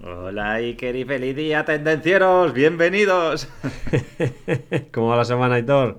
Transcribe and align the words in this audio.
Hola 0.00 0.52
Iker 0.52 0.94
y 0.94 1.04
feliz 1.04 1.34
día, 1.34 1.64
tendencieros, 1.64 2.52
bienvenidos. 2.52 3.48
¿Cómo 4.92 5.08
va 5.08 5.16
la 5.16 5.24
semana, 5.24 5.56
Aitor? 5.56 5.98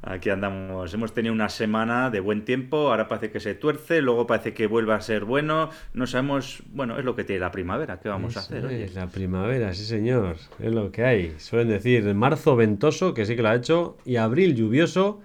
Aquí 0.00 0.30
andamos, 0.30 0.94
hemos 0.94 1.12
tenido 1.12 1.34
una 1.34 1.48
semana 1.48 2.10
de 2.10 2.20
buen 2.20 2.44
tiempo, 2.44 2.90
ahora 2.90 3.08
parece 3.08 3.32
que 3.32 3.40
se 3.40 3.56
tuerce, 3.56 4.00
luego 4.00 4.28
parece 4.28 4.54
que 4.54 4.68
vuelve 4.68 4.92
a 4.92 5.00
ser 5.00 5.24
bueno, 5.24 5.70
no 5.92 6.06
sabemos, 6.06 6.62
bueno, 6.68 6.96
es 6.96 7.04
lo 7.04 7.16
que 7.16 7.24
tiene 7.24 7.40
la 7.40 7.50
primavera, 7.50 7.98
¿qué 7.98 8.10
vamos 8.10 8.36
a 8.36 8.40
hacer? 8.40 8.64
oye? 8.64 8.84
es, 8.84 8.94
la 8.94 9.08
primavera, 9.08 9.74
sí 9.74 9.84
señor, 9.84 10.36
es 10.60 10.72
lo 10.72 10.92
que 10.92 11.04
hay. 11.04 11.34
Suelen 11.38 11.70
decir 11.70 12.14
marzo 12.14 12.54
ventoso, 12.54 13.12
que 13.12 13.26
sí 13.26 13.34
que 13.34 13.42
lo 13.42 13.48
ha 13.48 13.56
hecho, 13.56 13.96
y 14.04 14.16
abril 14.16 14.54
lluvioso, 14.54 15.20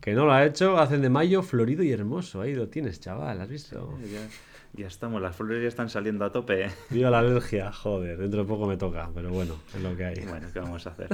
que 0.00 0.12
no 0.12 0.26
lo 0.26 0.32
ha 0.32 0.44
hecho, 0.44 0.78
hacen 0.78 1.02
de 1.02 1.10
mayo 1.10 1.42
florido 1.42 1.82
y 1.82 1.90
hermoso. 1.90 2.40
Ahí 2.40 2.54
lo 2.54 2.68
tienes, 2.68 3.00
chaval, 3.00 3.40
¿has 3.40 3.48
visto? 3.48 3.98
Ya, 4.00 4.28
ya 4.72 4.86
estamos, 4.86 5.20
las 5.20 5.34
flores 5.36 5.62
ya 5.62 5.68
están 5.68 5.88
saliendo 5.88 6.24
a 6.24 6.32
tope. 6.32 6.66
¿eh? 6.66 6.70
Viva 6.90 7.10
la 7.10 7.18
alergia, 7.20 7.72
joder, 7.72 8.18
dentro 8.18 8.42
de 8.42 8.48
poco 8.48 8.66
me 8.66 8.76
toca, 8.76 9.10
pero 9.14 9.30
bueno, 9.30 9.56
es 9.74 9.82
lo 9.82 9.96
que 9.96 10.04
hay. 10.04 10.24
Bueno, 10.26 10.48
¿qué 10.52 10.60
vamos 10.60 10.86
a 10.86 10.90
hacer? 10.90 11.08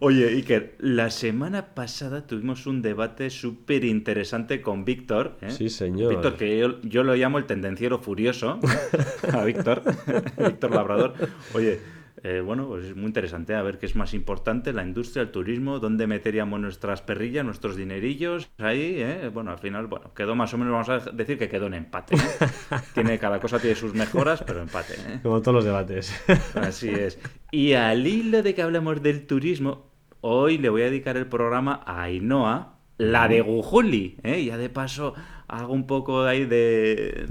Oye, 0.00 0.28
Iker, 0.28 0.76
la 0.78 1.10
semana 1.10 1.74
pasada 1.74 2.26
tuvimos 2.26 2.66
un 2.66 2.82
debate 2.82 3.30
súper 3.30 3.84
interesante 3.84 4.60
con 4.60 4.84
Víctor. 4.84 5.36
¿eh? 5.40 5.50
Sí, 5.50 5.68
señor. 5.68 6.10
Víctor, 6.10 6.36
que 6.36 6.58
yo, 6.58 6.80
yo 6.82 7.02
lo 7.02 7.14
llamo 7.14 7.38
el 7.38 7.46
tendenciero 7.46 7.98
furioso, 7.98 8.60
a 9.32 9.44
Víctor, 9.44 9.82
Víctor 10.38 10.74
Labrador. 10.74 11.14
Oye, 11.54 11.80
eh, 12.22 12.42
bueno, 12.44 12.68
pues 12.68 12.84
es 12.84 12.96
muy 12.96 13.06
interesante 13.06 13.54
a 13.54 13.62
ver 13.62 13.78
qué 13.78 13.86
es 13.86 13.96
más 13.96 14.12
importante, 14.12 14.72
la 14.72 14.82
industria, 14.82 15.22
el 15.22 15.30
turismo, 15.30 15.78
dónde 15.78 16.06
meteríamos 16.06 16.60
nuestras 16.60 17.00
perrillas, 17.00 17.44
nuestros 17.44 17.76
dinerillos, 17.76 18.50
ahí, 18.58 18.96
¿eh? 18.98 19.30
Bueno, 19.32 19.50
al 19.50 19.58
final, 19.58 19.86
bueno, 19.86 20.12
quedó 20.14 20.34
más 20.34 20.52
o 20.52 20.58
menos, 20.58 20.72
vamos 20.72 20.88
a 20.88 21.10
decir 21.12 21.38
que 21.38 21.48
quedó 21.48 21.66
en 21.66 21.74
empate. 21.74 22.16
¿eh? 22.16 22.18
Tiene, 22.94 23.18
cada 23.18 23.40
cosa 23.40 23.58
tiene 23.58 23.76
sus 23.76 23.94
mejoras, 23.94 24.42
pero 24.42 24.60
empate, 24.60 24.94
¿eh? 24.94 25.20
Como 25.22 25.40
todos 25.40 25.54
los 25.54 25.64
debates. 25.64 26.12
Así 26.54 26.90
es. 26.90 27.18
Y 27.50 27.72
al 27.72 28.06
hilo 28.06 28.42
de 28.42 28.54
que 28.54 28.62
hablamos 28.62 29.02
del 29.02 29.26
turismo, 29.26 29.90
hoy 30.20 30.58
le 30.58 30.68
voy 30.68 30.82
a 30.82 30.86
dedicar 30.86 31.16
el 31.16 31.26
programa 31.26 31.82
a 31.86 32.02
Ainhoa, 32.02 32.80
la 32.98 33.28
de 33.28 33.40
Gujuli. 33.40 34.18
¿eh? 34.22 34.44
Ya 34.44 34.58
de 34.58 34.68
paso 34.68 35.14
hago 35.50 35.72
un 35.72 35.86
poco 35.86 36.22
ahí 36.24 36.44
de, 36.44 37.26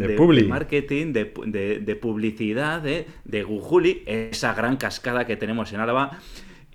marketing, 0.48 1.14
de, 1.14 1.80
de- 1.86 1.96
publicidad 1.96 2.86
¿eh? 2.86 3.08
de 3.24 3.44
Gujuli, 3.44 4.04
esa 4.06 4.54
gran 4.54 4.78
cascada 4.78 5.26
que 5.26 5.38
tenemos 5.38 5.72
en 5.74 5.80
Álava. 5.80 6.20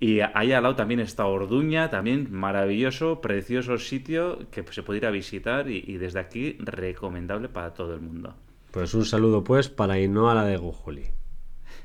Y 0.00 0.20
ahí 0.20 0.52
al 0.52 0.62
lado 0.64 0.74
también 0.74 1.00
está 1.00 1.26
Orduña, 1.26 1.88
también 1.88 2.28
maravilloso, 2.30 3.20
precioso 3.20 3.78
sitio 3.78 4.38
que 4.50 4.64
se 4.70 4.82
puede 4.82 4.98
ir 4.98 5.06
a 5.06 5.10
visitar 5.10 5.70
y, 5.70 5.84
y 5.86 5.98
desde 5.98 6.18
aquí 6.20 6.56
recomendable 6.60 7.48
para 7.48 7.72
todo 7.74 7.94
el 7.94 8.00
mundo. 8.00 8.34
Pues 8.70 8.92
un 8.94 9.04
saludo 9.04 9.44
pues 9.44 9.68
para 9.68 9.94
Ainhoa 9.94 10.34
la 10.34 10.44
de 10.44 10.56
Gujuli. 10.56 11.04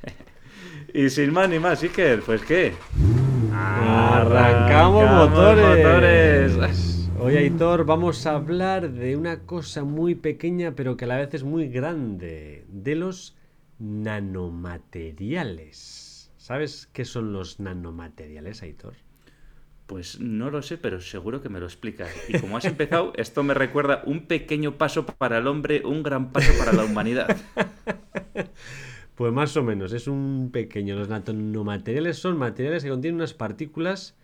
Y 0.91 1.09
sin 1.11 1.31
más 1.31 1.47
ni 1.47 1.59
más, 1.59 1.83
Iker, 1.83 2.21
pues 2.21 2.41
qué. 2.41 2.73
Arrancamos 3.53 5.03
Arrancamos 5.03 5.29
motores. 5.29 5.77
motores. 6.57 7.08
Hoy, 7.21 7.35
Aitor, 7.35 7.85
vamos 7.85 8.25
a 8.25 8.35
hablar 8.35 8.91
de 8.91 9.17
una 9.17 9.41
cosa 9.41 9.83
muy 9.83 10.15
pequeña, 10.15 10.73
pero 10.73 10.95
que 10.95 11.03
a 11.03 11.09
la 11.09 11.17
vez 11.17 11.33
es 11.33 11.43
muy 11.43 11.67
grande, 11.67 12.63
de 12.69 12.95
los 12.95 13.35
nanomateriales. 13.77 16.31
¿Sabes 16.37 16.87
qué 16.93 17.03
son 17.03 17.33
los 17.33 17.59
nanomateriales, 17.59 18.63
Aitor? 18.63 18.93
Pues 19.85 20.21
no 20.21 20.49
lo 20.49 20.61
sé, 20.61 20.77
pero 20.77 21.01
seguro 21.01 21.41
que 21.41 21.49
me 21.49 21.59
lo 21.59 21.65
explicas. 21.65 22.09
Y 22.29 22.39
como 22.39 22.55
has 22.55 22.63
empezado, 22.63 23.11
esto 23.17 23.43
me 23.43 23.53
recuerda 23.53 24.01
un 24.05 24.25
pequeño 24.25 24.77
paso 24.77 25.05
para 25.05 25.39
el 25.39 25.47
hombre, 25.47 25.81
un 25.83 26.03
gran 26.03 26.31
paso 26.31 26.53
para 26.57 26.71
la 26.71 26.85
humanidad. 26.85 27.35
Pues 29.15 29.33
más 29.33 29.57
o 29.57 29.63
menos, 29.63 29.91
es 29.91 30.07
un 30.07 30.49
pequeño. 30.53 30.95
Los 30.95 31.09
nanomateriales 31.09 32.17
son 32.17 32.37
materiales 32.37 32.83
que 32.83 32.89
contienen 32.89 33.17
unas 33.17 33.33
partículas 33.33 34.15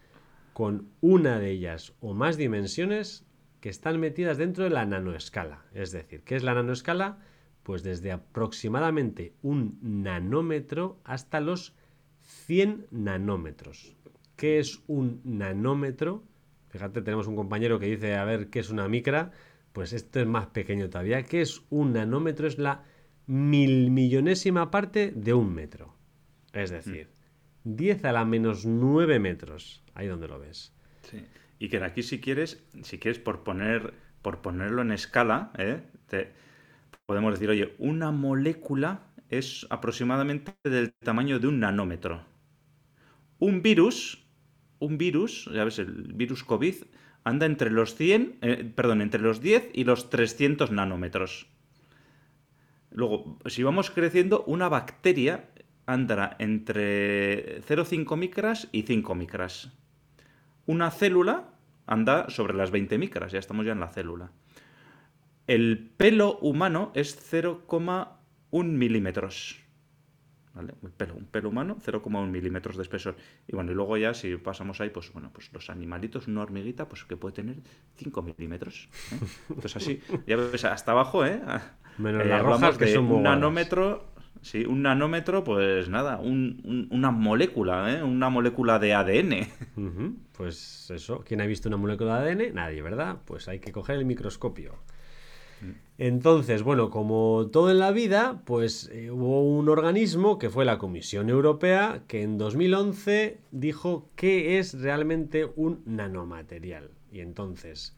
con 0.56 0.88
una 1.02 1.38
de 1.38 1.52
ellas 1.52 1.92
o 2.00 2.14
más 2.14 2.38
dimensiones 2.38 3.26
que 3.60 3.68
están 3.68 4.00
metidas 4.00 4.38
dentro 4.38 4.64
de 4.64 4.70
la 4.70 4.86
nanoescala. 4.86 5.66
Es 5.74 5.92
decir, 5.92 6.22
¿qué 6.24 6.38
es 6.38 6.44
la 6.44 6.54
nanoescala? 6.54 7.18
Pues 7.62 7.84
desde 7.84 8.14
aproximadamente 8.14 9.34
un 9.42 9.78
nanómetro 9.82 11.02
hasta 11.04 11.42
los 11.42 11.76
100 12.22 12.88
nanómetros. 12.90 13.98
¿Qué 14.38 14.60
es 14.60 14.82
un 14.88 15.20
nanómetro? 15.26 16.24
Fíjate, 16.70 17.02
tenemos 17.02 17.28
un 17.28 17.36
compañero 17.36 17.78
que 17.78 17.88
dice, 17.88 18.16
a 18.16 18.24
ver, 18.24 18.50
¿qué 18.50 18.60
es 18.60 18.70
una 18.70 18.88
micra? 18.88 19.32
Pues 19.74 19.92
esto 19.92 20.22
es 20.22 20.26
más 20.26 20.48
pequeño 20.48 20.90
todavía. 20.90 21.24
¿Qué 21.24 21.42
es 21.42 21.64
un 21.70 21.92
nanómetro? 21.92 22.48
Es 22.48 22.58
la 22.58 22.86
mil 23.28 23.92
millonésima 23.92 24.72
parte 24.72 25.12
de 25.14 25.34
un 25.34 25.54
metro. 25.54 25.98
Es 26.54 26.70
decir, 26.70 27.10
10 27.66 28.06
a 28.06 28.14
la 28.14 28.24
menos 28.24 28.66
9 28.66 29.20
metros. 29.20 29.85
Ahí 29.96 30.08
donde 30.08 30.28
lo 30.28 30.40
ves. 30.40 30.72
Sí. 31.10 31.26
Y 31.58 31.70
que 31.70 31.78
aquí 31.84 32.04
si 32.04 32.22
quieres, 32.22 32.64
si 32.84 33.00
quieres 33.00 33.20
por 33.20 33.44
poner, 33.44 33.94
por 34.22 34.42
ponerlo 34.42 34.82
en 34.82 34.92
escala, 34.92 35.52
¿eh? 35.58 35.82
Podemos 37.06 37.34
decir, 37.34 37.50
oye, 37.50 37.76
una 37.78 38.12
molécula 38.12 39.08
es 39.30 39.66
aproximadamente 39.70 40.54
del 40.64 40.94
tamaño 40.94 41.40
de 41.40 41.48
un 41.48 41.60
nanómetro. 41.60 42.24
Un 43.40 43.62
virus, 43.62 44.26
un 44.80 44.98
virus, 44.98 45.50
ya 45.54 45.64
ves, 45.64 45.80
el 45.80 46.14
virus 46.14 46.44
COVID, 46.44 46.76
anda 47.24 47.46
entre 47.46 47.70
los 47.70 47.96
100, 47.96 48.38
eh, 48.42 48.72
perdón, 48.76 49.02
entre 49.02 49.22
los 49.22 49.42
10 49.42 49.70
y 49.74 49.84
los 49.84 50.10
300 50.10 50.72
nanómetros. 50.72 51.48
Luego, 52.92 53.38
si 53.48 53.64
vamos 53.64 53.92
creciendo, 53.92 54.44
una 54.46 54.70
bacteria 54.70 55.50
andará 55.86 56.36
entre 56.40 57.62
0,5 57.62 58.18
micras 58.18 58.70
y 58.72 58.84
5 58.84 59.16
micras. 59.16 59.72
Una 60.66 60.92
célula 60.92 61.50
anda 61.86 62.30
sobre 62.30 62.54
las 62.54 62.72
20 62.72 62.98
micras, 62.98 63.32
ya 63.32 63.40
estamos 63.40 63.66
ya 63.66 63.74
en 63.74 63.80
la 63.80 63.90
célula. 63.90 64.32
El 65.48 65.92
pelo 65.98 66.38
humano 66.40 66.92
es 66.96 67.32
0,1 67.32 68.64
milímetros. 68.66 69.62
¿Vale? 70.56 70.74
El 70.82 70.92
pelo, 70.92 71.16
un 71.16 71.26
pelo 71.26 71.50
humano, 71.50 71.78
0,1 71.86 72.28
milímetros 72.28 72.78
de 72.78 72.84
espesor. 72.84 73.18
Y 73.48 73.54
bueno, 73.54 73.72
y 73.72 73.76
luego 73.76 73.98
ya 73.98 74.14
si 74.14 74.38
pasamos 74.38 74.80
ahí, 74.80 74.90
pues 74.90 75.12
bueno, 75.12 75.30
pues 75.34 75.52
los 75.54 75.70
animalitos, 75.70 76.28
una 76.28 76.42
hormiguita, 76.42 76.88
pues 76.88 77.04
que 77.04 77.18
puede 77.18 77.36
tener 77.36 77.58
5 77.98 78.22
milímetros. 78.22 78.90
¿eh? 79.12 79.20
Entonces 79.50 79.76
así, 79.76 80.02
ya 80.26 80.38
ves, 80.38 80.64
hasta 80.64 80.94
abajo, 80.94 81.26
¿eh? 81.26 81.42
Menos 81.98 82.24
Eh, 82.24 82.26
las 82.26 82.42
rojas 82.42 82.78
que 82.78 82.88
son 82.88 83.12
un 83.12 83.24
nanómetro, 83.24 84.15
sí, 84.46 84.66
un 84.66 84.82
nanómetro, 84.84 85.44
pues 85.44 85.90
nada, 85.90 86.20
un- 86.20 86.62
un- 86.64 86.88
una 86.92 87.12
molécula, 87.12 87.94
¿eh? 87.94 88.04
Una 88.04 88.30
molécula 88.30 88.80
de 88.80 88.94
ADN. 88.94 89.48
Pues 90.38 90.90
eso, 90.92 91.24
¿quién 91.26 91.42
ha 91.42 91.46
visto 91.46 91.68
una 91.70 91.78
molécula 91.78 92.22
de 92.22 92.32
ADN? 92.32 92.54
Nadie, 92.54 92.82
¿verdad? 92.82 93.18
Pues 93.26 93.48
hay 93.48 93.60
que 93.60 93.72
coger 93.72 93.96
el 93.98 94.06
microscopio. 94.06 94.74
Entonces, 95.98 96.62
bueno, 96.62 96.90
como 96.90 97.48
todo 97.52 97.72
en 97.72 97.80
la 97.80 97.92
vida, 97.92 98.42
pues 98.46 98.90
eh, 98.92 99.12
hubo 99.12 99.42
un 99.44 99.70
organismo 99.70 100.38
que 100.38 100.50
fue 100.50 100.66
la 100.66 100.78
Comisión 100.78 101.30
Europea 101.30 102.02
que 102.08 102.22
en 102.22 102.38
2011 102.38 103.40
dijo 103.52 104.10
qué 104.16 104.60
es 104.60 104.80
realmente 104.82 105.48
un 105.56 105.82
nanomaterial. 105.86 106.92
Y 107.14 107.22
entonces, 107.22 107.96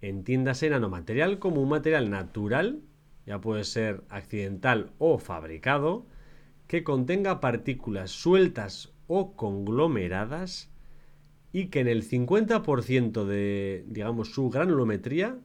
entiéndase 0.00 0.70
nanomaterial 0.70 1.38
como 1.38 1.60
un 1.60 1.68
material 1.68 2.08
natural, 2.08 2.80
ya 3.26 3.40
puede 3.40 3.64
ser 3.64 4.02
accidental 4.08 4.92
o 4.98 5.18
fabricado, 5.18 6.06
que 6.66 6.84
contenga 6.84 7.40
partículas 7.40 8.10
sueltas 8.10 8.92
o 9.06 9.36
conglomeradas 9.36 10.70
y 11.52 11.66
que 11.66 11.80
en 11.80 11.88
el 11.88 12.02
50% 12.08 13.24
de, 13.24 13.84
digamos, 13.86 14.32
su 14.32 14.50
granulometría 14.50 15.38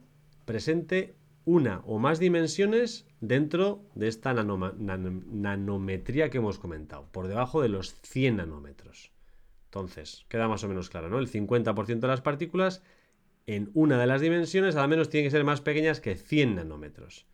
presente 0.44 1.14
una 1.44 1.82
o 1.86 1.98
más 1.98 2.18
dimensiones 2.18 3.06
dentro 3.20 3.84
de 3.94 4.08
esta 4.08 4.32
nanometría 4.34 6.30
que 6.30 6.38
hemos 6.38 6.58
comentado, 6.58 7.08
por 7.12 7.28
debajo 7.28 7.62
de 7.62 7.68
los 7.68 8.00
100 8.02 8.36
nanómetros. 8.36 9.12
Entonces, 9.66 10.26
queda 10.28 10.48
más 10.48 10.64
o 10.64 10.68
menos 10.68 10.90
claro, 10.90 11.08
¿no? 11.08 11.18
El 11.18 11.30
50% 11.30 12.00
de 12.00 12.08
las 12.08 12.22
partículas 12.22 12.82
en 13.46 13.70
una 13.74 13.98
de 13.98 14.06
las 14.06 14.20
dimensiones 14.20 14.76
al 14.76 14.88
menos 14.88 15.08
tienen 15.08 15.26
que 15.26 15.30
ser 15.30 15.44
más 15.44 15.60
pequeñas 15.60 16.00
que 16.00 16.16
100 16.16 16.56
nanómetros. 16.56 17.26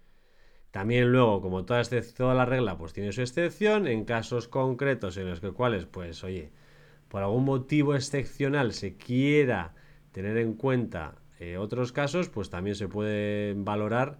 También 0.77 1.11
luego, 1.11 1.41
como 1.41 1.65
toda, 1.65 1.83
toda 2.15 2.35
la 2.35 2.45
regla, 2.45 2.77
pues 2.77 2.93
tiene 2.93 3.11
su 3.11 3.23
excepción, 3.23 3.87
en 3.87 4.05
casos 4.05 4.47
concretos 4.47 5.17
en 5.17 5.31
los 5.31 5.41
que 5.41 5.51
cuales, 5.53 5.87
pues 5.87 6.23
oye, 6.23 6.51
por 7.09 7.23
algún 7.23 7.47
motivo 7.47 7.95
excepcional 7.95 8.75
se 8.75 8.95
quiera 8.99 9.73
tener 10.13 10.37
en 10.37 10.53
cuenta 10.53 11.15
eh, 11.41 11.57
otros 11.57 11.93
casos, 11.93 12.29
pues 12.29 12.51
también 12.51 12.77
se 12.77 12.89
puede 12.89 13.55
valorar 13.57 14.19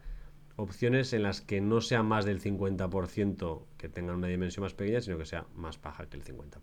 opciones 0.57 1.13
en 1.13 1.25
las 1.25 1.43
que 1.43 1.61
no 1.61 1.83
sea 1.83 2.03
más 2.03 2.25
del 2.25 2.41
50% 2.41 3.63
que 3.77 3.91
tengan 3.91 4.17
una 4.17 4.29
dimensión 4.29 4.63
más 4.63 4.73
pequeña, 4.73 5.03
sino 5.03 5.19
que 5.19 5.27
sea 5.27 5.45
más 5.55 5.79
baja 5.83 6.07
que 6.07 6.17
el 6.17 6.25
50%. 6.25 6.57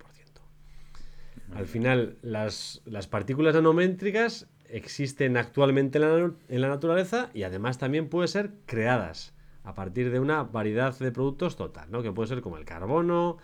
Al 1.54 1.68
final, 1.68 2.18
las, 2.24 2.82
partículas 3.12 3.54
nanométricas 3.54 4.48
existen 4.70 5.38
actualmente 5.38 6.00
en 6.00 6.02
la, 6.02 6.34
en 6.50 6.62
la, 6.62 6.68
naturaleza 6.68 7.30
y 7.36 7.44
además 7.44 7.78
también 7.78 8.10
pueden 8.10 8.28
ser 8.28 8.54
creadas 8.66 9.33
a 9.64 9.74
partir 9.74 10.12
de 10.12 10.20
una 10.20 10.44
variedad 10.44 10.98
de 10.98 11.12
productos 11.12 11.56
total, 11.56 11.90
¿no? 11.92 12.04
que 12.04 12.12
puede 12.12 12.28
ser 12.28 12.42
como 12.42 12.58
el 12.58 12.66
carbono, 12.66 13.38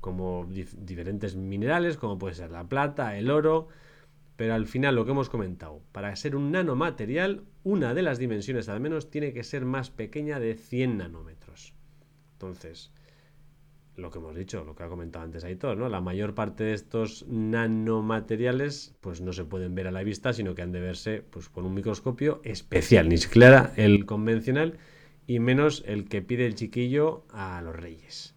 como 0.00 0.46
diferentes 0.46 1.36
minerales, 1.36 1.96
como 1.96 2.18
puede 2.18 2.34
ser 2.34 2.50
la 2.50 2.68
plata, 2.68 3.16
el 3.16 3.30
oro, 3.30 3.68
pero 4.36 4.54
al 4.54 4.66
final 4.66 4.94
lo 4.96 5.04
que 5.04 5.12
hemos 5.12 5.30
comentado, 5.30 5.80
para 5.92 6.14
ser 6.16 6.36
un 6.36 6.52
nanomaterial, 6.52 7.44
una 7.62 7.94
de 7.94 8.02
las 8.02 8.18
dimensiones 8.18 8.68
al 8.68 8.80
menos 8.80 9.10
tiene 9.10 9.32
que 9.32 9.44
ser 9.44 9.64
más 9.64 9.90
pequeña 9.90 10.40
de 10.40 10.54
100 10.54 10.98
nanómetros. 10.98 11.72
Entonces, 12.34 12.90
lo 13.96 14.10
que 14.10 14.18
hemos 14.18 14.34
dicho, 14.34 14.64
lo 14.64 14.74
que 14.74 14.82
ha 14.82 14.88
comentado 14.88 15.24
antes 15.24 15.44
Aitor, 15.44 15.76
¿no? 15.76 15.88
La 15.88 16.00
mayor 16.00 16.34
parte 16.34 16.64
de 16.64 16.74
estos 16.74 17.24
nanomateriales 17.28 18.94
pues 19.00 19.20
no 19.20 19.32
se 19.32 19.44
pueden 19.44 19.74
ver 19.74 19.86
a 19.86 19.92
la 19.92 20.02
vista, 20.02 20.32
sino 20.32 20.54
que 20.54 20.62
han 20.62 20.72
de 20.72 20.80
verse 20.80 21.22
pues 21.22 21.48
con 21.48 21.64
un 21.64 21.74
microscopio 21.74 22.40
especial, 22.44 23.08
ni 23.08 23.18
siquiera 23.18 23.72
el 23.76 24.04
convencional 24.04 24.78
y 25.26 25.38
menos 25.38 25.82
el 25.86 26.08
que 26.08 26.22
pide 26.22 26.46
el 26.46 26.54
chiquillo 26.54 27.24
a 27.30 27.60
los 27.62 27.74
reyes. 27.74 28.34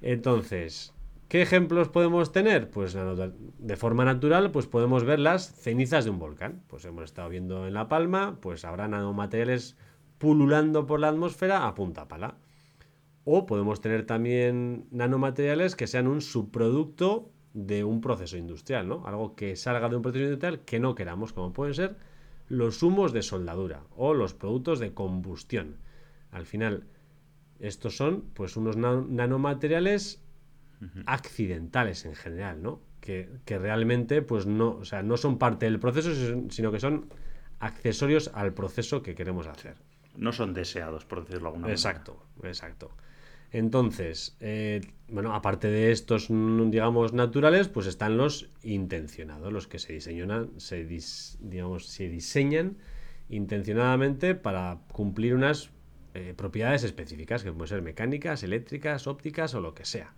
Entonces, 0.00 0.94
¿qué 1.28 1.42
ejemplos 1.42 1.88
podemos 1.88 2.32
tener? 2.32 2.70
Pues 2.70 2.96
de 2.96 3.76
forma 3.76 4.04
natural, 4.04 4.50
pues 4.50 4.66
podemos 4.66 5.04
ver 5.04 5.18
las 5.18 5.52
cenizas 5.54 6.04
de 6.04 6.10
un 6.10 6.18
volcán. 6.18 6.62
Pues 6.68 6.84
hemos 6.84 7.04
estado 7.04 7.28
viendo 7.28 7.66
en 7.66 7.74
La 7.74 7.88
Palma, 7.88 8.38
pues 8.40 8.64
habrá 8.64 8.86
nanomateriales 8.88 9.76
pululando 10.18 10.86
por 10.86 11.00
la 11.00 11.08
atmósfera 11.08 11.66
a 11.66 11.74
punta 11.74 12.08
pala. 12.08 12.36
O 13.24 13.44
podemos 13.46 13.80
tener 13.80 14.06
también 14.06 14.86
nanomateriales 14.90 15.76
que 15.76 15.86
sean 15.86 16.06
un 16.06 16.22
subproducto 16.22 17.30
de 17.52 17.82
un 17.82 18.00
proceso 18.00 18.36
industrial, 18.36 18.88
¿no? 18.88 19.06
Algo 19.06 19.34
que 19.34 19.56
salga 19.56 19.88
de 19.88 19.96
un 19.96 20.02
proceso 20.02 20.24
industrial 20.24 20.60
que 20.60 20.80
no 20.80 20.94
queramos, 20.94 21.32
como 21.32 21.52
pueden 21.52 21.74
ser 21.74 21.96
los 22.48 22.82
humos 22.82 23.12
de 23.12 23.22
soldadura 23.22 23.82
o 23.96 24.14
los 24.14 24.32
productos 24.32 24.78
de 24.78 24.94
combustión. 24.94 25.76
Al 26.30 26.46
final, 26.46 26.84
estos 27.58 27.96
son 27.96 28.22
pues 28.34 28.56
unos 28.56 28.76
nanomateriales 28.76 30.22
accidentales 31.06 32.04
en 32.04 32.14
general, 32.14 32.62
¿no? 32.62 32.80
Que, 33.00 33.28
realmente 33.46 34.22
pues 34.22 34.46
no, 34.46 34.76
o 34.76 34.84
sea, 34.84 35.02
no 35.02 35.16
son 35.16 35.38
parte 35.38 35.66
del 35.66 35.80
proceso, 35.80 36.10
sino 36.50 36.70
que 36.70 36.78
son 36.78 37.08
accesorios 37.58 38.30
al 38.34 38.52
proceso 38.52 39.02
que 39.02 39.14
queremos 39.14 39.46
hacer. 39.46 39.76
No 40.16 40.32
son 40.32 40.52
deseados, 40.52 41.04
por 41.04 41.20
decirlo 41.20 41.40
de 41.40 41.46
alguna 41.46 41.62
manera. 41.62 41.74
Exacto, 41.74 42.22
exacto. 42.42 42.90
Entonces, 43.50 44.36
eh, 44.40 44.82
bueno, 45.08 45.34
aparte 45.34 45.68
de 45.68 45.90
estos, 45.90 46.28
mm, 46.28 46.70
digamos, 46.70 47.14
naturales, 47.14 47.68
pues 47.68 47.86
están 47.86 48.18
los 48.18 48.50
intencionados, 48.62 49.52
los 49.52 49.66
que 49.66 49.78
se 49.78 49.94
diseñan, 49.94 50.50
se 50.58 50.84
digamos, 51.40 51.86
se 51.86 52.08
diseñan 52.08 52.76
intencionadamente 53.30 54.34
para 54.34 54.80
cumplir 54.92 55.34
unas 55.34 55.70
eh, 56.18 56.34
propiedades 56.34 56.82
específicas, 56.82 57.44
que 57.44 57.52
pueden 57.52 57.68
ser 57.68 57.82
mecánicas, 57.82 58.42
eléctricas, 58.42 59.06
ópticas 59.06 59.54
o 59.54 59.60
lo 59.60 59.72
que 59.74 59.84
sea. 59.84 60.14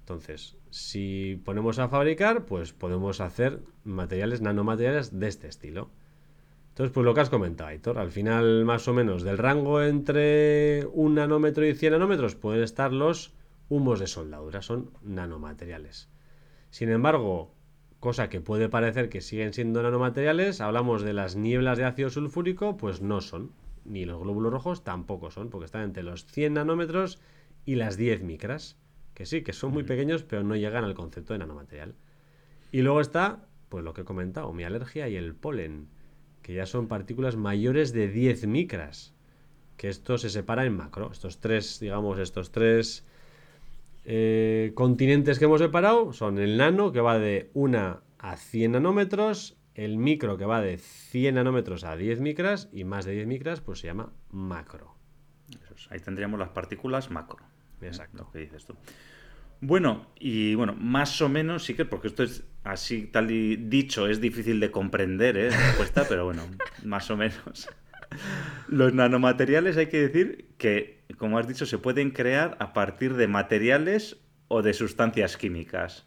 Entonces, 0.00 0.56
si 0.70 1.40
ponemos 1.44 1.78
a 1.78 1.88
fabricar, 1.88 2.44
pues 2.44 2.72
podemos 2.72 3.20
hacer 3.20 3.60
materiales, 3.84 4.42
nanomateriales 4.42 5.18
de 5.18 5.28
este 5.28 5.48
estilo. 5.48 5.90
Entonces, 6.70 6.92
pues 6.92 7.04
lo 7.04 7.14
que 7.14 7.20
has 7.20 7.30
comentado, 7.30 7.70
Aitor, 7.70 7.98
al 7.98 8.10
final 8.10 8.64
más 8.66 8.88
o 8.88 8.92
menos 8.92 9.22
del 9.22 9.38
rango 9.38 9.82
entre 9.82 10.86
un 10.92 11.14
nanómetro 11.14 11.66
y 11.66 11.74
100 11.74 11.92
nanómetros 11.92 12.34
pueden 12.34 12.62
estar 12.62 12.92
los 12.92 13.32
humos 13.68 14.00
de 14.00 14.06
soldadura, 14.06 14.60
son 14.60 14.90
nanomateriales. 15.02 16.08
Sin 16.70 16.90
embargo, 16.90 17.54
cosa 18.00 18.28
que 18.28 18.40
puede 18.40 18.68
parecer 18.68 19.08
que 19.08 19.20
siguen 19.20 19.54
siendo 19.54 19.82
nanomateriales, 19.82 20.60
hablamos 20.60 21.02
de 21.02 21.14
las 21.14 21.36
nieblas 21.36 21.78
de 21.78 21.84
ácido 21.84 22.10
sulfúrico, 22.10 22.76
pues 22.76 23.00
no 23.00 23.20
son, 23.20 23.52
ni 23.84 24.04
los 24.04 24.20
glóbulos 24.20 24.52
rojos 24.52 24.84
tampoco 24.84 25.30
son, 25.30 25.50
porque 25.50 25.66
están 25.66 25.82
entre 25.82 26.02
los 26.02 26.26
100 26.26 26.54
nanómetros 26.54 27.20
y 27.64 27.76
las 27.76 27.96
10 27.96 28.22
micras, 28.22 28.76
que 29.14 29.26
sí, 29.26 29.42
que 29.42 29.52
son 29.52 29.72
muy 29.72 29.84
pequeños, 29.84 30.22
pero 30.22 30.42
no 30.42 30.56
llegan 30.56 30.84
al 30.84 30.94
concepto 30.94 31.32
de 31.32 31.40
nanomaterial. 31.40 31.94
Y 32.70 32.82
luego 32.82 33.00
está, 33.00 33.46
pues 33.68 33.84
lo 33.84 33.92
que 33.94 34.02
he 34.02 34.04
comentado, 34.04 34.52
mi 34.52 34.64
alergia 34.64 35.08
y 35.08 35.16
el 35.16 35.34
polen 35.34 35.88
que 36.42 36.54
ya 36.54 36.66
son 36.66 36.88
partículas 36.88 37.36
mayores 37.36 37.92
de 37.92 38.08
10 38.08 38.46
micras. 38.46 39.14
Que 39.76 39.88
esto 39.88 40.18
se 40.18 40.28
separa 40.28 40.64
en 40.64 40.76
macro. 40.76 41.10
Estos 41.10 41.38
tres, 41.38 41.80
digamos, 41.80 42.18
estos 42.18 42.50
tres 42.50 43.06
eh, 44.04 44.72
continentes 44.74 45.38
que 45.38 45.46
hemos 45.46 45.60
separado 45.60 46.12
son 46.12 46.38
el 46.38 46.56
nano, 46.56 46.92
que 46.92 47.00
va 47.00 47.18
de 47.18 47.50
1 47.54 48.00
a 48.18 48.36
100 48.36 48.72
nanómetros, 48.72 49.56
el 49.74 49.96
micro, 49.96 50.36
que 50.36 50.44
va 50.44 50.60
de 50.60 50.78
100 50.78 51.36
nanómetros 51.36 51.84
a 51.84 51.96
10 51.96 52.20
micras, 52.20 52.68
y 52.72 52.84
más 52.84 53.04
de 53.04 53.12
10 53.12 53.26
micras, 53.26 53.60
pues 53.60 53.80
se 53.80 53.86
llama 53.86 54.12
macro. 54.30 54.94
ahí 55.90 56.00
tendríamos 56.00 56.38
las 56.38 56.50
partículas 56.50 57.10
macro. 57.10 57.44
Exacto. 57.80 58.24
Lo 58.24 58.30
que 58.30 58.40
dices 58.40 58.64
tú. 58.64 58.76
Bueno, 59.60 60.06
y 60.18 60.54
bueno, 60.56 60.74
más 60.74 61.20
o 61.22 61.28
menos 61.28 61.64
sí 61.64 61.74
que, 61.74 61.84
porque 61.84 62.08
esto 62.08 62.24
es 62.24 62.44
así 62.64 63.06
tal 63.06 63.30
y 63.30 63.56
dicho, 63.56 64.08
es 64.08 64.20
difícil 64.20 64.58
de 64.60 64.70
comprender, 64.70 65.36
¿eh? 65.36 65.50
Cuesta, 65.76 66.04
pero 66.08 66.24
bueno, 66.24 66.42
más 66.84 67.10
o 67.10 67.16
menos. 67.16 67.68
Los 68.68 68.92
nanomateriales 68.92 69.76
hay 69.76 69.86
que 69.86 70.08
decir 70.08 70.54
que, 70.58 71.04
como 71.16 71.38
has 71.38 71.46
dicho, 71.46 71.64
se 71.64 71.78
pueden 71.78 72.10
crear 72.10 72.56
a 72.60 72.72
partir 72.72 73.14
de 73.14 73.28
materiales 73.28 74.18
o 74.48 74.62
de 74.62 74.74
sustancias 74.74 75.36
químicas. 75.36 76.06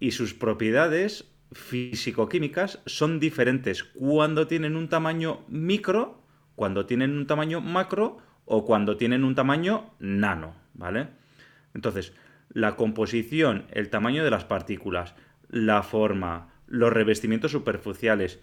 Y 0.00 0.10
sus 0.10 0.34
propiedades 0.34 1.33
físico-químicas 1.54 2.80
son 2.86 3.20
diferentes 3.20 3.84
cuando 3.84 4.46
tienen 4.46 4.76
un 4.76 4.88
tamaño 4.88 5.44
micro, 5.48 6.22
cuando 6.56 6.86
tienen 6.86 7.16
un 7.16 7.26
tamaño 7.26 7.60
macro 7.60 8.18
o 8.44 8.64
cuando 8.64 8.96
tienen 8.96 9.24
un 9.24 9.34
tamaño 9.34 9.94
nano, 9.98 10.54
¿vale? 10.74 11.08
Entonces, 11.74 12.12
la 12.50 12.76
composición, 12.76 13.66
el 13.70 13.90
tamaño 13.90 14.24
de 14.24 14.30
las 14.30 14.44
partículas, 14.44 15.14
la 15.48 15.82
forma, 15.82 16.52
los 16.66 16.92
revestimientos 16.92 17.52
superficiales 17.52 18.40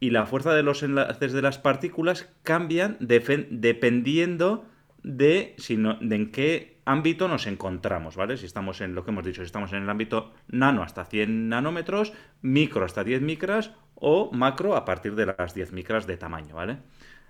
y 0.00 0.10
la 0.10 0.26
fuerza 0.26 0.54
de 0.54 0.62
los 0.62 0.82
enlaces 0.82 1.32
de 1.32 1.42
las 1.42 1.58
partículas 1.58 2.28
cambian 2.42 2.96
dependiendo 3.00 4.66
de, 5.02 5.54
si 5.58 5.76
de 5.76 6.16
en 6.16 6.30
qué 6.32 6.73
ámbito 6.84 7.28
nos 7.28 7.46
encontramos, 7.46 8.16
¿vale? 8.16 8.36
Si 8.36 8.46
estamos 8.46 8.80
en 8.80 8.94
lo 8.94 9.04
que 9.04 9.10
hemos 9.10 9.24
dicho, 9.24 9.42
si 9.42 9.46
estamos 9.46 9.72
en 9.72 9.82
el 9.82 9.90
ámbito 9.90 10.32
nano 10.48 10.82
hasta 10.82 11.04
100 11.04 11.48
nanómetros, 11.48 12.12
micro 12.42 12.84
hasta 12.84 13.04
10 13.04 13.22
micras 13.22 13.72
o 13.94 14.30
macro 14.32 14.76
a 14.76 14.84
partir 14.84 15.14
de 15.14 15.26
las 15.26 15.54
10 15.54 15.72
micras 15.72 16.06
de 16.06 16.16
tamaño, 16.16 16.56
¿vale? 16.56 16.78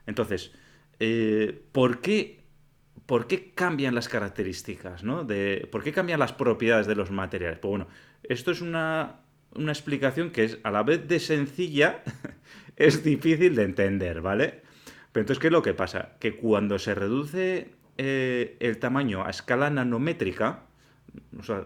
Entonces, 0.07 0.53
eh, 0.99 1.63
¿por 1.73 2.01
qué 2.01 2.45
¿por 3.07 3.27
qué 3.27 3.53
cambian 3.53 3.95
las 3.95 4.09
características? 4.09 5.05
¿no? 5.05 5.25
De, 5.25 5.69
¿Por 5.71 5.83
qué 5.83 5.93
cambian 5.93 6.21
las 6.21 6.33
propiedades 6.33 6.87
de 6.87 6.95
los 6.95 7.11
materiales? 7.11 7.59
Pues 7.59 7.71
bueno, 7.71 7.89
esto 8.23 8.51
es 8.51 8.61
una, 8.61 9.21
explicación 9.57 10.31
que 10.31 10.45
es 10.45 10.59
a 10.63 10.71
la 10.71 10.83
vez 10.83 11.07
de 11.07 11.21
sencilla, 11.21 12.03
es 12.77 13.05
difícil 13.05 13.55
de 13.55 13.65
entender, 13.65 14.21
¿vale? 14.21 14.63
Pero 15.13 15.23
entonces, 15.23 15.41
¿qué 15.41 15.49
es 15.49 15.53
lo 15.53 15.63
que 15.63 15.75
pasa? 15.75 16.17
Que 16.19 16.37
cuando 16.37 16.79
se 16.79 16.95
reduce 16.95 17.75
eh, 17.99 18.57
el 18.61 18.79
tamaño 18.79 19.25
a 19.25 19.31
escala 19.31 19.71
nanométrica, 19.71 20.65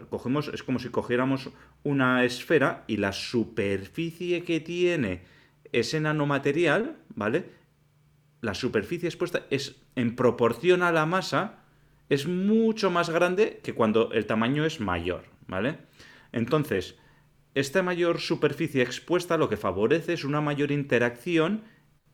cogemos, 0.09 0.49
es 0.53 0.63
como 0.63 0.79
si 0.79 0.89
cogiéramos 0.89 1.49
una 1.83 2.23
esfera 2.23 2.83
y 2.87 2.97
la 2.97 3.13
superficie 3.13 4.43
que 4.43 4.59
tiene 4.59 5.21
ese 5.71 5.99
nanomaterial, 5.99 6.97
¿vale? 7.15 7.59
la 8.41 8.53
superficie 8.53 9.07
expuesta 9.07 9.45
es 9.49 9.75
en 9.95 10.15
proporción 10.15 10.83
a 10.83 10.91
la 10.91 11.05
masa 11.05 11.59
es 12.09 12.27
mucho 12.27 12.89
más 12.89 13.09
grande 13.09 13.59
que 13.63 13.73
cuando 13.73 14.11
el 14.11 14.25
tamaño 14.25 14.65
es 14.65 14.79
mayor, 14.79 15.25
¿vale? 15.47 15.77
Entonces, 16.31 16.97
esta 17.53 17.83
mayor 17.83 18.19
superficie 18.19 18.81
expuesta 18.81 19.37
lo 19.37 19.49
que 19.49 19.57
favorece 19.57 20.13
es 20.13 20.23
una 20.23 20.41
mayor 20.41 20.71
interacción 20.71 21.63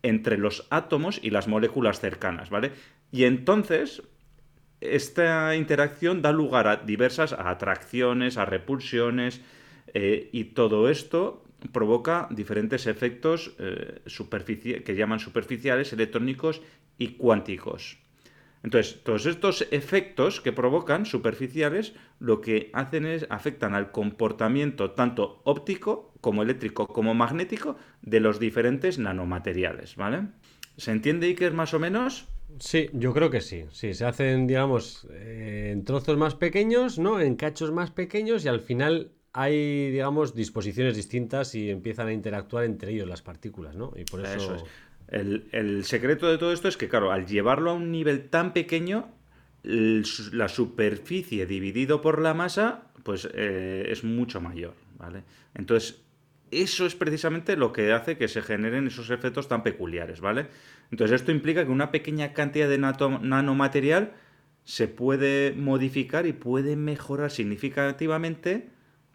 entre 0.01 0.37
los 0.37 0.67
átomos 0.69 1.19
y 1.23 1.29
las 1.29 1.47
moléculas 1.47 1.99
cercanas, 1.99 2.49
¿vale? 2.49 2.71
Y 3.15 3.23
entonces, 3.23 4.03
esta 4.81 5.55
interacción 5.55 6.21
da 6.21 6.33
lugar 6.33 6.67
a 6.67 6.83
diversas 6.83 7.31
atracciones, 7.31 8.35
a 8.35 8.43
repulsiones, 8.43 9.39
eh, 9.93 10.27
y 10.33 10.51
todo 10.51 10.89
esto 10.89 11.45
provoca 11.71 12.27
diferentes 12.29 12.87
efectos 12.87 13.55
eh, 13.57 14.01
que 14.83 14.95
llaman 14.97 15.21
superficiales, 15.21 15.93
electrónicos 15.93 16.61
y 16.97 17.15
cuánticos. 17.15 17.99
Entonces, 18.63 19.01
todos 19.01 19.25
estos 19.27 19.65
efectos 19.71 20.41
que 20.41 20.51
provocan 20.51 21.05
superficiales 21.05 21.93
lo 22.19 22.41
que 22.41 22.69
hacen 22.73 23.05
es 23.05 23.27
afectan 23.29 23.75
al 23.75 23.91
comportamiento 23.91 24.91
tanto 24.91 25.39
óptico 25.45 26.11
como 26.19 26.43
eléctrico 26.43 26.85
como 26.87 27.13
magnético 27.13 27.77
de 28.01 28.19
los 28.19 28.41
diferentes 28.41 28.99
nanomateriales, 28.99 29.95
¿vale? 29.95 30.27
¿Se 30.75 30.91
entiende, 30.91 31.27
Iker, 31.27 31.53
más 31.53 31.73
o 31.73 31.79
menos? 31.79 32.27
Sí, 32.59 32.89
yo 32.93 33.13
creo 33.13 33.29
que 33.29 33.41
sí. 33.41 33.65
Sí, 33.71 33.93
se 33.93 34.05
hacen, 34.05 34.47
digamos, 34.47 35.07
eh, 35.11 35.71
en 35.73 35.83
trozos 35.83 36.17
más 36.17 36.35
pequeños, 36.35 36.99
¿no? 36.99 37.19
En 37.19 37.35
cachos 37.35 37.71
más 37.71 37.91
pequeños 37.91 38.45
y 38.45 38.47
al 38.47 38.61
final 38.61 39.11
hay, 39.33 39.91
digamos, 39.91 40.33
disposiciones 40.33 40.95
distintas 40.95 41.55
y 41.55 41.69
empiezan 41.69 42.07
a 42.07 42.13
interactuar 42.13 42.63
entre 42.63 42.93
ellos 42.93 43.07
las 43.07 43.21
partículas, 43.21 43.75
¿no? 43.75 43.91
Y 43.95 44.05
por 44.05 44.21
eso... 44.21 44.35
Eso 44.35 44.55
es. 44.55 44.63
El, 45.07 45.83
secreto 45.85 46.27
de 46.27 46.37
todo 46.37 46.51
esto 46.51 46.67
es 46.67 46.77
que, 46.77 46.89
claro, 46.89 47.11
al 47.11 47.27
llevarlo 47.27 47.71
a 47.71 47.73
un 47.73 47.91
nivel 47.91 48.29
tan 48.29 48.53
pequeño, 48.53 49.09
la 49.63 50.47
superficie 50.47 51.45
dividido 51.45 52.01
por 52.01 52.21
la 52.21 52.33
masa, 52.33 52.87
pues 53.03 53.27
eh, 53.33 53.87
es 53.89 54.03
mucho 54.03 54.41
mayor, 54.41 54.73
¿vale? 54.97 55.23
Entonces, 55.53 56.01
eso 56.51 56.85
es 56.85 56.95
precisamente 56.95 57.57
lo 57.57 57.73
que 57.73 57.91
hace 57.91 58.17
que 58.17 58.27
se 58.27 58.41
generen 58.41 58.87
esos 58.87 59.09
efectos 59.09 59.47
tan 59.47 59.63
peculiares, 59.63 60.21
¿vale? 60.21 60.47
Entonces, 60.91 61.21
esto 61.21 61.31
implica 61.31 61.65
que 61.65 61.71
una 61.71 61.91
pequeña 61.91 62.33
cantidad 62.33 62.69
de 62.69 62.77
nanomaterial 62.77 64.13
se 64.63 64.87
puede 64.87 65.53
modificar 65.55 66.25
y 66.25 66.33
puede 66.33 66.75
mejorar 66.75 67.31
significativamente 67.31 68.69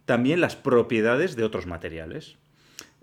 también 0.05 0.41
las 0.41 0.55
propiedades 0.55 1.35
de 1.35 1.43
otros 1.43 1.67
materiales. 1.67 2.37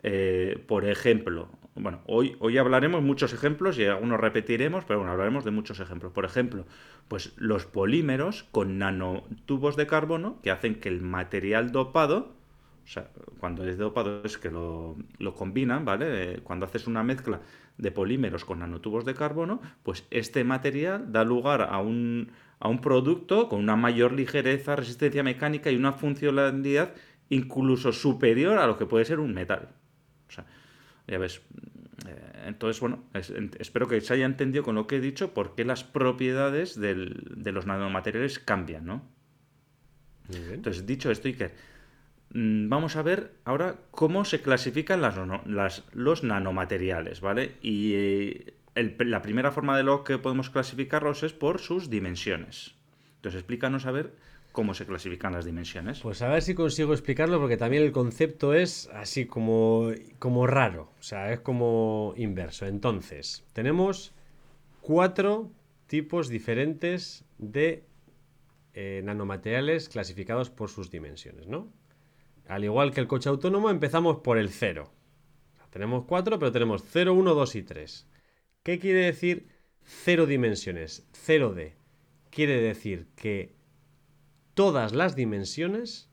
Eh, 0.02 0.62
por 0.66 0.84
ejemplo, 0.84 1.50
bueno, 1.74 2.00
hoy, 2.06 2.36
hoy 2.40 2.58
hablaremos 2.58 3.02
muchos 3.02 3.32
ejemplos 3.32 3.78
y 3.78 3.84
algunos 3.84 4.20
repetiremos, 4.20 4.84
pero 4.84 5.00
bueno, 5.00 5.12
hablaremos 5.12 5.44
de 5.44 5.50
muchos 5.50 5.80
ejemplos. 5.80 6.12
Por 6.12 6.24
ejemplo, 6.24 6.66
pues 7.08 7.32
los 7.36 7.66
polímeros 7.66 8.44
con 8.50 8.78
nanotubos 8.78 9.76
de 9.76 9.86
carbono 9.86 10.40
que 10.42 10.50
hacen 10.50 10.76
que 10.76 10.88
el 10.88 11.00
material 11.00 11.72
dopado, 11.72 12.37
o 12.88 12.90
sea, 12.90 13.10
cuando 13.38 13.68
es 13.68 13.76
dopado 13.76 14.22
es 14.24 14.38
que 14.38 14.50
lo, 14.50 14.96
lo 15.18 15.34
combinan, 15.34 15.84
¿vale? 15.84 16.06
Eh, 16.08 16.40
cuando 16.42 16.64
haces 16.64 16.86
una 16.86 17.02
mezcla 17.02 17.42
de 17.76 17.90
polímeros 17.92 18.46
con 18.46 18.60
nanotubos 18.60 19.04
de 19.04 19.12
carbono, 19.12 19.60
pues 19.82 20.06
este 20.10 20.42
material 20.42 21.12
da 21.12 21.22
lugar 21.22 21.68
a 21.70 21.80
un, 21.80 22.30
a 22.58 22.68
un 22.68 22.80
producto 22.80 23.50
con 23.50 23.60
una 23.60 23.76
mayor 23.76 24.12
ligereza, 24.12 24.74
resistencia 24.74 25.22
mecánica 25.22 25.70
y 25.70 25.76
una 25.76 25.92
funcionalidad 25.92 26.94
incluso 27.28 27.92
superior 27.92 28.56
a 28.56 28.66
lo 28.66 28.78
que 28.78 28.86
puede 28.86 29.04
ser 29.04 29.20
un 29.20 29.34
metal. 29.34 29.68
O 30.30 30.32
sea, 30.32 30.46
ya 31.06 31.18
ves. 31.18 31.42
eh, 32.06 32.44
Entonces, 32.46 32.80
bueno, 32.80 33.04
es- 33.12 33.28
en- 33.28 33.50
espero 33.58 33.86
que 33.86 34.00
se 34.00 34.14
haya 34.14 34.24
entendido 34.24 34.64
con 34.64 34.76
lo 34.76 34.86
que 34.86 34.96
he 34.96 35.00
dicho 35.00 35.34
por 35.34 35.54
qué 35.54 35.66
las 35.66 35.84
propiedades 35.84 36.80
del- 36.80 37.22
de 37.36 37.52
los 37.52 37.66
nanomateriales 37.66 38.38
cambian, 38.38 38.86
¿no? 38.86 39.02
Entonces, 40.54 40.86
dicho 40.86 41.10
esto, 41.10 41.28
Iker, 41.28 41.52
vamos 42.30 42.96
a 42.96 43.02
ver 43.02 43.32
ahora 43.44 43.76
cómo 43.90 44.24
se 44.24 44.40
clasifican 44.40 45.00
los 45.92 46.24
nanomateriales, 46.24 47.20
¿vale? 47.20 47.54
Y 47.62 47.92
eh, 47.94 48.54
la 48.74 49.22
primera 49.22 49.50
forma 49.50 49.76
de 49.76 49.82
lo 49.82 50.04
que 50.04 50.18
podemos 50.18 50.50
clasificarlos 50.50 51.22
es 51.22 51.32
por 51.32 51.58
sus 51.58 51.90
dimensiones. 51.90 52.74
Entonces, 53.16 53.40
explícanos 53.40 53.86
a 53.86 53.90
ver 53.90 54.14
cómo 54.52 54.74
se 54.74 54.86
clasifican 54.86 55.32
las 55.32 55.44
dimensiones. 55.44 56.00
Pues 56.00 56.22
a 56.22 56.28
ver 56.28 56.42
si 56.42 56.54
consigo 56.54 56.92
explicarlo 56.92 57.40
porque 57.40 57.56
también 57.56 57.82
el 57.82 57.92
concepto 57.92 58.54
es 58.54 58.88
así 58.92 59.26
como, 59.26 59.90
como 60.18 60.46
raro, 60.46 60.92
o 60.98 61.02
sea, 61.02 61.32
es 61.32 61.40
como 61.40 62.14
inverso. 62.16 62.66
Entonces, 62.66 63.44
tenemos 63.52 64.14
cuatro 64.80 65.50
tipos 65.86 66.28
diferentes 66.28 67.24
de 67.38 67.84
eh, 68.74 69.00
nanomateriales 69.04 69.88
clasificados 69.88 70.50
por 70.50 70.70
sus 70.70 70.90
dimensiones, 70.90 71.46
¿no? 71.46 71.68
Al 72.48 72.64
igual 72.64 72.92
que 72.92 73.00
el 73.00 73.06
coche 73.06 73.28
autónomo, 73.28 73.70
empezamos 73.70 74.18
por 74.18 74.38
el 74.38 74.48
cero. 74.48 74.90
O 75.52 75.56
sea, 75.56 75.66
tenemos 75.68 76.06
cuatro, 76.06 76.38
pero 76.38 76.50
tenemos 76.50 76.82
0, 76.90 77.12
1, 77.12 77.34
2 77.34 77.54
y 77.56 77.62
3. 77.62 78.06
¿Qué 78.62 78.78
quiere 78.78 79.00
decir 79.00 79.48
cero 79.84 80.26
dimensiones? 80.26 81.06
0D. 81.12 81.74
Quiere 82.30 82.60
decir 82.60 83.08
que 83.16 83.54
todas 84.54 84.94
las 84.94 85.14
dimensiones 85.14 86.10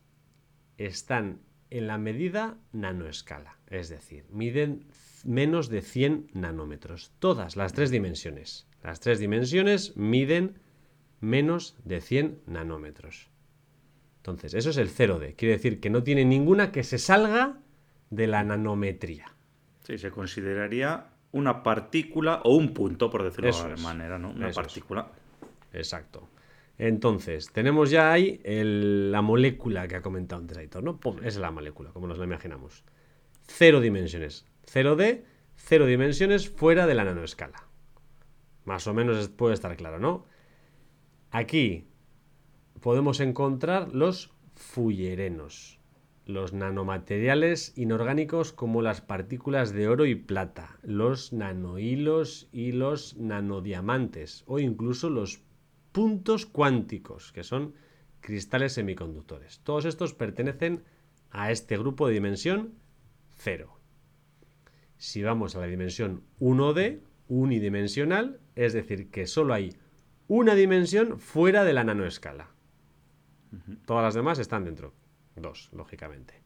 están 0.76 1.40
en 1.70 1.86
la 1.86 1.98
medida 1.98 2.58
nanoescala, 2.72 3.58
es 3.68 3.88
decir, 3.88 4.24
miden 4.30 4.86
menos 5.24 5.68
de 5.68 5.82
100 5.82 6.30
nanómetros. 6.34 7.12
Todas 7.18 7.56
las 7.56 7.72
tres 7.72 7.90
dimensiones. 7.90 8.68
Las 8.82 9.00
tres 9.00 9.18
dimensiones 9.18 9.96
miden 9.96 10.58
menos 11.20 11.76
de 11.84 12.00
100 12.00 12.42
nanómetros. 12.46 13.30
Entonces, 14.26 14.54
eso 14.54 14.70
es 14.70 14.76
el 14.76 14.88
0D. 14.90 15.36
Quiere 15.36 15.54
decir 15.54 15.78
que 15.78 15.88
no 15.88 16.02
tiene 16.02 16.24
ninguna 16.24 16.72
que 16.72 16.82
se 16.82 16.98
salga 16.98 17.58
de 18.10 18.26
la 18.26 18.42
nanometría. 18.42 19.26
Sí, 19.84 19.98
se 19.98 20.10
consideraría 20.10 21.06
una 21.30 21.62
partícula 21.62 22.40
o 22.42 22.56
un 22.56 22.74
punto, 22.74 23.08
por 23.08 23.22
decirlo 23.22 23.50
Eso 23.50 23.64
de 23.64 23.70
alguna 23.74 23.82
manera, 23.88 24.18
¿no? 24.18 24.30
Una 24.30 24.48
es. 24.48 24.56
partícula. 24.56 25.12
Exacto. 25.72 26.28
Entonces, 26.76 27.52
tenemos 27.52 27.90
ya 27.92 28.10
ahí 28.10 28.40
el- 28.42 29.12
la 29.12 29.22
molécula 29.22 29.86
que 29.86 29.94
ha 29.94 30.02
comentado 30.02 30.40
antes 30.42 30.58
Aitor, 30.58 30.82
¿no? 30.82 30.98
Pum, 30.98 31.18
esa 31.18 31.28
es 31.28 31.36
la 31.36 31.52
molécula, 31.52 31.90
como 31.92 32.08
nos 32.08 32.18
la 32.18 32.24
imaginamos. 32.24 32.82
Cero 33.46 33.80
dimensiones. 33.80 34.44
0D, 34.66 35.22
cero 35.54 35.86
dimensiones 35.86 36.50
fuera 36.50 36.88
de 36.88 36.94
la 36.94 37.04
nanoescala. 37.04 37.62
Más 38.64 38.88
o 38.88 38.92
menos 38.94 39.28
puede 39.28 39.54
estar 39.54 39.76
claro, 39.76 40.00
¿no? 40.00 40.26
Aquí 41.30 41.86
podemos 42.80 43.20
encontrar 43.20 43.94
los 43.94 44.32
fullerenos, 44.54 45.78
los 46.24 46.52
nanomateriales 46.52 47.72
inorgánicos 47.76 48.52
como 48.52 48.82
las 48.82 49.00
partículas 49.00 49.72
de 49.72 49.88
oro 49.88 50.06
y 50.06 50.14
plata, 50.14 50.78
los 50.82 51.32
nanohilos 51.32 52.48
y 52.52 52.72
los 52.72 53.16
nanodiamantes 53.16 54.44
o 54.46 54.58
incluso 54.58 55.10
los 55.10 55.42
puntos 55.92 56.46
cuánticos, 56.46 57.32
que 57.32 57.44
son 57.44 57.74
cristales 58.20 58.72
semiconductores. 58.72 59.60
Todos 59.60 59.84
estos 59.84 60.14
pertenecen 60.14 60.84
a 61.30 61.50
este 61.50 61.78
grupo 61.78 62.08
de 62.08 62.14
dimensión 62.14 62.74
0. 63.36 63.78
Si 64.98 65.22
vamos 65.22 65.54
a 65.54 65.60
la 65.60 65.66
dimensión 65.66 66.22
1D, 66.40 67.00
unidimensional, 67.28 68.40
es 68.54 68.72
decir, 68.72 69.10
que 69.10 69.26
solo 69.26 69.54
hay 69.54 69.76
una 70.28 70.54
dimensión 70.54 71.18
fuera 71.18 71.64
de 71.64 71.72
la 71.72 71.84
nanoescala. 71.84 72.55
Todas 73.84 74.02
las 74.02 74.14
demás 74.14 74.38
están 74.38 74.64
dentro. 74.64 74.92
Dos, 75.36 75.70
lógicamente. 75.72 76.42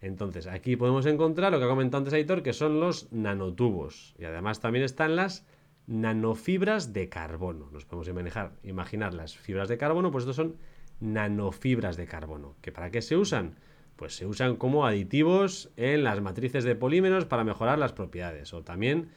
Entonces, 0.00 0.46
aquí 0.46 0.76
podemos 0.76 1.06
encontrar 1.06 1.52
lo 1.52 1.58
que 1.58 1.64
ha 1.64 1.68
comentado 1.68 1.98
antes 1.98 2.14
Aitor, 2.14 2.42
que 2.42 2.52
son 2.52 2.80
los 2.80 3.10
nanotubos. 3.12 4.14
Y 4.18 4.24
además 4.24 4.60
también 4.60 4.84
están 4.84 5.16
las 5.16 5.46
nanofibras 5.86 6.92
de 6.92 7.08
carbono. 7.08 7.70
Nos 7.70 7.84
podemos 7.84 8.08
imaginar, 8.08 8.52
imaginar 8.62 9.14
las 9.14 9.36
fibras 9.36 9.68
de 9.68 9.78
carbono, 9.78 10.10
pues 10.10 10.22
estos 10.22 10.36
son 10.36 10.56
nanofibras 11.00 11.96
de 11.96 12.06
carbono. 12.06 12.54
¿Que 12.60 12.72
¿Para 12.72 12.90
qué 12.90 13.02
se 13.02 13.16
usan? 13.16 13.54
Pues 13.96 14.16
se 14.16 14.26
usan 14.26 14.56
como 14.56 14.86
aditivos 14.86 15.70
en 15.76 16.04
las 16.04 16.20
matrices 16.20 16.64
de 16.64 16.74
polímeros 16.74 17.24
para 17.24 17.44
mejorar 17.44 17.78
las 17.78 17.92
propiedades. 17.92 18.52
O 18.52 18.62
también 18.62 19.10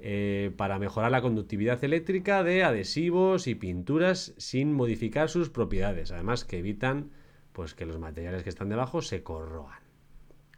eh, 0.00 0.52
para 0.56 0.78
mejorar 0.78 1.10
la 1.10 1.20
conductividad 1.22 1.82
eléctrica 1.84 2.44
de 2.44 2.62
adhesivos 2.62 3.46
y 3.46 3.54
pinturas 3.54 4.34
sin 4.36 4.72
modificar 4.72 5.28
sus 5.28 5.50
propiedades. 5.50 6.12
Además 6.12 6.44
que 6.44 6.58
evitan 6.58 7.10
pues, 7.52 7.74
que 7.74 7.86
los 7.86 7.98
materiales 7.98 8.42
que 8.44 8.48
están 8.50 8.68
debajo 8.68 9.02
se 9.02 9.22
corroan. 9.22 9.78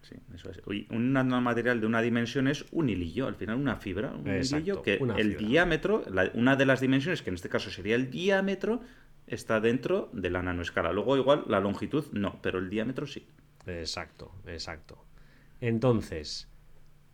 Sí, 0.02 0.16
eso 0.34 0.50
es. 0.50 0.60
Un 0.90 1.12
nanomaterial 1.12 1.80
de 1.80 1.86
una 1.86 2.02
dimensión 2.02 2.48
es 2.48 2.64
un 2.72 2.88
hilillo, 2.88 3.26
al 3.26 3.34
final 3.36 3.56
una 3.56 3.76
fibra. 3.76 4.12
Un 4.12 4.28
Exacto, 4.28 4.56
hilillo 4.56 4.82
que 4.82 4.94
el 4.94 5.32
fibra. 5.36 5.46
diámetro, 5.48 6.04
la- 6.10 6.30
una 6.34 6.56
de 6.56 6.66
las 6.66 6.80
dimensiones, 6.80 7.22
que 7.22 7.30
en 7.30 7.34
este 7.34 7.48
caso 7.48 7.70
sería 7.70 7.94
el 7.96 8.10
diámetro, 8.10 8.80
está 9.26 9.60
dentro 9.60 10.10
de 10.12 10.30
la 10.30 10.42
nanoescala. 10.42 10.92
Luego 10.92 11.16
igual 11.16 11.44
la 11.48 11.60
longitud 11.60 12.06
no, 12.12 12.40
pero 12.42 12.58
el 12.58 12.68
diámetro 12.70 13.06
sí. 13.06 13.26
Exacto, 13.66 14.32
exacto. 14.46 15.04
Entonces, 15.60 16.48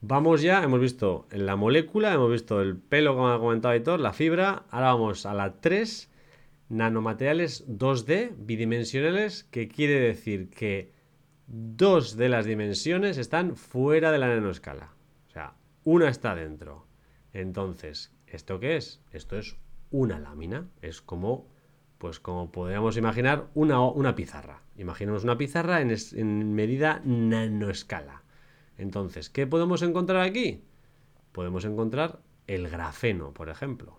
vamos 0.01 0.43
ya, 0.43 0.63
hemos 0.63 0.81
visto 0.81 1.27
la 1.31 1.57
molécula, 1.57 2.13
hemos 2.13 2.31
visto 2.31 2.61
el 2.61 2.77
pelo, 2.77 3.15
como 3.15 3.29
ha 3.29 3.39
comentado 3.39 3.73
Aitor, 3.73 4.01
la 4.01 4.13
fibra. 4.13 4.65
Ahora 4.71 4.93
vamos 4.93 5.27
a 5.27 5.35
la 5.35 5.61
3, 5.61 6.11
nanomateriales 6.69 7.67
2D, 7.69 8.35
bidimensionales, 8.39 9.45
que 9.45 9.69
quiere 9.69 10.01
decir 10.01 10.51
que 10.51 10.93
dos 11.47 12.17
de 12.17 12.29
las 12.29 12.47
dimensiones 12.47 13.19
están 13.19 13.57
fuera 13.57 14.13
de 14.13 14.19
la 14.19 14.29
nanoescala. 14.29 14.93
O 15.29 15.31
sea, 15.31 15.55
una 15.85 16.09
está 16.09 16.35
dentro. 16.35 16.87
Entonces, 17.33 18.13
¿esto 18.27 18.61
qué 18.61 18.77
es? 18.77 19.03
Esto 19.13 19.39
es 19.39 19.57
una 19.91 20.19
lámina. 20.19 20.69
Es 20.83 21.01
como, 21.01 21.49
pues 21.99 22.21
como 22.21 22.51
podríamos 22.51 22.97
imaginar, 22.97 23.49
una, 23.55 23.81
una 23.81 24.15
pizarra. 24.15 24.63
Imaginemos 24.77 25.25
una 25.25 25.39
pizarra 25.39 25.81
en, 25.81 25.95
en 26.15 26.55
medida 26.55 27.01
nanoescala. 27.05 28.23
Entonces, 28.79 29.31
¿qué 29.31 29.47
podemos 29.47 29.83
encontrar 29.83 30.23
aquí? 30.23 30.63
Podemos 31.33 31.65
encontrar 31.65 32.21
el 32.47 32.69
grafeno, 32.69 33.33
por 33.33 33.49
ejemplo. 33.49 33.99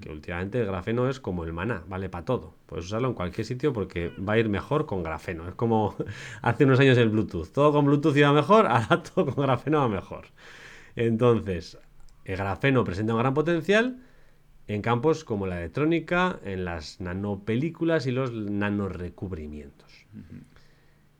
que 0.00 0.10
últimamente 0.10 0.60
el 0.60 0.66
grafeno 0.66 1.08
es 1.08 1.20
como 1.20 1.44
el 1.44 1.52
maná, 1.52 1.84
vale 1.88 2.08
para 2.08 2.24
todo. 2.24 2.54
Puedes 2.66 2.86
usarlo 2.86 3.08
en 3.08 3.14
cualquier 3.14 3.46
sitio 3.46 3.72
porque 3.72 4.08
va 4.10 4.34
a 4.34 4.38
ir 4.38 4.48
mejor 4.48 4.86
con 4.86 5.02
grafeno. 5.02 5.48
Es 5.48 5.54
como 5.54 5.96
hace 6.42 6.64
unos 6.64 6.80
años 6.80 6.98
el 6.98 7.10
Bluetooth. 7.10 7.52
Todo 7.52 7.72
con 7.72 7.84
Bluetooth 7.86 8.16
iba 8.16 8.32
mejor, 8.32 8.66
ahora 8.68 9.02
todo 9.02 9.26
con 9.26 9.44
grafeno 9.44 9.80
va 9.80 9.88
mejor. 9.88 10.26
Entonces, 10.96 11.78
el 12.24 12.36
grafeno 12.36 12.84
presenta 12.84 13.14
un 13.14 13.20
gran 13.20 13.34
potencial 13.34 14.00
en 14.66 14.82
campos 14.82 15.24
como 15.24 15.46
la 15.46 15.58
electrónica, 15.58 16.38
en 16.44 16.64
las 16.64 17.00
nanopelículas 17.00 18.06
y 18.06 18.12
los 18.12 18.32
nanorecubrimientos. 18.32 20.06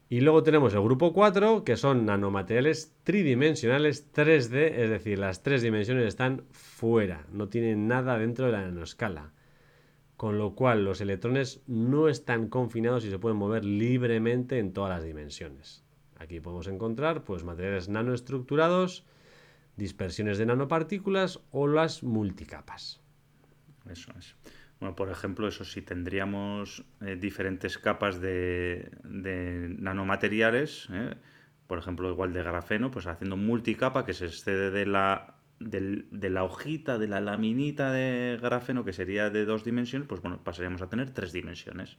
Y 0.08 0.20
luego 0.20 0.42
tenemos 0.42 0.74
el 0.74 0.82
grupo 0.82 1.12
4, 1.12 1.64
que 1.64 1.76
son 1.76 2.04
nanomateriales 2.04 2.94
tridimensionales 3.04 4.12
3D, 4.12 4.72
es 4.76 4.90
decir, 4.90 5.18
las 5.18 5.42
tres 5.42 5.62
dimensiones 5.62 6.06
están 6.06 6.44
fuera, 6.50 7.26
no 7.32 7.48
tienen 7.48 7.88
nada 7.88 8.18
dentro 8.18 8.46
de 8.46 8.52
la 8.52 8.62
nanoscala. 8.62 9.32
Con 10.16 10.38
lo 10.38 10.54
cual 10.54 10.84
los 10.84 11.00
electrones 11.00 11.62
no 11.66 12.08
están 12.08 12.48
confinados 12.48 13.04
y 13.04 13.10
se 13.10 13.18
pueden 13.18 13.38
mover 13.38 13.64
libremente 13.64 14.58
en 14.58 14.72
todas 14.72 14.90
las 14.90 15.04
dimensiones. 15.04 15.84
Aquí 16.18 16.38
podemos 16.38 16.68
encontrar 16.68 17.24
pues, 17.24 17.42
materiales 17.42 17.88
nanoestructurados, 17.88 19.04
dispersiones 19.76 20.38
de 20.38 20.46
nanopartículas 20.46 21.40
o 21.50 21.66
las 21.66 22.02
multicapas. 22.02 23.00
Eso 23.90 24.12
es. 24.18 24.36
Bueno, 24.80 24.96
por 24.96 25.10
ejemplo, 25.10 25.48
eso 25.48 25.64
sí, 25.64 25.82
tendríamos 25.82 26.84
eh, 27.00 27.16
diferentes 27.16 27.78
capas 27.78 28.20
de, 28.20 28.90
nanomateriales, 29.04 30.88
¿eh? 30.92 31.14
por 31.66 31.78
ejemplo, 31.78 32.10
igual 32.10 32.32
de 32.32 32.42
grafeno, 32.42 32.90
pues 32.90 33.06
haciendo 33.06 33.36
multicapa 33.36 34.04
que 34.04 34.12
se 34.12 34.26
excede 34.26 34.70
de 34.70 34.86
la, 34.86 35.36
de 35.58 36.30
la 36.30 36.44
hojita, 36.44 36.98
de 36.98 37.08
la 37.08 37.20
laminita 37.20 37.92
de 37.92 38.38
grafeno, 38.40 38.84
que 38.84 38.92
sería 38.92 39.30
de 39.30 39.44
dos 39.44 39.64
dimensiones, 39.64 40.08
pues 40.08 40.20
bueno, 40.20 40.40
pasaríamos 40.42 40.82
a 40.82 40.88
tener 40.88 41.10
tres 41.10 41.32
dimensiones. 41.32 41.96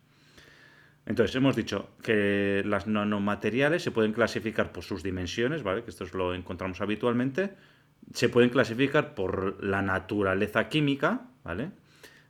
Entonces, 1.06 1.36
hemos 1.36 1.56
dicho 1.56 1.90
que 2.02 2.64
las 2.66 2.88
nanomateriales 2.88 3.84
se 3.84 3.92
pueden 3.92 4.12
clasificar 4.12 4.72
por 4.72 4.84
sus 4.84 5.04
dimensiones, 5.04 5.62
¿vale? 5.62 5.84
Que 5.84 5.92
esto 5.92 6.04
es 6.04 6.14
lo 6.14 6.34
encontramos 6.34 6.82
habitualmente. 6.82 7.54
Se 8.14 8.28
pueden 8.30 8.50
clasificar 8.50 9.14
por 9.14 9.64
la 9.64 9.82
naturaleza 9.84 10.68
química, 10.68 11.28
¿vale? 11.44 11.72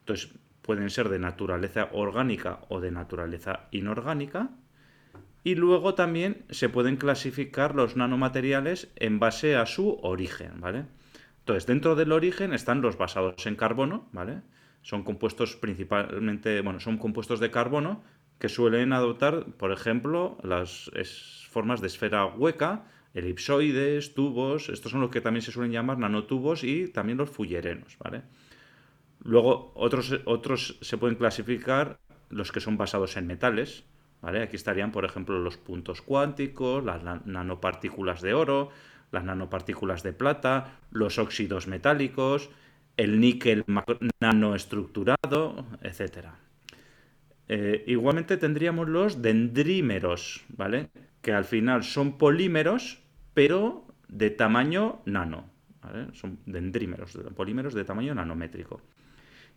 Entonces, 0.05 0.29
pueden 0.61 0.91
ser 0.91 1.09
de 1.09 1.17
naturaleza 1.17 1.89
orgánica 1.93 2.59
o 2.69 2.79
de 2.79 2.91
naturaleza 2.91 3.67
inorgánica. 3.71 4.51
Y 5.43 5.55
luego 5.55 5.95
también 5.95 6.45
se 6.51 6.69
pueden 6.69 6.97
clasificar 6.97 7.73
los 7.73 7.95
nanomateriales 7.95 8.91
en 8.97 9.17
base 9.17 9.55
a 9.55 9.65
su 9.65 9.97
origen, 10.03 10.61
¿vale? 10.61 10.85
Entonces, 11.39 11.65
dentro 11.65 11.95
del 11.95 12.11
origen 12.11 12.53
están 12.53 12.81
los 12.81 12.99
basados 12.99 13.47
en 13.47 13.55
carbono, 13.55 14.07
¿vale? 14.11 14.41
Son 14.83 15.03
compuestos 15.03 15.55
principalmente, 15.55 16.61
bueno, 16.61 16.79
son 16.79 16.99
compuestos 16.99 17.39
de 17.39 17.49
carbono 17.49 18.03
que 18.37 18.49
suelen 18.49 18.93
adoptar, 18.93 19.53
por 19.57 19.71
ejemplo, 19.71 20.37
las 20.43 20.91
formas 21.49 21.81
de 21.81 21.87
esfera 21.87 22.27
hueca, 22.27 22.85
elipsoides, 23.15 24.13
tubos, 24.13 24.69
estos 24.69 24.91
son 24.91 25.01
los 25.01 25.09
que 25.09 25.21
también 25.21 25.41
se 25.41 25.51
suelen 25.51 25.71
llamar 25.71 25.97
nanotubos 25.97 26.63
y 26.63 26.89
también 26.89 27.17
los 27.17 27.31
fullerenos, 27.31 27.97
¿vale? 27.97 28.21
Luego, 29.25 29.71
otros, 29.73 30.19
otros 30.25 30.77
se 30.81 30.99
pueden 30.99 31.17
clasificar 31.17 31.97
los 32.29 32.51
que 32.51 32.59
son 32.59 32.77
basados 32.77 33.17
en 33.17 33.25
metales, 33.25 33.83
¿vale? 34.21 34.43
Aquí 34.43 34.55
estarían, 34.55 34.91
por 34.91 35.03
ejemplo, 35.03 35.39
los 35.39 35.57
puntos 35.57 36.03
cuánticos, 36.03 36.85
las 36.85 37.03
nanopartículas 37.25 38.21
de 38.21 38.35
oro, 38.35 38.69
las 39.11 39.23
nanopartículas 39.23 40.03
de 40.03 40.13
plata, 40.13 40.77
los 40.91 41.17
óxidos 41.17 41.65
metálicos, 41.67 42.51
el 42.97 43.19
níquel 43.19 43.65
nanoestructurado, 44.19 45.65
etcétera. 45.81 46.35
Eh, 47.47 47.83
igualmente 47.87 48.37
tendríamos 48.37 48.87
los 48.87 49.23
dendrímeros, 49.23 50.45
¿vale? 50.49 50.91
Que 51.23 51.33
al 51.33 51.45
final 51.45 51.83
son 51.83 52.19
polímeros, 52.19 53.01
pero 53.33 53.87
de 54.07 54.29
tamaño 54.29 55.01
nano. 55.05 55.49
Son 56.13 56.39
dendrímeros, 56.45 57.17
polímeros 57.35 57.73
de 57.73 57.85
tamaño 57.85 58.13
nanométrico. 58.13 58.81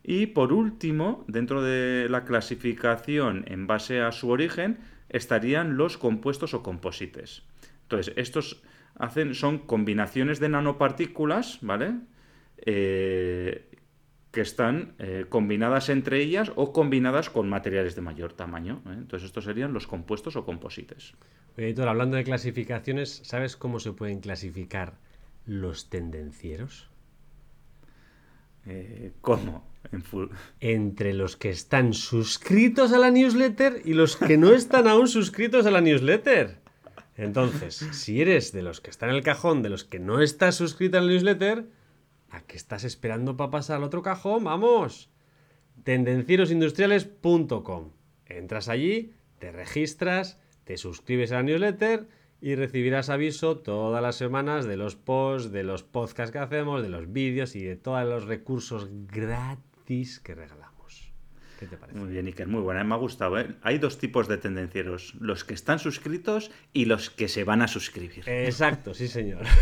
Y 0.02 0.26
por 0.26 0.52
último, 0.52 1.24
dentro 1.28 1.62
de 1.62 2.08
la 2.08 2.24
clasificación 2.24 3.44
en 3.48 3.66
base 3.66 4.00
a 4.00 4.12
su 4.12 4.30
origen, 4.30 4.78
estarían 5.08 5.76
los 5.76 5.98
compuestos 5.98 6.54
o 6.54 6.62
composites. 6.62 7.42
Entonces, 7.82 8.12
estos 8.16 8.62
hacen, 8.94 9.34
son 9.34 9.58
combinaciones 9.58 10.40
de 10.40 10.48
nanopartículas, 10.48 11.58
¿vale? 11.62 11.94
Eh, 12.58 13.68
que 14.30 14.42
están 14.42 14.94
eh, 14.98 15.24
combinadas 15.28 15.88
entre 15.88 16.20
ellas 16.20 16.52
o 16.54 16.72
combinadas 16.72 17.30
con 17.30 17.48
materiales 17.48 17.94
de 17.94 18.02
mayor 18.02 18.34
tamaño. 18.34 18.82
¿eh? 18.86 18.92
Entonces 18.92 19.26
estos 19.26 19.44
serían 19.44 19.72
los 19.72 19.86
compuestos 19.86 20.36
o 20.36 20.44
composites. 20.44 21.14
Editor, 21.56 21.88
hablando 21.88 22.16
de 22.16 22.24
clasificaciones, 22.24 23.22
¿sabes 23.24 23.56
cómo 23.56 23.80
se 23.80 23.92
pueden 23.92 24.20
clasificar 24.20 24.98
los 25.46 25.88
tendencieros? 25.88 26.90
Entre 30.60 31.14
los 31.14 31.36
que 31.36 31.50
están 31.50 31.94
suscritos 31.94 32.92
a 32.92 32.98
la 32.98 33.10
newsletter 33.10 33.82
y 33.84 33.94
los 33.94 34.16
que 34.16 34.36
no 34.36 34.52
están 34.52 34.88
aún 34.88 35.08
suscritos 35.08 35.66
a 35.66 35.70
la 35.70 35.80
newsletter. 35.80 36.58
Entonces, 37.16 37.76
si 37.92 38.20
eres 38.20 38.52
de 38.52 38.62
los 38.62 38.80
que 38.80 38.90
están 38.90 39.10
en 39.10 39.16
el 39.16 39.22
cajón, 39.22 39.62
de 39.62 39.70
los 39.70 39.84
que 39.84 39.98
no 39.98 40.20
estás 40.20 40.56
suscrito 40.56 40.98
a 40.98 41.00
la 41.00 41.08
newsletter, 41.08 41.66
¿A 42.30 42.42
qué 42.42 42.56
estás 42.56 42.84
esperando 42.84 43.36
para 43.36 43.50
pasar 43.50 43.78
al 43.78 43.84
otro 43.84 44.02
cajón? 44.02 44.44
¡Vamos! 44.44 45.10
Tendencierosindustriales.com. 45.84 47.92
Entras 48.26 48.68
allí, 48.68 49.14
te 49.38 49.52
registras, 49.52 50.38
te 50.64 50.76
suscribes 50.76 51.32
a 51.32 51.36
la 51.36 51.44
newsletter 51.44 52.06
y 52.40 52.54
recibirás 52.54 53.08
aviso 53.08 53.56
todas 53.58 54.00
las 54.02 54.16
semanas 54.16 54.66
de 54.66 54.76
los 54.76 54.96
posts, 54.96 55.50
de 55.50 55.64
los 55.64 55.82
podcasts 55.82 56.32
que 56.32 56.38
hacemos, 56.38 56.82
de 56.82 56.90
los 56.90 57.10
vídeos 57.10 57.56
y 57.56 57.62
de 57.62 57.76
todos 57.76 58.06
los 58.06 58.26
recursos 58.26 58.90
gratis 59.10 59.67
que 60.22 60.34
regalamos. 60.34 61.12
¿Qué 61.58 61.66
te 61.66 61.76
parece? 61.76 61.98
Muy 61.98 62.10
bien, 62.10 62.26
Iker, 62.26 62.46
muy 62.46 62.60
buena, 62.60 62.84
me 62.84 62.94
ha 62.94 62.98
gustado. 62.98 63.38
¿eh? 63.40 63.56
Hay 63.62 63.78
dos 63.78 63.98
tipos 63.98 64.28
de 64.28 64.36
tendencieros, 64.36 65.14
los 65.18 65.44
que 65.44 65.54
están 65.54 65.78
suscritos 65.78 66.50
y 66.72 66.84
los 66.84 67.10
que 67.10 67.26
se 67.26 67.44
van 67.44 67.62
a 67.62 67.68
suscribir. 67.68 68.28
Exacto, 68.28 68.94
sí 68.94 69.08
señor. 69.08 69.44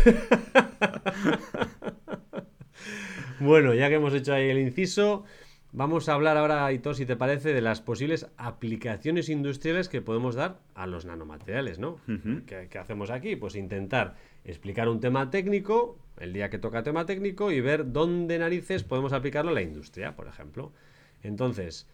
Bueno, 3.39 3.75
ya 3.75 3.87
que 3.87 3.95
hemos 3.95 4.13
hecho 4.15 4.33
ahí 4.33 4.49
el 4.49 4.57
inciso, 4.57 5.23
vamos 5.71 6.09
a 6.09 6.13
hablar 6.13 6.37
ahora, 6.37 6.71
Hitor, 6.71 6.95
si 6.95 7.05
te 7.05 7.15
parece, 7.15 7.53
de 7.53 7.61
las 7.61 7.81
posibles 7.81 8.27
aplicaciones 8.37 9.29
industriales 9.29 9.89
que 9.89 10.01
podemos 10.01 10.33
dar 10.33 10.59
a 10.73 10.87
los 10.87 11.05
nanomateriales, 11.05 11.77
¿no? 11.77 11.99
¿Qué, 12.47 12.67
hacemos 12.79 13.11
aquí? 13.11 13.35
Pues 13.35 13.55
intentar 13.55 14.15
explicar 14.43 14.89
un 14.89 14.99
tema 14.99 15.29
técnico, 15.29 15.99
el 16.19 16.33
día 16.33 16.49
que 16.49 16.59
toca 16.59 16.83
tema 16.83 17.05
técnico, 17.05 17.51
y 17.51 17.61
ver 17.61 17.91
dónde 17.91 18.39
narices 18.39 18.83
podemos 18.83 19.13
aplicarlo 19.13 19.51
a 19.51 19.55
la 19.55 19.61
industria, 19.61 20.15
por 20.15 20.27
ejemplo. 20.27 20.71
Entonces, 21.23 21.87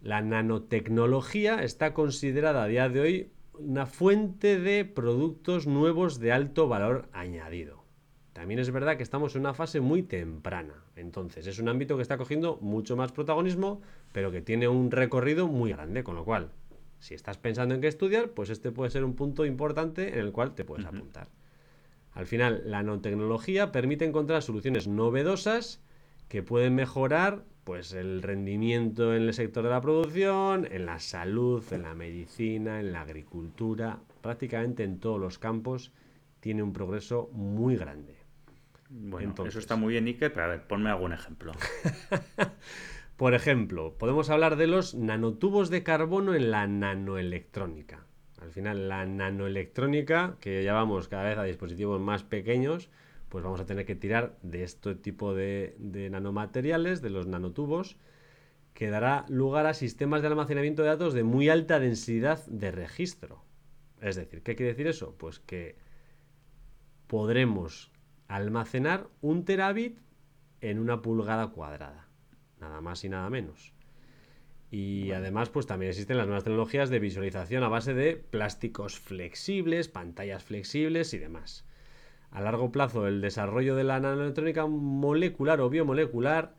la 0.00 0.20
nanotecnología 0.22 1.62
está 1.62 1.94
considerada 1.94 2.64
a 2.64 2.68
día 2.68 2.88
de 2.88 3.00
hoy 3.00 3.30
una 3.58 3.86
fuente 3.86 4.58
de 4.58 4.84
productos 4.84 5.66
nuevos 5.66 6.20
de 6.20 6.32
alto 6.32 6.68
valor 6.68 7.08
añadido. 7.12 7.84
También 8.32 8.60
es 8.60 8.70
verdad 8.70 8.98
que 8.98 9.02
estamos 9.02 9.34
en 9.34 9.40
una 9.40 9.54
fase 9.54 9.80
muy 9.80 10.02
temprana. 10.02 10.84
Entonces, 10.94 11.46
es 11.46 11.58
un 11.58 11.70
ámbito 11.70 11.96
que 11.96 12.02
está 12.02 12.18
cogiendo 12.18 12.58
mucho 12.60 12.94
más 12.94 13.12
protagonismo, 13.12 13.80
pero 14.12 14.30
que 14.30 14.42
tiene 14.42 14.68
un 14.68 14.90
recorrido 14.90 15.48
muy 15.48 15.72
grande, 15.72 16.04
con 16.04 16.16
lo 16.16 16.24
cual, 16.24 16.50
si 16.98 17.14
estás 17.14 17.38
pensando 17.38 17.74
en 17.74 17.80
qué 17.80 17.88
estudiar, 17.88 18.30
pues 18.30 18.50
este 18.50 18.72
puede 18.72 18.90
ser 18.90 19.04
un 19.04 19.14
punto 19.14 19.46
importante 19.46 20.12
en 20.12 20.18
el 20.18 20.32
cual 20.32 20.54
te 20.54 20.64
puedes 20.64 20.84
apuntar. 20.84 21.28
Al 22.16 22.26
final, 22.26 22.62
la 22.64 22.82
nanotecnología 22.82 23.72
permite 23.72 24.06
encontrar 24.06 24.42
soluciones 24.42 24.88
novedosas 24.88 25.82
que 26.28 26.42
pueden 26.42 26.74
mejorar 26.74 27.44
pues 27.62 27.92
el 27.92 28.22
rendimiento 28.22 29.14
en 29.14 29.24
el 29.24 29.34
sector 29.34 29.64
de 29.64 29.70
la 29.70 29.82
producción, 29.82 30.66
en 30.70 30.86
la 30.86 30.98
salud, 30.98 31.62
en 31.72 31.82
la 31.82 31.94
medicina, 31.94 32.80
en 32.80 32.92
la 32.92 33.02
agricultura, 33.02 34.00
prácticamente 34.22 34.82
en 34.82 34.98
todos 34.98 35.20
los 35.20 35.38
campos 35.38 35.92
tiene 36.40 36.62
un 36.62 36.72
progreso 36.72 37.28
muy 37.32 37.76
grande. 37.76 38.16
Bueno, 38.88 39.34
eso 39.44 39.58
está 39.58 39.76
muy 39.76 39.92
bien, 39.92 40.06
Iker, 40.06 40.32
pero 40.32 40.46
a 40.46 40.48
ver, 40.48 40.66
ponme 40.66 40.88
algún 40.88 41.12
ejemplo. 41.12 41.52
Por 43.16 43.34
ejemplo, 43.34 43.98
podemos 43.98 44.30
hablar 44.30 44.56
de 44.56 44.68
los 44.68 44.94
nanotubos 44.94 45.68
de 45.68 45.82
carbono 45.82 46.34
en 46.34 46.50
la 46.50 46.66
nanoelectrónica. 46.66 48.05
Al 48.46 48.52
final, 48.52 48.88
la 48.88 49.04
nanoelectrónica, 49.04 50.36
que 50.40 50.62
ya 50.62 50.72
vamos 50.72 51.08
cada 51.08 51.24
vez 51.24 51.36
a 51.36 51.42
dispositivos 51.42 52.00
más 52.00 52.22
pequeños, 52.22 52.90
pues 53.28 53.42
vamos 53.42 53.58
a 53.58 53.66
tener 53.66 53.84
que 53.84 53.96
tirar 53.96 54.38
de 54.42 54.62
este 54.62 54.94
tipo 54.94 55.34
de, 55.34 55.74
nanomateriales, 56.12 57.02
de 57.02 57.10
los 57.10 57.26
nanotubos, 57.26 57.96
que 58.72 58.88
dará 58.88 59.26
lugar 59.28 59.66
a 59.66 59.74
sistemas 59.74 60.22
de 60.22 60.28
almacenamiento 60.28 60.82
de 60.82 60.90
datos 60.90 61.12
de 61.12 61.24
muy 61.24 61.48
alta 61.48 61.80
densidad 61.80 62.46
de 62.46 62.70
registro. 62.70 63.42
Es 64.00 64.14
decir, 64.14 64.44
¿qué 64.44 64.54
quiere 64.54 64.70
decir 64.70 64.86
eso? 64.86 65.16
Pues 65.18 65.40
que 65.40 65.74
podremos 67.08 67.90
almacenar 68.28 69.08
un 69.22 69.44
terabit 69.44 69.98
en 70.60 70.78
una 70.78 71.02
pulgada 71.02 71.48
cuadrada. 71.48 72.06
nada 72.60 72.80
más 72.80 73.02
y 73.02 73.08
nada 73.08 73.28
menos. 73.28 73.74
Y 74.70 75.12
además, 75.12 75.48
pues 75.48 75.66
también 75.66 75.90
existen 75.90 76.18
las 76.18 76.26
nuevas 76.26 76.44
tecnologías 76.44 76.90
de 76.90 76.98
visualización 76.98 77.62
a 77.62 77.68
base 77.68 77.94
de 77.94 78.16
plásticos 78.16 78.98
flexibles, 78.98 79.88
pantallas 79.88 80.44
flexibles 80.44 81.14
y 81.14 81.18
demás. 81.18 81.64
A 82.30 82.40
largo 82.40 82.72
plazo, 82.72 83.06
el 83.06 83.20
desarrollo 83.20 83.76
de 83.76 83.84
la 83.84 84.00
nanoelectrónica 84.00 84.66
molecular 84.66 85.60
o 85.60 85.70
biomolecular, 85.70 86.54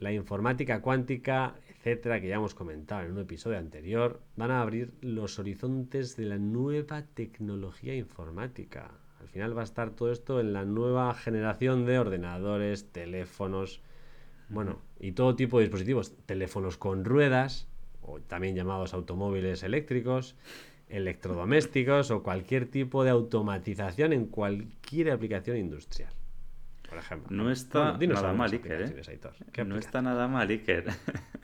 la 0.00 0.12
informática 0.12 0.82
cuántica, 0.82 1.54
etcétera, 1.68 2.20
que 2.20 2.28
ya 2.28 2.36
hemos 2.36 2.54
comentado 2.54 3.02
en 3.02 3.12
un 3.12 3.20
episodio 3.20 3.58
anterior, 3.58 4.20
van 4.34 4.50
a 4.50 4.60
abrir 4.60 4.92
los 5.00 5.38
horizontes 5.38 6.16
de 6.16 6.24
la 6.24 6.38
nueva 6.38 7.02
tecnología 7.02 7.94
informática. 7.94 8.90
Al 9.20 9.28
final 9.28 9.56
va 9.56 9.60
a 9.60 9.64
estar 9.64 9.90
todo 9.90 10.10
esto 10.10 10.40
en 10.40 10.52
la 10.52 10.64
nueva 10.64 11.14
generación 11.14 11.86
de 11.86 11.98
ordenadores, 11.98 12.90
teléfonos, 12.90 13.82
bueno, 14.50 14.80
y 14.98 15.12
todo 15.12 15.36
tipo 15.36 15.58
de 15.58 15.64
dispositivos, 15.64 16.14
teléfonos 16.26 16.76
con 16.76 17.04
ruedas, 17.04 17.68
o 18.02 18.20
también 18.20 18.54
llamados 18.54 18.94
automóviles 18.94 19.62
eléctricos, 19.62 20.36
electrodomésticos 20.88 22.10
o 22.10 22.22
cualquier 22.22 22.66
tipo 22.66 23.04
de 23.04 23.10
automatización 23.10 24.12
en 24.12 24.26
cualquier 24.26 25.12
aplicación 25.12 25.56
industrial. 25.56 26.12
Por 26.88 26.98
ejemplo. 26.98 27.36
No 27.36 27.50
está 27.50 27.96
nada 27.96 28.32
mal, 28.32 28.50
Iker. 28.50 28.82
¿eh? 28.82 29.64
No 29.64 29.78
está 29.78 30.02
nada 30.02 30.26
mal, 30.26 30.48
Iker. 30.48 30.86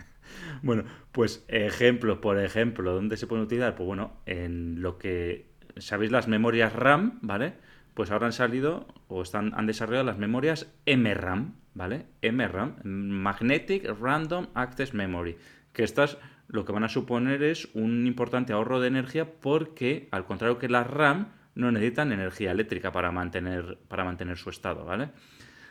bueno, 0.63 0.83
pues 1.13 1.45
ejemplo, 1.47 2.21
por 2.21 2.41
ejemplo, 2.41 2.93
¿dónde 2.93 3.17
se 3.17 3.29
pueden 3.29 3.45
utilizar? 3.45 3.77
Pues 3.77 3.87
bueno, 3.87 4.13
en 4.27 4.83
lo 4.83 4.99
que 4.99 5.47
sabéis 5.77 6.11
las 6.11 6.27
memorias 6.27 6.73
RAM, 6.73 7.21
¿vale? 7.23 7.55
Pues 7.95 8.11
ahora 8.11 8.27
han 8.27 8.33
salido 8.33 8.89
o 9.07 9.23
están, 9.23 9.53
han 9.55 9.67
desarrollado 9.67 10.05
las 10.05 10.19
memorias 10.19 10.73
MRAM, 10.85 11.55
¿vale? 11.77 12.07
MRAM, 12.23 12.77
Magnetic 12.85 13.85
Random 14.01 14.47
Access 14.55 14.95
Memory, 14.95 15.37
que 15.75 15.85
estas 15.85 16.17
lo 16.49 16.65
que 16.65 16.73
van 16.73 16.85
a 16.85 16.89
suponer 16.89 17.43
es 17.43 17.69
un 17.75 18.07
importante 18.07 18.53
ahorro 18.53 18.81
de 18.81 18.89
energía 18.89 19.31
porque, 19.41 20.09
al 20.11 20.25
contrario 20.25 20.59
que 20.59 20.69
las 20.69 20.87
RAM, 20.87 21.29
no 21.55 21.71
necesitan 21.71 22.13
energía 22.13 22.53
eléctrica 22.53 22.93
para 22.93 23.13
mantener, 23.13 23.79
para 23.89 24.05
mantener 24.05 24.39
su 24.39 24.51
estado, 24.51 24.85
¿vale? 24.85 25.11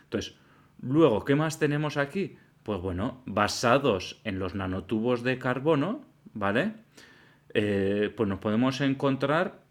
Entonces, 0.03 0.35
luego, 0.79 1.25
¿qué 1.25 1.35
más 1.35 1.57
tenemos 1.57 1.97
aquí? 1.97 2.37
Pues 2.63 2.81
bueno, 2.81 3.23
basados 3.25 4.21
en 4.23 4.37
los 4.37 4.53
nanotubos 4.53 5.23
de 5.23 5.39
carbono, 5.39 6.05
¿vale? 6.33 6.73
Eh, 7.53 8.13
pues 8.15 8.29
nos 8.29 8.39
podemos 8.39 8.81
encontrar 8.81 9.65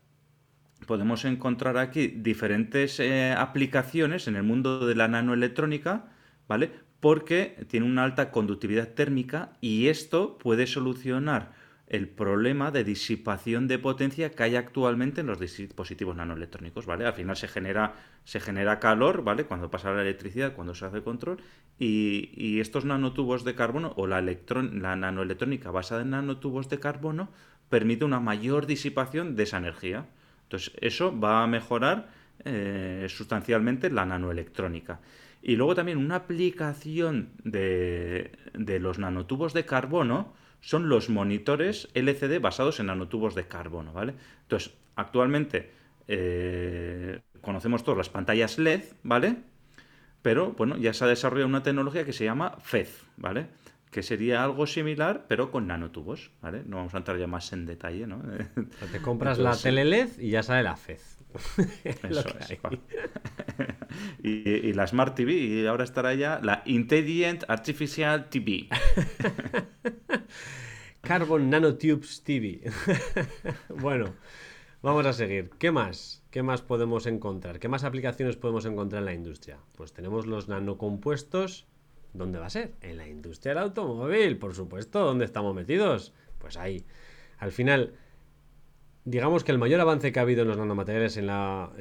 podemos 0.87 1.25
encontrar 1.25 1.79
aquí 1.79 2.09
diferentes 2.09 3.01
eh, 3.01 3.33
aplicaciones 3.33 4.29
en 4.29 4.37
el 4.37 4.43
mundo 4.43 4.87
de 4.87 4.95
la 4.95 5.09
nanoelectrónica, 5.09 6.05
¿vale? 6.49 6.71
Porque 7.01 7.67
tiene 7.69 7.87
una 7.87 8.05
alta 8.05 8.31
conductividad 8.31 8.89
térmica 8.95 9.53
y 9.61 9.89
esto 9.89 10.39
puede 10.39 10.67
solucionar 10.67 11.53
el 11.87 12.09
problema 12.09 12.71
de 12.71 12.83
disipación 12.83 13.69
de 13.69 13.79
potencia 13.79 14.31
que 14.31 14.43
hay 14.43 14.57
actualmente 14.57 15.21
en 15.21 15.27
los 15.27 15.39
dispositivos 15.39 16.17
nanoelectrónicos, 16.17 16.87
¿vale? 16.87 17.05
Al 17.05 17.13
final 17.13 17.37
se 17.37 17.47
genera, 17.47 18.81
calor, 18.81 19.23
¿vale? 19.23 19.45
Cuando 19.45 19.71
pasa 19.71 19.93
la 19.93 20.03
electricidad, 20.03 20.55
cuando 20.55 20.75
se 20.75 20.87
hace 20.87 21.03
control, 21.03 21.43
y, 21.79 22.59
estos 22.61 22.85
nanotubos 22.85 23.45
de 23.45 23.55
carbono 23.55 23.93
o 23.97 24.07
la, 24.07 24.23
la 24.23 24.97
nanoelectrónica 24.97 25.71
basada 25.71 26.03
en 26.03 26.11
nanotubos 26.11 26.69
de 26.71 26.81
carbono 26.81 27.31
permite 27.69 28.05
una 28.05 28.21
mayor 28.21 28.67
disipación 28.67 29.37
de 29.37 29.43
esa 29.43 29.59
energía. 29.59 30.07
Entonces, 30.45 30.73
eso 30.81 31.19
va 31.19 31.43
a 31.43 31.47
mejorar 31.47 32.09
eh, 32.45 33.07
sustancialmente 33.09 33.91
la 33.91 34.07
nanoelectrónica. 34.07 35.01
Y 35.47 35.57
luego 35.57 35.75
también 35.75 35.99
una 35.99 36.17
aplicación 36.17 37.29
de, 37.45 38.33
los 38.55 38.99
nanotubos 38.99 39.53
de 39.53 39.67
carbono 39.67 40.33
son 40.63 40.89
los 40.89 41.11
monitores 41.11 41.91
LCD 41.93 42.41
basados 42.41 42.81
en 42.81 42.87
nanotubos 42.87 43.35
de 43.35 43.47
carbono, 43.47 43.93
¿vale? 43.93 44.15
Entonces, 44.41 44.73
actualmente 44.97 45.71
eh, 46.09 47.21
conocemos 47.43 47.85
todas 47.85 47.99
las 47.99 48.09
pantallas 48.09 48.59
LED, 48.59 48.85
¿vale? 49.03 49.37
Pero, 50.23 50.53
bueno, 50.53 50.79
ya 50.79 50.95
se 50.95 51.05
ha 51.05 51.09
desarrollado 51.09 51.51
una 51.51 51.63
tecnología 51.63 52.07
que 52.07 52.15
se 52.15 52.25
llama 52.25 52.57
FED, 52.63 52.89
¿vale? 53.19 53.49
que 53.91 54.03
sería 54.03 54.43
algo 54.43 54.67
similar, 54.67 55.27
pero 55.29 55.53
con 55.53 55.69
nanotubos, 55.69 56.33
¿vale? 56.43 56.65
No 56.67 56.79
vamos 56.79 56.95
a 56.95 56.97
entrar 56.97 57.17
ya 57.17 57.29
más 57.29 57.53
en 57.53 57.65
detalle, 57.65 58.09
¿no? 58.09 58.21
te 58.91 59.01
compras 59.01 59.39
la 59.39 59.57
tele 59.57 59.85
LED 59.85 60.19
y 60.19 60.31
ya 60.31 60.43
sale 60.43 60.65
la 60.65 60.77
FED. 60.77 60.99
Eso 61.85 62.25
es, 62.39 62.59
y, 64.23 64.73
la 64.73 64.87
Smart 64.87 65.15
TV, 65.15 65.33
y 65.33 65.67
ahora 65.67 65.85
estará 65.85 66.15
ya 66.15 66.41
la 66.43 66.63
Intelligent 66.65 67.45
Artificial 67.49 68.29
TV. 68.29 68.69
Carbon 71.01 71.51
Nanotubes 71.51 72.23
TV. 72.23 72.61
bueno, 73.69 74.15
vamos 74.83 75.07
a 75.07 75.13
seguir. 75.13 75.51
¿Qué 75.59 75.71
más? 75.71 76.23
¿Qué 76.31 76.43
más 76.43 76.63
podemos 76.63 77.07
encontrar? 77.07 77.59
¿Qué 77.59 77.69
más 77.69 77.85
aplicaciones 77.85 78.37
podemos 78.37 78.65
encontrar 78.65 79.01
en 79.01 79.07
la 79.07 79.15
industria? 79.15 79.59
Pues 79.77 79.93
tenemos 79.93 80.27
los 80.27 80.49
nanocompuestos 80.49 81.67
¿Dónde 82.15 82.39
va 82.39 82.47
a 82.47 82.51
ser? 82.51 82.75
En 82.81 82.97
la 82.97 83.09
industria 83.09 83.55
del 83.55 83.65
automóvil, 83.65 84.39
por 84.39 84.55
supuesto. 84.55 85.01
¿Dónde 85.01 85.25
estamos 85.25 85.53
metidos? 85.53 86.15
Pues 86.39 86.57
ahí. 86.57 86.87
Al 87.39 87.51
final, 87.51 87.95
digamos 89.05 89.45
que 89.45 89.53
el 89.53 89.59
mayor 89.59 89.81
avance 89.81 90.13
que 90.13 90.19
ha 90.19 90.23
habido 90.23 90.43
en 90.43 90.49
los 90.49 90.57
nanomateriales 90.57 91.17
en, 91.17 91.27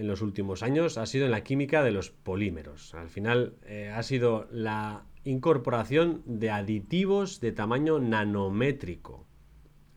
los 0.08 0.22
últimos 0.22 0.64
años 0.64 0.98
ha 0.98 1.06
sido 1.06 1.26
en 1.26 1.32
la 1.32 1.44
química 1.44 1.84
de 1.84 1.92
los 1.92 2.10
polímeros. 2.12 2.94
Al 2.94 3.10
final 3.10 3.56
eh, 3.66 3.92
ha 3.96 4.04
sido 4.04 4.48
la 4.52 5.06
incorporación 5.24 6.22
de 6.26 6.52
aditivos 6.52 7.40
de 7.40 7.54
tamaño 7.54 8.00
nanométrico. 8.00 9.26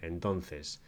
Entonces, 0.01 0.83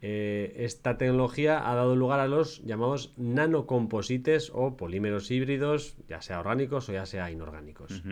eh, 0.00 0.54
esta 0.58 0.96
tecnología 0.96 1.68
ha 1.68 1.74
dado 1.74 1.96
lugar 1.96 2.20
a 2.20 2.28
los 2.28 2.62
llamados 2.64 3.12
nanocomposites 3.16 4.52
o 4.54 4.76
polímeros 4.76 5.30
híbridos, 5.30 5.96
ya 6.08 6.22
sea 6.22 6.38
orgánicos 6.38 6.88
o 6.88 6.92
ya 6.92 7.04
sea 7.04 7.30
inorgánicos. 7.30 8.02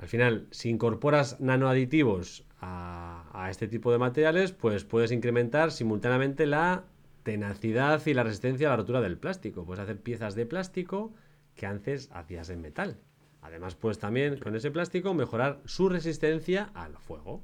Al 0.00 0.08
final, 0.08 0.46
si 0.50 0.70
incorporas 0.70 1.40
nanoaditivos 1.40 2.46
a, 2.62 3.48
este 3.50 3.68
tipo 3.68 3.92
de 3.92 3.98
materiales, 3.98 4.52
pues 4.52 4.84
puedes 4.84 5.12
incrementar 5.12 5.72
simultáneamente 5.72 6.46
la 6.46 6.84
tenacidad 7.22 8.00
y 8.06 8.14
la 8.14 8.22
resistencia 8.22 8.68
a 8.68 8.70
la 8.70 8.76
rotura 8.78 9.02
del 9.02 9.18
plástico. 9.18 9.66
Puedes 9.66 9.82
hacer 9.82 10.00
piezas 10.00 10.34
de 10.34 10.46
plástico 10.46 11.12
que 11.54 11.66
antes 11.66 12.08
hacías 12.12 12.48
en 12.48 12.62
metal. 12.62 12.96
Además, 13.42 13.74
puedes 13.74 13.98
también 13.98 14.38
con 14.38 14.56
ese 14.56 14.70
plástico 14.70 15.12
mejorar 15.12 15.60
su 15.66 15.90
resistencia 15.90 16.70
al 16.74 16.96
fuego, 16.96 17.42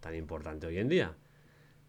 tan 0.00 0.14
importante 0.14 0.66
hoy 0.66 0.78
en 0.78 0.88
día. 0.88 1.16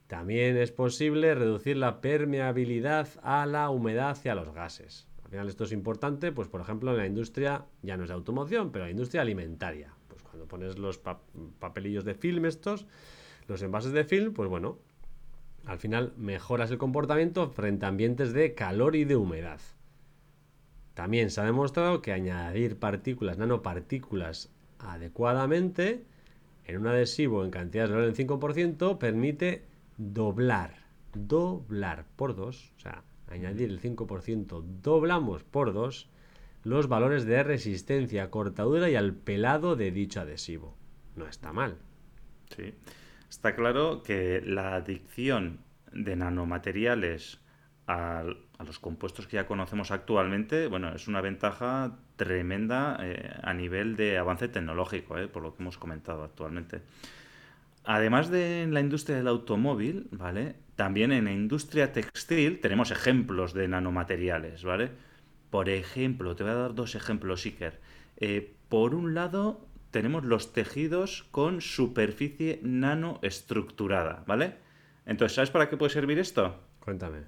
También 0.08 0.56
es 0.56 0.72
posible 0.72 1.36
reducir 1.36 1.76
la 1.76 2.00
permeabilidad 2.00 3.10
a 3.22 3.46
la 3.46 3.70
humedad 3.70 4.18
y 4.24 4.30
a 4.30 4.36
los 4.36 4.54
gases. 4.54 5.08
Al 5.24 5.30
final 5.32 5.50
esto 5.50 5.64
es 5.66 5.72
importante, 5.72 6.32
pues 6.32 6.48
por 6.48 6.62
ejemplo 6.62 6.92
en 6.92 6.98
la 6.98 7.08
industria, 7.08 7.66
ya 7.82 7.98
no 7.98 8.04
es 8.04 8.10
de 8.10 8.16
automoción, 8.16 8.72
pero 8.72 8.86
la 8.86 8.92
industria 8.92 9.22
alimentaria. 9.22 9.95
Cuando 10.36 10.50
pones 10.50 10.78
los 10.78 11.00
papelillos 11.60 12.04
de 12.04 12.14
film 12.14 12.46
estos, 12.46 12.86
los 13.48 13.62
envases 13.62 13.94
de 13.94 14.04
film, 14.04 14.34
pues 14.34 14.50
bueno, 14.50 14.80
al 15.66 15.80
final 15.80 16.12
mejoras 16.18 16.70
el 16.72 16.78
comportamiento 16.78 17.50
frente 17.52 17.86
a 17.86 17.90
ambientes 17.90 18.34
de 18.34 18.54
calor 18.54 18.98
y 18.98 19.06
de 19.06 19.16
humedad. 19.16 19.62
También 20.94 21.30
se 21.30 21.40
ha 21.40 21.46
demostrado 21.46 22.02
que 22.02 22.12
añadir 22.12 22.78
partículas, 22.78 23.38
nanopartículas 23.38 24.52
adecuadamente 24.80 26.04
en 26.66 26.82
un 26.82 26.88
adhesivo 26.88 27.46
en 27.46 27.52
cantidades 27.52 27.92
de 27.92 28.02
del 28.02 28.16
5% 28.16 28.98
permite 28.98 29.64
doblar, 29.96 30.76
doblar 31.14 32.06
por 32.18 32.36
dos, 32.36 32.74
o 32.76 32.80
sea, 32.82 33.04
añadir 33.30 33.70
el 33.70 33.80
5%, 33.82 34.64
doblamos 34.82 35.46
por 35.46 35.72
dos 35.72 36.10
los 36.66 36.88
valores 36.88 37.26
de 37.26 37.44
resistencia, 37.44 38.32
cortadura 38.32 38.90
y 38.90 38.96
al 38.96 39.14
pelado 39.14 39.76
de 39.76 39.92
dicho 39.92 40.20
adhesivo. 40.20 40.76
No 41.16 41.28
está 41.28 41.54
mal. 41.54 41.78
Sí. 42.50 42.74
Está 43.30 43.56
claro 43.56 44.02
que 44.04 44.42
la 44.44 44.76
adicción 44.76 45.60
de 45.94 46.16
nanomateriales 46.16 47.40
a, 47.88 48.24
los 48.66 48.80
compuestos 48.80 49.28
que 49.28 49.36
ya 49.36 49.46
conocemos 49.46 49.92
actualmente, 49.92 50.66
bueno, 50.66 50.94
es 50.96 51.08
una 51.08 51.22
ventaja 51.22 52.00
tremenda 52.16 52.98
eh, 53.00 53.32
a 53.44 53.54
nivel 53.54 53.96
de 53.96 54.18
avance 54.18 54.48
tecnológico, 54.48 55.20
eh, 55.20 55.28
por 55.28 55.44
lo 55.44 55.56
que 55.56 55.62
hemos 55.62 55.78
comentado 55.78 56.24
actualmente. 56.24 56.82
Además 57.84 58.32
de 58.32 58.66
la 58.72 58.80
industria 58.80 59.18
del 59.18 59.28
automóvil, 59.28 60.08
¿vale? 60.12 60.56
También 60.76 61.12
en 61.12 61.26
la 61.26 61.32
industria 61.32 61.94
textil 61.94 62.60
tenemos 62.60 62.90
ejemplos 62.90 63.54
de 63.54 63.68
nanomateriales, 63.68 64.64
¿vale? 64.64 64.90
Por 65.56 65.70
ejemplo, 65.70 66.36
te 66.36 66.44
voy 66.44 66.52
a 66.52 66.56
dar 66.56 66.76
dos 66.76 66.96
ejemplos, 66.96 67.46
Iker. 67.46 67.80
Eh, 68.18 68.56
por 68.68 68.94
un 68.94 69.14
lado, 69.14 69.66
tenemos 69.90 70.26
los 70.26 70.52
tejidos 70.52 71.24
con 71.32 71.62
superficie 71.62 72.60
nanoestructurada, 72.62 74.26
¿vale? 74.28 74.56
Entonces, 75.06 75.34
¿sabes 75.34 75.52
para 75.52 75.70
qué 75.70 75.78
puede 75.78 75.92
servir 75.94 76.20
esto? 76.20 76.60
Cuéntame. 76.82 77.20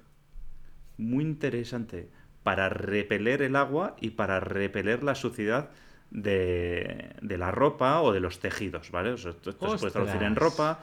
Muy 0.98 1.24
interesante. 1.24 2.10
Para 2.42 2.68
repeler 2.68 3.40
el 3.40 3.56
agua 3.56 3.96
y 3.98 4.10
para 4.10 4.40
repeler 4.40 5.02
la 5.02 5.14
suciedad 5.14 5.70
de, 6.10 7.14
de 7.22 7.38
la 7.38 7.50
ropa 7.50 8.02
o 8.02 8.12
de 8.12 8.20
los 8.20 8.40
tejidos, 8.40 8.90
¿vale? 8.90 9.12
O 9.12 9.16
sea, 9.16 9.30
esto, 9.30 9.48
esto 9.48 9.70
se 9.70 9.78
puede 9.78 9.92
traducir 9.92 10.22
en 10.22 10.36
ropa. 10.36 10.80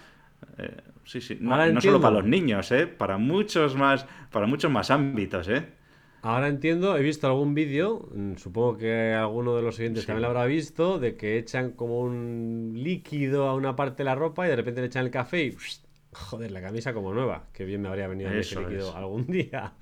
eh, 0.58 0.82
sí, 1.04 1.22
sí. 1.22 1.38
No, 1.40 1.64
no 1.68 1.80
solo 1.80 2.02
para 2.02 2.16
los 2.16 2.26
niños, 2.26 2.72
¿eh? 2.72 2.88
Para 2.88 3.20
muchos 3.20 3.76
más, 3.76 4.08
para 4.32 4.48
muchos 4.48 4.72
más 4.72 4.90
ámbitos, 4.90 5.48
¿eh? 5.48 5.85
Ahora 6.28 6.48
entiendo, 6.48 6.98
he 6.98 7.04
visto 7.04 7.28
algún 7.28 7.54
vídeo, 7.54 8.10
mm, 8.12 8.38
supongo 8.38 8.78
que 8.78 9.14
alguno 9.14 9.56
de 9.56 9.62
los 9.62 9.78
oyentes 9.78 10.02
Sí. 10.02 10.08
también 10.08 10.24
lo 10.24 10.30
habrá 10.30 10.46
visto, 10.46 10.98
de 10.98 11.16
que 11.16 11.38
echan 11.38 11.72
como 11.74 12.00
un 12.00 12.72
líquido 12.76 13.48
a 13.48 13.54
una 13.54 13.76
parte 13.76 13.98
de 13.98 14.06
la 14.06 14.16
ropa 14.16 14.48
y 14.48 14.50
de 14.50 14.56
repente 14.56 14.82
le 14.82 14.88
echan 14.88 15.06
el 15.06 15.12
café 15.12 15.44
y 15.44 15.56
joder, 16.14 16.50
la 16.52 16.62
camisa 16.62 16.96
como 16.96 17.14
nueva. 17.14 17.44
Qué 17.54 17.64
bien 17.64 17.84
me 17.84 17.90
habría 17.90 18.08
venido 18.08 18.32
a 18.32 18.34
mí 18.34 18.40
ese 18.40 18.60
líquido 18.60 18.90
es. 18.90 18.96
algún 18.96 19.28
día. 19.28 19.74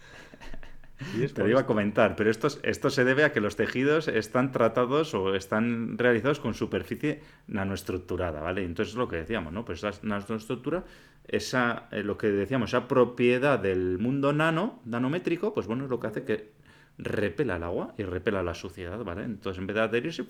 Te 1.33 1.41
lo 1.43 1.49
iba 1.49 1.59
a 1.61 1.65
comentar, 1.65 2.15
pero 2.15 2.29
esto, 2.29 2.47
es- 2.47 2.59
esto 2.63 2.89
se 2.89 3.03
debe 3.03 3.23
a 3.23 3.31
que 3.31 3.41
los 3.41 3.55
tejidos 3.55 4.07
están 4.07 4.51
tratados 4.51 5.13
o 5.13 5.35
están 5.35 5.97
realizados 5.97 6.39
con 6.39 6.53
superficie 6.53 7.21
nanoestructurada, 7.47 8.41
¿vale? 8.41 8.63
Entonces 8.63 8.93
es 8.93 8.97
lo 8.97 9.07
que 9.07 9.17
decíamos, 9.17 9.53
¿no? 9.53 9.65
Pues 9.65 9.83
esa 9.83 9.91
nanoestructura, 10.03 10.83
esa, 11.27 11.87
eh, 11.91 12.03
lo 12.03 12.17
que 12.17 12.27
decíamos, 12.27 12.69
esa 12.71 12.87
propiedad 12.87 13.59
del 13.59 13.97
mundo 13.99 14.33
nano, 14.33 14.81
nanométrico, 14.85 15.53
pues 15.53 15.67
bueno, 15.67 15.85
es 15.85 15.89
lo 15.89 15.99
que 15.99 16.07
hace 16.07 16.23
que 16.23 16.51
repela 16.97 17.55
el 17.55 17.63
agua 17.63 17.93
y 17.97 18.03
repela 18.03 18.43
la 18.43 18.53
suciedad, 18.53 19.03
¿vale? 19.03 19.23
Entonces 19.23 19.59
en 19.59 19.67
vez 19.67 19.75
de 19.75 19.81
adherirse, 19.81 20.25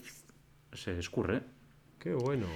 se 0.71 0.97
escurre. 0.97 1.41
Qué 1.99 2.13
bueno. 2.13 2.47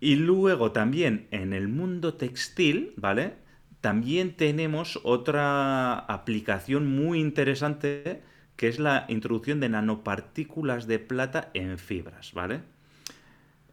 Y 0.00 0.16
luego 0.16 0.70
también 0.72 1.26
en 1.30 1.52
el 1.52 1.68
mundo 1.68 2.14
textil, 2.14 2.92
¿vale? 2.96 3.34
También 3.80 4.36
tenemos 4.36 5.00
otra 5.04 5.98
aplicación 6.00 6.86
muy 6.86 7.20
interesante 7.20 8.22
que 8.56 8.68
es 8.68 8.78
la 8.80 9.04
introducción 9.08 9.60
de 9.60 9.68
nanopartículas 9.68 10.86
de 10.88 10.98
plata 10.98 11.50
en 11.54 11.78
fibras, 11.78 12.32
¿vale? 12.32 12.62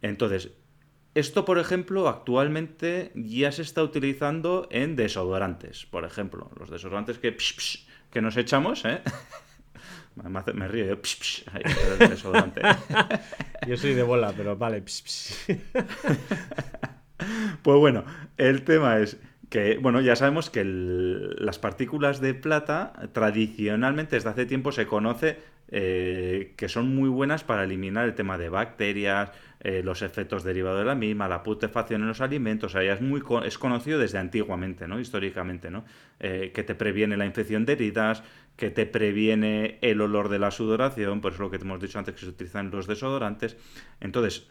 Entonces, 0.02 0.50
esto, 1.14 1.44
por 1.44 1.58
ejemplo, 1.58 2.08
actualmente 2.08 3.12
ya 3.14 3.52
se 3.52 3.62
está 3.62 3.82
utilizando 3.82 4.68
en 4.70 4.96
desodorantes, 4.96 5.86
por 5.86 6.04
ejemplo. 6.04 6.50
Los 6.58 6.70
desodorantes 6.70 7.18
que, 7.18 7.32
psh, 7.32 7.56
psh, 7.56 7.86
que 8.10 8.20
nos 8.22 8.36
echamos, 8.36 8.84
¿eh? 8.84 9.00
Me, 10.16 10.38
hace- 10.38 10.54
me 10.54 10.66
río, 10.68 10.86
yo, 10.86 10.96
psh, 11.02 11.18
psh, 11.20 11.44
ahí, 11.52 11.62
desodorante. 12.08 12.62
Yo 13.68 13.76
soy 13.76 13.94
de 13.94 14.02
bola, 14.02 14.32
pero 14.36 14.56
vale. 14.56 14.80
ps, 14.82 15.02
ps. 15.02 15.46
Pues 17.62 17.78
bueno, 17.78 18.04
el 18.36 18.64
tema 18.64 18.98
es 18.98 19.18
que, 19.56 19.78
bueno, 19.78 20.02
ya 20.02 20.16
sabemos 20.16 20.50
que 20.50 20.64
las 20.66 21.58
partículas 21.58 22.20
de 22.20 22.34
plata 22.34 22.92
tradicionalmente 23.14 24.16
desde 24.16 24.28
hace 24.28 24.44
tiempo 24.44 24.70
se 24.70 24.86
conoce 24.86 25.38
eh, 25.70 26.52
que 26.58 26.68
son 26.68 26.94
muy 26.94 27.08
buenas 27.08 27.42
para 27.42 27.64
eliminar 27.64 28.04
el 28.04 28.14
tema 28.14 28.36
de 28.36 28.50
bacterias, 28.50 29.30
eh, 29.60 29.80
los 29.82 30.02
efectos 30.02 30.44
derivados 30.44 30.80
de 30.80 30.84
la 30.84 30.94
misma, 30.94 31.26
la 31.26 31.42
putrefacción 31.42 32.02
en 32.02 32.08
los 32.08 32.20
alimentos, 32.20 32.74
ya 32.74 32.82
es 32.82 33.00
muy 33.00 33.22
conocido 33.22 33.98
desde 33.98 34.18
antiguamente, 34.18 34.86
¿no? 34.86 35.00
Históricamente, 35.00 35.70
¿no? 35.70 35.86
Eh, 36.20 36.52
que 36.54 36.62
te 36.62 36.74
previene 36.74 37.16
la 37.16 37.24
infección 37.24 37.64
de 37.64 37.72
heridas, 37.72 38.22
que 38.58 38.68
te 38.68 38.84
previene 38.84 39.78
el 39.80 40.02
olor 40.02 40.28
de 40.28 40.38
la 40.38 40.50
sudoración, 40.50 41.22
por 41.22 41.32
eso 41.32 41.44
lo 41.44 41.50
que 41.50 41.58
te 41.58 41.64
hemos 41.64 41.80
dicho 41.80 41.98
antes 41.98 42.14
que 42.14 42.20
se 42.20 42.28
utilizan 42.28 42.70
los 42.70 42.86
desodorantes. 42.86 43.56
Entonces, 44.00 44.50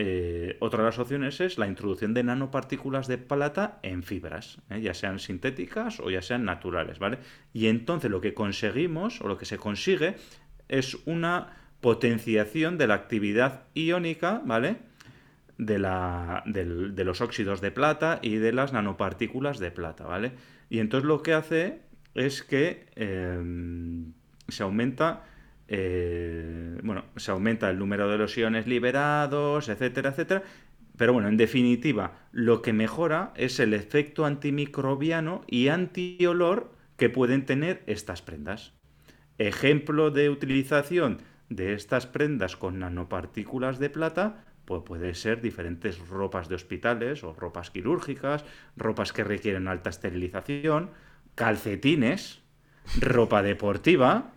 eh, 0.00 0.56
otra 0.60 0.78
de 0.78 0.90
las 0.90 1.00
opciones 1.00 1.40
es 1.40 1.58
la 1.58 1.66
introducción 1.66 2.14
de 2.14 2.22
nanopartículas 2.22 3.08
de 3.08 3.18
plata 3.18 3.80
en 3.82 4.04
fibras, 4.04 4.60
¿eh? 4.70 4.80
ya 4.80 4.94
sean 4.94 5.18
sintéticas 5.18 5.98
o 5.98 6.08
ya 6.08 6.22
sean 6.22 6.44
naturales, 6.44 7.00
¿vale? 7.00 7.18
Y 7.52 7.66
entonces 7.66 8.08
lo 8.08 8.20
que 8.20 8.32
conseguimos 8.32 9.20
o 9.20 9.26
lo 9.26 9.36
que 9.36 9.44
se 9.44 9.58
consigue 9.58 10.14
es 10.68 10.98
una 11.04 11.56
potenciación 11.80 12.78
de 12.78 12.86
la 12.86 12.94
actividad 12.94 13.64
iónica, 13.74 14.40
¿vale? 14.44 14.76
De, 15.56 15.80
la, 15.80 16.44
de 16.46 17.04
los 17.04 17.20
óxidos 17.20 17.60
de 17.60 17.72
plata 17.72 18.20
y 18.22 18.36
de 18.36 18.52
las 18.52 18.72
nanopartículas 18.72 19.58
de 19.58 19.72
plata, 19.72 20.06
¿vale? 20.06 20.30
Y 20.70 20.78
entonces 20.78 21.08
lo 21.08 21.24
que 21.24 21.34
hace 21.34 21.80
es 22.14 22.44
que 22.44 22.86
eh, 22.94 24.04
se 24.46 24.62
aumenta 24.62 25.24
eh, 25.68 26.80
bueno, 26.82 27.04
se 27.16 27.30
aumenta 27.30 27.70
el 27.70 27.78
número 27.78 28.08
de 28.08 28.18
los 28.18 28.36
iones 28.36 28.66
liberados, 28.66 29.68
etcétera, 29.68 30.10
etcétera. 30.10 30.42
Pero 30.96 31.12
bueno, 31.12 31.28
en 31.28 31.36
definitiva, 31.36 32.18
lo 32.32 32.60
que 32.60 32.72
mejora 32.72 33.32
es 33.36 33.60
el 33.60 33.72
efecto 33.72 34.24
antimicrobiano 34.24 35.42
y 35.46 35.68
antiolor 35.68 36.72
que 36.96 37.08
pueden 37.08 37.46
tener 37.46 37.84
estas 37.86 38.22
prendas. 38.22 38.72
Ejemplo 39.38 40.10
de 40.10 40.30
utilización 40.30 41.22
de 41.48 41.74
estas 41.74 42.06
prendas 42.06 42.56
con 42.56 42.80
nanopartículas 42.80 43.78
de 43.78 43.90
plata, 43.90 44.44
pues 44.64 44.82
puede 44.82 45.14
ser 45.14 45.40
diferentes 45.40 45.98
ropas 46.08 46.48
de 46.48 46.56
hospitales 46.56 47.22
o 47.24 47.32
ropas 47.32 47.70
quirúrgicas, 47.70 48.44
ropas 48.76 49.12
que 49.12 49.24
requieren 49.24 49.68
alta 49.68 49.90
esterilización, 49.90 50.90
calcetines, 51.36 52.42
ropa 53.00 53.42
deportiva. 53.42 54.32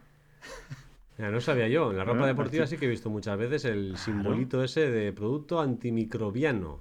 No 1.30 1.42
sabía 1.42 1.68
yo. 1.68 1.92
En 1.92 1.98
la 1.98 2.04
ropa 2.06 2.26
deportiva 2.26 2.66
sí. 2.66 2.78
que 2.78 2.86
he 2.86 2.90
visto 2.90 3.10
muchas 3.10 3.38
veces 3.38 3.66
el 3.66 3.98
simbolito 3.98 4.64
ese 4.64 4.90
de 4.90 5.12
producto 5.14 5.60
antimicrobiano. 5.60 6.80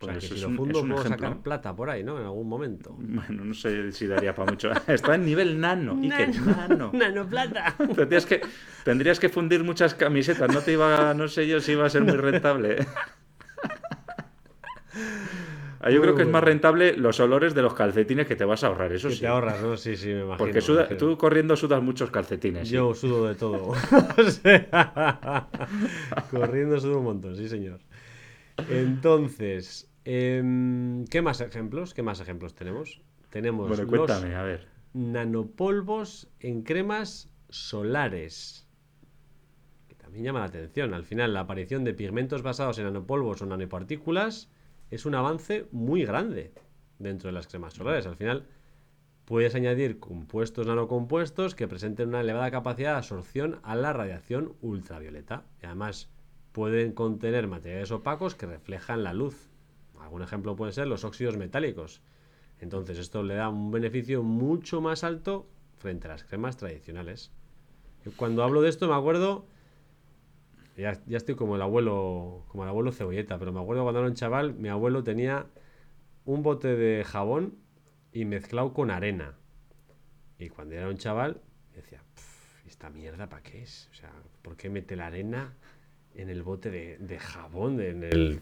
O 0.00 0.04
sea, 0.04 0.14
Pues 0.14 0.28
que 0.30 0.34
si 0.34 0.40
lo 0.40 0.48
un- 0.48 0.56
fundo 0.56 0.80
un 0.80 0.88
puedo 0.88 1.00
ejemplo. 1.02 1.26
sacar 1.28 1.42
plata 1.44 1.76
por 1.76 1.88
ahí, 1.88 2.02
¿no? 2.02 2.18
En 2.18 2.24
algún 2.24 2.48
momento. 2.48 2.96
Bueno, 2.98 3.44
no 3.44 3.54
sé 3.54 3.92
si 3.92 4.08
daría 4.08 4.34
para 4.34 4.50
mucho. 4.50 4.70
Está 4.88 5.14
en 5.14 5.24
nivel 5.24 5.60
nano. 5.60 5.96
¿Y 6.02 6.08
qué 6.10 6.26
nano? 6.26 6.90
Nanoplata. 6.92 7.76
Tendrías 7.94 8.26
que, 8.26 8.40
tendrías 8.84 9.20
que 9.20 9.28
fundir 9.28 9.62
muchas 9.62 9.94
camisetas. 9.94 10.52
No 10.52 10.60
te 10.60 10.72
iba, 10.72 11.14
no 11.14 11.28
sé 11.28 11.46
yo 11.46 11.60
si 11.60 11.72
iba 11.72 11.86
a 11.86 11.88
ser 11.90 12.02
muy 12.02 12.16
rentable. 12.16 12.84
Ah, 15.84 15.90
Yo 15.90 15.96
Muy 15.98 16.02
creo 16.04 16.14
que 16.14 16.22
es 16.22 16.28
más 16.28 16.44
rentable 16.44 16.96
los 16.96 17.18
olores 17.18 17.54
de 17.54 17.62
los 17.62 17.74
calcetines 17.74 18.28
que 18.28 18.36
te 18.36 18.44
vas 18.44 18.62
a 18.62 18.68
ahorrar, 18.68 18.92
eso 18.92 19.08
Que 19.08 19.14
sí. 19.16 19.20
te 19.22 19.26
ahorras, 19.26 19.60
¿no? 19.62 19.76
Sí, 19.76 19.96
sí, 19.96 20.06
me 20.08 20.20
imagino. 20.20 20.36
Porque 20.38 20.54
me 20.54 20.60
suda- 20.60 20.80
imagino. 20.82 20.98
tú 20.98 21.18
corriendo 21.18 21.56
sudas 21.56 21.82
muchos 21.82 22.10
calcetines. 22.12 22.68
sí. 22.68 22.74
Yo 22.74 22.94
sudo 22.94 23.26
de 23.26 23.34
todo. 23.34 23.72
Corriendo 26.30 26.80
sudo 26.80 26.98
un 26.98 27.04
montón, 27.04 27.36
sí, 27.36 27.48
señor. 27.48 27.80
Entonces, 28.70 29.90
em, 30.04 31.04
¿qué 31.06 31.22
más 31.22 31.40
ejemplos? 31.40 31.94
¿Qué 31.94 32.02
más 32.02 32.20
ejemplos 32.20 32.54
tenemos? 32.54 33.00
Tenemos 33.30 33.68
Bueno, 33.68 33.84
los 33.84 33.90
cuéntame, 34.06 34.34
a 34.34 34.42
ver. 34.42 34.66
nanopolvos 34.94 36.28
en 36.40 36.62
cremas 36.62 37.30
solares. 37.48 38.66
Que 39.88 39.94
también 39.94 40.24
llama 40.26 40.40
la 40.40 40.46
atención. 40.46 40.94
Al 40.94 41.04
final, 41.04 41.32
la 41.34 41.40
aparición 41.40 41.84
de 41.84 41.94
pigmentos 41.94 42.42
basados 42.42 42.78
en 42.78 42.84
nanopolvos 42.84 43.42
o 43.42 43.46
nanopartículas 43.46 44.50
es 44.92 45.06
un 45.06 45.14
avance 45.14 45.66
muy 45.72 46.04
grande 46.04 46.52
dentro 46.98 47.28
de 47.28 47.32
las 47.32 47.46
cremas 47.46 47.72
solares. 47.72 48.06
Al 48.06 48.16
final, 48.16 48.46
puedes 49.24 49.54
añadir 49.54 49.98
compuestos 49.98 50.66
nanocompuestos 50.66 51.54
que 51.54 51.66
presenten 51.66 52.10
una 52.10 52.20
elevada 52.20 52.50
capacidad 52.50 52.92
de 52.92 52.98
absorción 52.98 53.58
a 53.62 53.74
la 53.74 53.94
radiación 53.94 54.52
ultravioleta. 54.60 55.44
Y 55.62 55.66
además, 55.66 56.10
pueden 56.52 56.92
contener 56.92 57.48
materiales 57.48 57.90
opacos 57.90 58.34
que 58.34 58.44
reflejan 58.44 59.02
la 59.02 59.14
luz. 59.14 59.48
Algún 59.98 60.20
ejemplo 60.20 60.56
pueden 60.56 60.74
ser 60.74 60.86
los 60.88 61.04
óxidos 61.04 61.38
metálicos. 61.38 62.02
Entonces 62.60 62.98
esto 62.98 63.22
le 63.22 63.34
da 63.34 63.48
un 63.48 63.70
beneficio 63.70 64.22
mucho 64.22 64.82
más 64.82 65.04
alto 65.04 65.48
frente 65.78 66.06
a 66.06 66.10
las 66.10 66.24
cremas 66.24 66.58
tradicionales. 66.58 67.32
Cuando 68.16 68.44
hablo 68.44 68.60
de 68.60 68.68
esto 68.68 68.88
me 68.88 68.94
acuerdo, 68.94 69.46
ya, 70.76 70.98
ya 71.06 71.16
estoy 71.16 71.34
como 71.34 71.56
el 71.56 71.62
abuelo, 71.62 72.44
como 72.48 72.62
el 72.64 72.68
abuelo 72.68 72.92
cebolleta, 72.92 73.38
pero 73.38 73.52
me 73.52 73.60
acuerdo 73.60 73.82
cuando 73.82 74.00
era 74.00 74.08
un 74.08 74.14
chaval, 74.14 74.54
mi 74.54 74.68
abuelo 74.68 75.02
tenía 75.04 75.46
un 76.24 76.42
bote 76.42 76.68
de 76.76 77.04
jabón 77.04 77.54
y 78.12 78.24
mezclado 78.24 78.72
con 78.72 78.90
arena. 78.90 79.34
Y 80.38 80.48
cuando 80.48 80.74
era 80.74 80.88
un 80.88 80.96
chaval 80.96 81.40
decía, 81.74 82.00
"Pff, 82.14 82.66
¿esta 82.66 82.90
mierda 82.90 83.28
para 83.28 83.42
qué 83.42 83.62
es? 83.62 83.88
O 83.92 83.94
sea, 83.94 84.10
¿por 84.42 84.56
qué 84.56 84.70
mete 84.70 84.96
la 84.96 85.06
arena 85.06 85.52
en 86.14 86.28
el 86.28 86.42
bote 86.42 86.70
de, 86.70 86.98
de 86.98 87.18
jabón? 87.18 87.76
de- 87.76 87.90
en 87.90 88.02
el... 88.04 88.40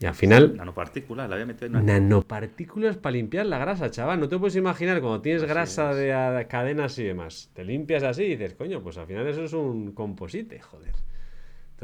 Y 0.00 0.06
al 0.06 0.14
final 0.14 0.56
Nanopartículas, 0.56 1.28
la 1.28 1.36
había 1.36 1.46
metido 1.46 1.66
en 1.66 1.76
una... 1.76 1.82
Nanopartículas 1.98 2.96
para 2.96 3.12
limpiar 3.12 3.46
la 3.46 3.58
grasa, 3.58 3.90
chaval. 3.90 4.18
No 4.20 4.28
te 4.28 4.38
puedes 4.38 4.56
imaginar 4.56 5.00
cuando 5.00 5.22
tienes 5.22 5.42
Así 5.42 5.50
grasa 5.50 5.90
es. 5.92 5.96
de 5.98 6.12
a- 6.12 6.46
cadenas 6.48 6.98
y 6.98 7.04
demás. 7.04 7.50
Te 7.54 7.64
limpias 7.64 8.02
así 8.02 8.24
y 8.24 8.30
dices, 8.36 8.54
coño, 8.54 8.82
pues 8.82 8.98
al 8.98 9.06
final 9.06 9.26
eso 9.28 9.44
es 9.44 9.52
un 9.52 9.92
composite, 9.92 10.58
joder. 10.60 10.92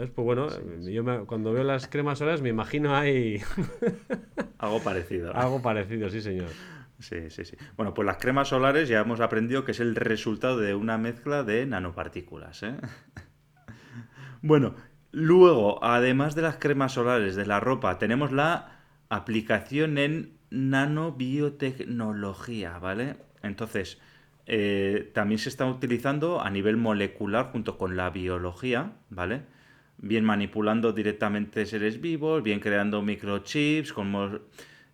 Entonces, 0.00 0.14
pues 0.16 0.24
bueno, 0.24 0.48
yo 0.88 1.04
me- 1.04 1.26
cuando 1.26 1.52
veo 1.52 1.62
las 1.62 1.86
cremas 1.86 2.18
solares 2.18 2.40
me 2.40 2.48
imagino 2.48 2.96
ahí 2.96 3.36
Algo 4.58 4.82
parecido. 4.82 5.36
algo 5.36 5.60
parecido, 5.60 6.08
sí, 6.08 6.22
señor. 6.22 6.48
Sí, 7.00 7.28
sí, 7.28 7.44
sí. 7.44 7.54
Bueno, 7.76 7.92
pues 7.92 8.06
las 8.06 8.16
cremas 8.16 8.48
solares 8.48 8.88
ya 8.88 9.00
hemos 9.00 9.20
aprendido 9.20 9.66
que 9.66 9.72
es 9.72 9.80
el 9.80 9.94
resultado 9.94 10.56
de 10.58 10.74
una 10.74 10.96
mezcla 10.96 11.44
de 11.44 11.66
nanopartículas. 11.66 12.62
¿eh? 12.62 12.76
Bueno, 14.42 14.74
luego, 15.12 15.84
además 15.84 16.34
de 16.34 16.40
las 16.40 16.56
cremas 16.56 16.92
solares, 16.92 17.36
de 17.36 17.44
la 17.44 17.60
ropa, 17.60 17.98
tenemos 17.98 18.32
la 18.32 18.78
aplicación 19.10 19.98
en 19.98 20.38
nanobiotecnología, 20.48 22.78
¿vale? 22.78 23.16
Entonces, 23.42 24.00
eh, 24.46 25.10
también 25.12 25.38
se 25.38 25.50
está 25.50 25.66
utilizando 25.66 26.40
a 26.40 26.48
nivel 26.48 26.78
molecular 26.78 27.50
junto 27.52 27.76
con 27.76 27.98
la 27.98 28.08
biología, 28.08 28.92
¿vale? 29.10 29.42
Bien 30.02 30.24
manipulando 30.24 30.92
directamente 30.92 31.66
seres 31.66 32.00
vivos, 32.00 32.42
bien 32.42 32.58
creando 32.58 33.02
microchips, 33.02 33.92
como, 33.92 34.30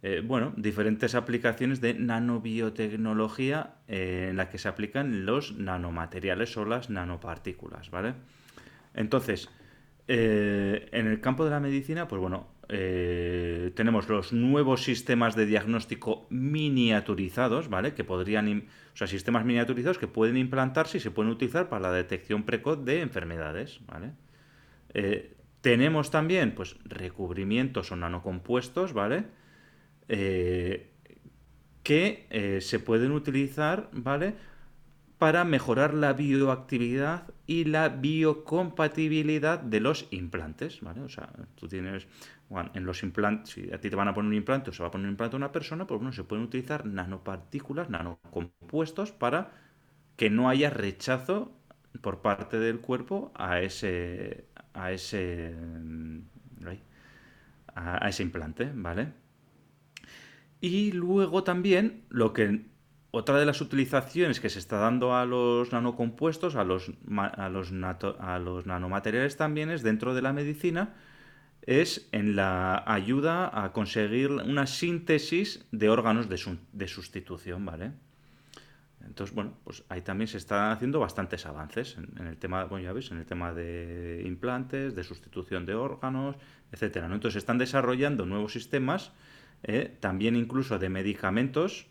eh, 0.03 0.23
bueno, 0.25 0.53
diferentes 0.57 1.15
aplicaciones 1.15 1.81
de 1.81 1.95
nanobiotecnología 1.95 3.77
eh, 3.87 4.29
en 4.31 4.37
la 4.37 4.51
que 4.51 4.59
se 4.59 4.69
aplican 4.69 5.25
los 5.25 5.57
nanomateriales 5.57 6.57
o 6.57 6.65
las 6.65 6.91
nanopartículas, 6.91 7.91
¿vale? 7.91 8.15
Entonces, 8.95 9.49
en 10.09 11.07
el 11.07 11.21
campo 11.21 11.45
de 11.45 11.51
la 11.51 11.59
medicina, 11.61 12.07
pues 12.07 12.21
bueno, 12.21 12.47
eh, 12.69 13.71
tenemos 13.77 14.09
los 14.09 14.33
nuevos 14.33 14.83
sistemas 14.83 15.37
de 15.37 15.47
diagnóstico 15.47 16.27
miniaturizados, 16.31 17.69
¿vale? 17.69 17.95
Que 17.95 18.03
podrían, 18.03 18.67
o 18.93 18.97
sea, 18.97 19.07
sistemas 19.07 19.45
miniaturizados 19.45 19.99
que 19.99 20.09
pueden 20.09 20.37
implantarse 20.37 20.99
y 20.99 21.01
se 21.01 21.13
pueden 21.13 21.31
utilizar 21.31 21.69
para 21.69 21.91
la 21.91 21.93
detección 21.93 22.43
precoz 22.43 22.85
de 22.85 23.03
enfermedades, 23.03 23.81
¿vale? 23.87 24.13
Eh, 24.99 25.37
tenemos 25.61 26.11
también, 26.11 26.55
pues, 26.55 26.77
recubrimientos 26.85 27.93
o 27.93 27.97
nanocompuestos, 27.97 28.95
¿vale? 28.95 29.27
Eh, 30.09 30.91
que 31.83 32.59
se 32.63 32.81
pueden 32.81 33.13
utilizar, 33.13 33.91
¿vale? 33.93 34.35
Para 35.19 35.45
mejorar 35.45 35.95
la 35.95 36.15
bioactividad 36.15 37.29
y 37.47 37.65
la 37.65 37.89
biocompatibilidad 37.91 39.61
de 39.61 39.81
los 39.81 40.09
implantes, 40.11 40.81
¿vale? 40.81 41.03
O 41.03 41.09
sea, 41.09 41.31
tú 41.55 41.69
tienes 41.69 42.09
en 42.75 42.85
los 42.87 43.03
implantes, 43.03 43.51
si 43.51 43.73
a 43.73 43.81
ti 43.81 43.91
te 43.91 43.97
van 43.97 44.09
a 44.09 44.15
poner 44.15 44.29
un 44.29 44.35
implante 44.35 44.71
o 44.71 44.73
se 44.73 44.83
va 44.83 44.89
a 44.89 44.91
poner 44.91 45.07
un 45.07 45.13
implante 45.13 45.37
a 45.37 45.39
una 45.39 45.53
persona, 45.53 45.87
pues 45.87 45.99
bueno, 45.99 46.13
se 46.13 46.25
pueden 46.25 46.45
utilizar 46.45 46.87
nanopartículas, 46.87 47.91
nanocompuestos 47.91 49.13
para 49.13 49.53
que 50.17 50.31
no 50.31 50.49
haya 50.49 50.71
rechazo 50.71 51.53
por 52.01 52.21
parte 52.23 52.59
del 52.59 52.81
cuerpo 52.81 53.33
a 53.35 53.61
ese 53.61 54.47
a 54.75 54.93
ese 54.93 55.55
a, 57.75 58.09
ese 58.09 58.23
implante, 58.23 58.71
¿vale? 58.75 59.13
Y 60.61 60.93
luego 60.93 61.45
también 61.45 62.05
lo 62.09 62.33
que 62.33 62.65
otra 63.11 63.39
de 63.39 63.47
las 63.47 63.61
utilizaciones 63.61 64.41
que 64.41 64.49
se 64.49 64.59
está 64.59 64.79
dando 64.79 65.15
a 65.15 65.25
los 65.25 65.73
nanocompuestos, 65.73 66.57
a 66.57 66.65
los, 66.65 66.91
a 67.17 67.49
los, 67.49 67.73
a 67.73 68.39
los 68.39 68.67
nanomateriales 68.67 69.37
también 69.37 69.71
es 69.71 69.83
dentro 69.83 70.15
de 70.15 70.23
la 70.23 70.33
medicina, 70.33 70.95
es 71.63 72.09
en 72.13 72.37
la 72.37 72.83
ayuda 72.87 73.65
a 73.65 73.73
conseguir 73.73 74.31
una 74.31 74.67
síntesis 74.67 75.67
de 75.73 75.89
órganos 75.89 76.29
de, 76.29 76.89
sustitución, 76.89 77.65
¿vale? 77.65 77.93
Entonces, 79.07 79.35
bueno, 79.35 79.55
pues 79.65 79.85
ahí 79.89 80.03
también 80.03 80.29
se 80.29 80.39
están 80.39 80.73
haciendo 80.73 81.01
bastantes 81.01 81.47
avances 81.47 81.97
en, 82.19 82.27
el 82.27 82.37
tema, 82.37 82.65
bueno, 82.65 82.85
ya 82.85 82.93
ves, 82.93 83.11
en 83.11 83.19
el 83.19 83.27
tema 83.27 83.55
de 83.55 84.23
implantes, 84.25 84.95
de 84.95 85.05
sustitución 85.05 85.65
de 85.65 85.75
órganos, 85.75 86.37
etcétera. 86.73 87.09
¿no? 87.09 87.15
Entonces, 87.15 87.39
están 87.39 87.59
desarrollando 87.59 88.27
nuevos 88.27 88.53
sistemas, 88.53 89.13
¿eh? 89.63 89.97
también 90.01 90.37
incluso 90.37 90.79
de 90.79 90.89
medicamentos 90.89 91.87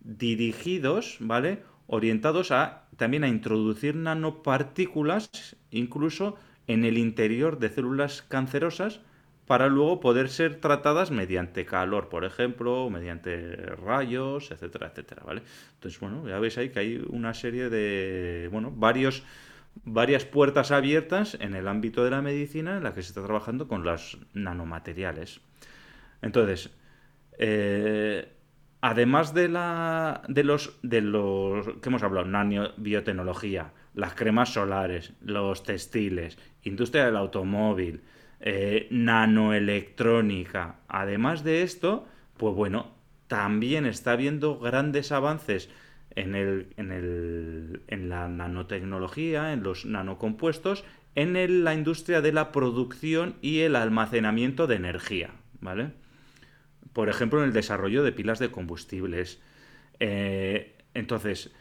dirigidos, 0.00 1.16
¿vale? 1.20 1.62
Orientados 1.86 2.50
a 2.50 2.88
también 2.96 3.24
a 3.24 3.28
introducir 3.28 3.94
nanopartículas, 3.94 5.56
incluso 5.70 6.36
en 6.66 6.84
el 6.84 6.98
interior 6.98 7.58
de 7.58 7.70
células 7.70 8.22
cancerosas, 8.22 9.00
para 9.48 9.68
luego 9.68 9.98
poder 9.98 10.28
ser 10.28 10.60
tratadas 10.60 11.10
mediante 11.10 11.64
calor, 11.64 12.10
por 12.10 12.26
ejemplo, 12.26 12.84
o 12.84 12.90
mediante 12.90 13.56
rayos, 13.56 14.50
etcétera, 14.50 14.88
etcétera, 14.88 15.22
¿vale? 15.24 15.42
Entonces, 15.74 15.98
bueno, 15.98 16.28
ya 16.28 16.38
veis 16.38 16.58
ahí 16.58 16.68
que 16.68 16.80
hay 16.80 17.04
una 17.08 17.32
serie 17.32 17.70
de, 17.70 18.50
bueno, 18.52 18.70
varios, 18.70 19.24
varias 19.84 20.26
puertas 20.26 20.70
abiertas 20.70 21.38
en 21.40 21.54
el 21.54 21.66
ámbito 21.66 22.04
de 22.04 22.10
la 22.10 22.20
medicina 22.20 22.76
en 22.76 22.84
la 22.84 22.92
que 22.92 23.02
se 23.02 23.08
está 23.08 23.24
trabajando 23.24 23.68
con 23.68 23.84
los 23.84 24.18
nanomateriales. 24.34 25.40
Entonces, 26.20 26.70
eh, 27.38 28.30
además 28.82 29.32
de, 29.32 29.48
la, 29.48 30.24
de, 30.28 30.44
los, 30.44 30.78
de 30.82 31.00
los 31.00 31.66
que 31.80 31.88
hemos 31.88 32.02
hablado, 32.02 32.26
nanobiotecnología, 32.26 33.72
las 33.94 34.12
cremas 34.12 34.52
solares, 34.52 35.14
los 35.22 35.62
textiles, 35.62 36.36
industria 36.64 37.06
del 37.06 37.16
automóvil, 37.16 38.02
eh, 38.40 38.86
nanoelectrónica. 38.90 40.76
Además 40.88 41.44
de 41.44 41.62
esto, 41.62 42.06
pues 42.36 42.54
bueno, 42.54 42.94
también 43.26 43.86
está 43.86 44.12
habiendo 44.12 44.58
grandes 44.58 45.12
avances 45.12 45.68
en, 46.14 46.34
el, 46.34 46.68
en, 46.76 46.92
el, 46.92 47.82
en 47.88 48.08
la 48.08 48.28
nanotecnología, 48.28 49.52
en 49.52 49.62
los 49.62 49.84
nanocompuestos, 49.84 50.84
en 51.14 51.64
la 51.64 51.74
industria 51.74 52.20
de 52.20 52.32
la 52.32 52.52
producción 52.52 53.36
y 53.42 53.60
el 53.60 53.76
almacenamiento 53.76 54.66
de 54.66 54.76
energía, 54.76 55.30
¿vale? 55.60 55.90
Por 56.92 57.08
ejemplo, 57.08 57.40
en 57.40 57.46
el 57.46 57.52
desarrollo 57.52 58.02
de 58.02 58.12
pilas 58.12 58.38
de 58.38 58.50
combustibles. 58.50 59.40
Eh, 60.00 60.76
entonces, 60.94 61.52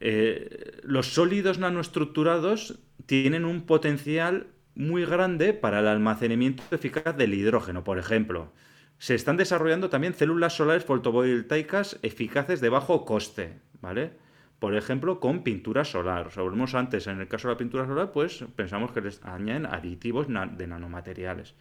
eh, 0.00 0.78
los 0.82 1.08
sólidos 1.08 1.58
nanoestructurados 1.58 2.78
tienen 3.06 3.44
un 3.44 3.62
potencial 3.62 4.46
muy 4.80 5.04
grande 5.04 5.52
para 5.52 5.80
el 5.80 5.86
almacenamiento 5.86 6.62
eficaz 6.70 7.16
del 7.16 7.34
hidrógeno, 7.34 7.84
por 7.84 7.98
ejemplo. 7.98 8.52
Se 8.98 9.14
están 9.14 9.36
desarrollando 9.36 9.90
también 9.90 10.14
células 10.14 10.54
solares 10.54 10.84
fotovoltaicas 10.84 11.98
eficaces 12.02 12.60
de 12.60 12.68
bajo 12.70 13.04
coste, 13.04 13.60
¿vale? 13.80 14.12
Por 14.58 14.74
ejemplo, 14.74 15.20
con 15.20 15.42
pintura 15.42 15.84
solar. 15.84 16.26
O 16.26 16.30
sea, 16.30 16.78
antes, 16.78 17.06
en 17.06 17.20
el 17.20 17.28
caso 17.28 17.48
de 17.48 17.54
la 17.54 17.58
pintura 17.58 17.86
solar, 17.86 18.12
pues 18.12 18.44
pensamos 18.56 18.92
que 18.92 19.00
les 19.00 19.24
añaden 19.24 19.66
aditivos 19.66 20.26
de 20.28 20.66
nanomateriales. 20.66 21.54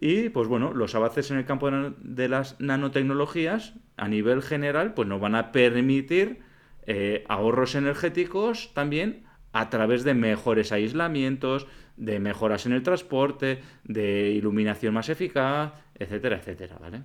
Y 0.00 0.28
pues 0.28 0.48
bueno, 0.48 0.72
los 0.72 0.94
avances 0.94 1.30
en 1.30 1.38
el 1.38 1.44
campo 1.44 1.70
de 1.70 2.28
las 2.28 2.60
nanotecnologías 2.60 3.74
a 3.96 4.08
nivel 4.08 4.42
general 4.42 4.94
pues 4.94 5.08
nos 5.08 5.20
van 5.20 5.34
a 5.34 5.50
permitir 5.50 6.40
eh, 6.86 7.24
ahorros 7.28 7.74
energéticos 7.74 8.72
también 8.74 9.24
a 9.52 9.70
través 9.70 10.04
de 10.04 10.14
mejores 10.14 10.72
aislamientos, 10.72 11.66
de 11.98 12.20
mejoras 12.20 12.64
en 12.64 12.72
el 12.72 12.82
transporte, 12.82 13.60
de 13.84 14.30
iluminación 14.30 14.94
más 14.94 15.08
eficaz, 15.08 15.72
etcétera, 15.94 16.36
etcétera, 16.36 16.78
¿vale? 16.78 17.02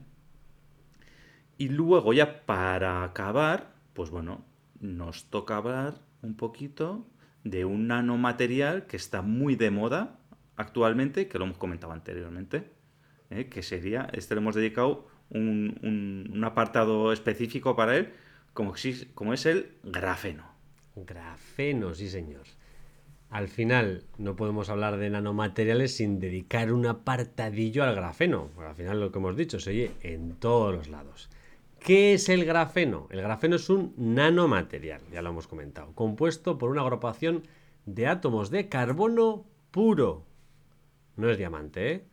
Y 1.57 1.69
luego 1.69 2.13
ya 2.13 2.45
para 2.45 3.03
acabar, 3.03 3.73
pues 3.93 4.09
bueno, 4.09 4.45
nos 4.79 5.25
toca 5.25 5.57
hablar 5.57 6.01
un 6.21 6.35
poquito 6.35 7.05
de 7.43 7.65
un 7.65 7.87
nanomaterial 7.87 8.85
que 8.85 8.97
está 8.97 9.21
muy 9.21 9.55
de 9.55 9.71
moda 9.71 10.19
actualmente, 10.55 11.27
que 11.27 11.37
lo 11.37 11.45
hemos 11.45 11.57
comentado 11.57 11.93
anteriormente, 11.93 12.71
¿eh? 13.29 13.49
que 13.49 13.63
sería, 13.63 14.07
este 14.13 14.35
le 14.35 14.41
hemos 14.41 14.55
dedicado 14.55 15.07
un, 15.29 16.29
un, 16.31 16.43
apartado 16.43 17.11
específico 17.11 17.75
para 17.75 17.97
él, 17.97 18.13
como, 18.53 18.75
como 19.15 19.33
es 19.33 19.45
el 19.45 19.77
grafeno. 19.83 20.45
Grafeno, 20.95 21.93
sí 21.95 22.09
señor. 22.09 22.43
Al 23.33 23.47
final 23.47 24.03
no 24.19 24.35
podemos 24.35 24.69
hablar 24.69 24.97
de 24.97 25.09
nanomateriales 25.09 25.95
sin 25.95 26.19
dedicar 26.19 26.71
un 26.71 26.85
apartadillo 26.85 27.83
al 27.83 27.95
grafeno. 27.95 28.51
al 28.59 28.75
final 28.75 28.99
lo 28.99 29.11
que 29.11 29.17
hemos 29.17 29.35
dicho 29.35 29.59
se 29.59 29.71
oye 29.71 29.91
en 30.03 30.35
todos 30.35 30.71
los 30.71 30.87
lados. 30.87 31.31
¿Qué 31.79 32.13
es 32.13 32.29
el 32.29 32.45
grafeno? 32.45 33.07
El 33.09 33.23
grafeno 33.23 33.55
es 33.55 33.71
un 33.71 33.95
nanomaterial, 33.97 35.01
ya 35.11 35.23
lo 35.23 35.31
hemos 35.31 35.47
comentado, 35.47 35.93
compuesto 35.95 36.59
por 36.59 36.69
una 36.69 36.81
agrupación 36.81 37.41
de 37.87 38.05
átomos 38.05 38.51
de 38.51 38.69
carbono 38.69 39.47
puro. 39.71 40.27
No 41.15 41.27
es 41.27 41.39
diamante, 41.39 41.91
¿eh? 41.91 42.03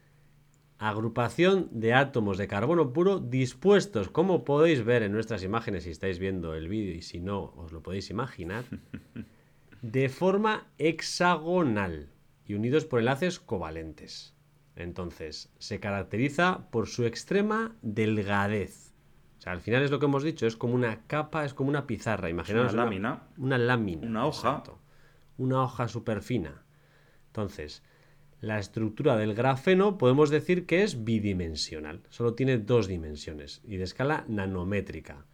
Agrupación 0.79 1.69
de 1.71 1.93
átomos 1.93 2.39
de 2.39 2.49
carbono 2.49 2.95
puro 2.95 3.19
dispuestos, 3.19 4.09
como 4.09 4.43
podéis 4.43 4.87
ver 4.87 5.03
en 5.03 5.13
nuestras 5.13 5.43
imágenes 5.43 5.85
si 5.85 5.91
estáis 5.91 6.19
viendo 6.19 6.55
el 6.55 6.69
vídeo 6.69 6.95
y 6.95 7.03
si 7.03 7.21
no 7.21 7.53
os 7.59 7.73
lo 7.73 7.83
podéis 7.83 8.09
imaginar. 8.09 8.65
de 9.83 10.09
forma 10.09 10.69
hexagonal 10.79 12.11
y 12.45 12.55
unidos 12.55 12.85
por 12.85 13.01
enlaces 13.01 13.41
covalentes. 13.41 14.35
Entonces, 14.77 15.53
se 15.59 15.81
caracteriza 15.81 16.71
por 16.71 16.87
su 16.87 17.05
extrema 17.05 17.77
delgadez. 17.83 18.93
O 19.39 19.43
sea, 19.43 19.53
al 19.53 19.61
final 19.61 19.83
es 19.83 19.91
lo 19.91 19.99
que 19.99 20.07
hemos 20.07 20.23
dicho, 20.23 20.47
es 20.47 20.57
como 20.57 20.75
una 20.75 21.07
capa, 21.07 21.45
es 21.45 21.55
como 21.55 21.71
una 21.71 21.87
pizarra. 21.87 22.29
Imaginaos 22.29 22.73
una 22.73 22.85
lámina. 22.85 23.29
Una, 23.39 23.59
lámina. 23.59 24.07
Una 24.07 24.27
hoja. 24.27 24.63
Una 25.39 25.63
hoja 25.63 25.89
súper 25.89 26.23
fina. 26.23 26.63
Entonces, 27.29 27.83
la 28.41 28.59
estructura 28.59 29.17
del 29.17 29.35
grafeno 29.35 29.97
podemos 29.99 30.31
decir 30.31 30.67
que 30.67 30.83
es 30.83 31.05
bidimensional. 31.05 32.03
Solo 32.09 32.35
tiene 32.35 32.59
dos 32.59 32.87
dimensiones 32.87 33.63
y 33.65 33.77
de 33.77 33.85
escala 33.85 34.25
nanométrica. 34.29 35.25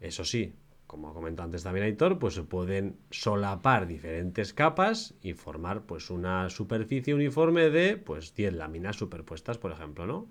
Eso 0.00 0.24
sí, 0.24 0.54
como 0.90 1.14
comentó 1.14 1.44
antes 1.44 1.62
también 1.62 1.86
Aitor, 1.86 2.18
pues 2.18 2.34
se 2.34 2.42
pueden 2.42 2.96
solapar 3.12 3.86
diferentes 3.86 4.52
capas 4.52 5.14
y 5.22 5.34
formar 5.34 5.82
pues 5.82 6.10
una 6.10 6.50
superficie 6.50 7.14
uniforme 7.14 7.70
de 7.70 7.96
pues 7.96 8.34
10 8.34 8.54
láminas 8.54 8.96
superpuestas, 8.96 9.56
por 9.56 9.70
ejemplo, 9.70 10.04
¿no? 10.04 10.26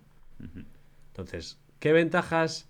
Entonces, 1.11 1.61
¿qué 1.79 1.93
ventajas 1.93 2.67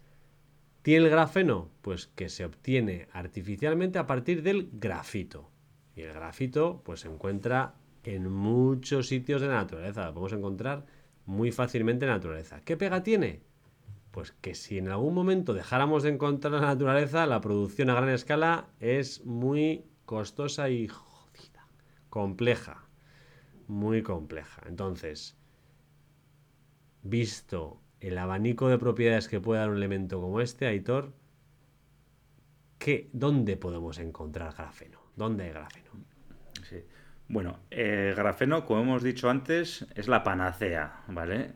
¿Tiene 0.84 1.06
el 1.06 1.10
grafeno? 1.10 1.72
Pues 1.82 2.06
que 2.06 2.30
se 2.30 2.46
obtiene 2.46 3.08
artificialmente 3.12 3.98
a 3.98 4.06
partir 4.06 4.44
del 4.44 4.70
grafito. 4.72 5.50
Y 5.96 6.02
el 6.02 6.14
grafito 6.14 6.84
pues 6.86 7.00
se 7.00 7.08
encuentra 7.08 7.74
en 8.04 8.32
muchos 8.32 9.08
sitios 9.08 9.42
de 9.42 9.48
la 9.48 9.56
naturaleza. 9.56 10.06
Lo 10.06 10.14
podemos 10.14 10.34
encontrar 10.34 10.86
muy 11.26 11.52
fácilmente 11.52 12.06
en 12.06 12.10
la 12.10 12.18
naturaleza. 12.18 12.62
¿Qué 12.62 12.78
pega 12.78 13.02
tiene? 13.02 13.42
Pues 14.20 14.34
que 14.42 14.54
si 14.54 14.78
en 14.78 14.90
algún 14.90 15.14
momento 15.14 15.54
dejáramos 15.54 16.04
de 16.04 16.10
encontrar 16.10 16.52
la 16.52 16.60
naturaleza, 16.60 17.26
la 17.26 17.40
producción 17.40 17.90
a 17.90 17.94
gran 17.94 18.10
escala 18.10 18.68
es 18.82 19.26
muy 19.26 19.86
costosa 20.04 20.70
y 20.70 20.90
jodida, 20.90 21.66
compleja, 22.10 22.84
muy 23.70 24.04
compleja. 24.04 24.62
Entonces, 24.68 25.38
visto 27.02 27.80
el 28.02 28.18
abanico 28.18 28.68
de 28.68 28.78
propiedades 28.78 29.30
que 29.30 29.40
puede 29.40 29.62
dar 29.62 29.70
un 29.70 29.78
elemento 29.78 30.20
como 30.20 30.42
este, 30.42 30.68
Aitor, 30.68 31.14
¿qué, 32.78 33.10
¿dónde 33.14 33.56
podemos 33.56 34.00
encontrar 34.00 34.54
grafeno? 34.54 35.00
¿Dónde 35.16 35.46
hay 35.46 35.52
grafeno? 35.52 35.92
Sí. 36.70 36.84
Bueno, 37.30 37.60
el 37.70 38.16
grafeno, 38.16 38.66
como 38.66 38.82
hemos 38.82 39.02
dicho 39.02 39.30
antes, 39.30 39.88
es 39.96 40.10
la 40.10 40.26
panacea, 40.26 41.04
¿vale? 41.08 41.54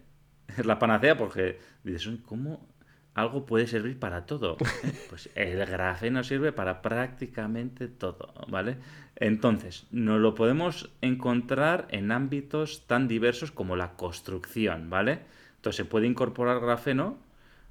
Es 0.57 0.65
la 0.65 0.79
panacea 0.79 1.17
porque 1.17 1.59
dices, 1.83 2.09
¿cómo 2.25 2.67
algo 3.13 3.45
puede 3.45 3.67
servir 3.67 3.99
para 3.99 4.25
todo? 4.25 4.57
Pues 5.09 5.29
el 5.35 5.63
grafeno 5.65 6.23
sirve 6.23 6.51
para 6.51 6.81
prácticamente 6.81 7.87
todo, 7.87 8.33
¿vale? 8.47 8.77
Entonces, 9.15 9.85
nos 9.91 10.19
lo 10.19 10.33
podemos 10.33 10.89
encontrar 11.01 11.87
en 11.91 12.11
ámbitos 12.11 12.87
tan 12.87 13.07
diversos 13.07 13.51
como 13.51 13.75
la 13.75 13.93
construcción, 13.93 14.89
¿vale? 14.89 15.19
Entonces 15.57 15.77
se 15.77 15.85
puede 15.85 16.07
incorporar 16.07 16.59
grafeno, 16.59 17.17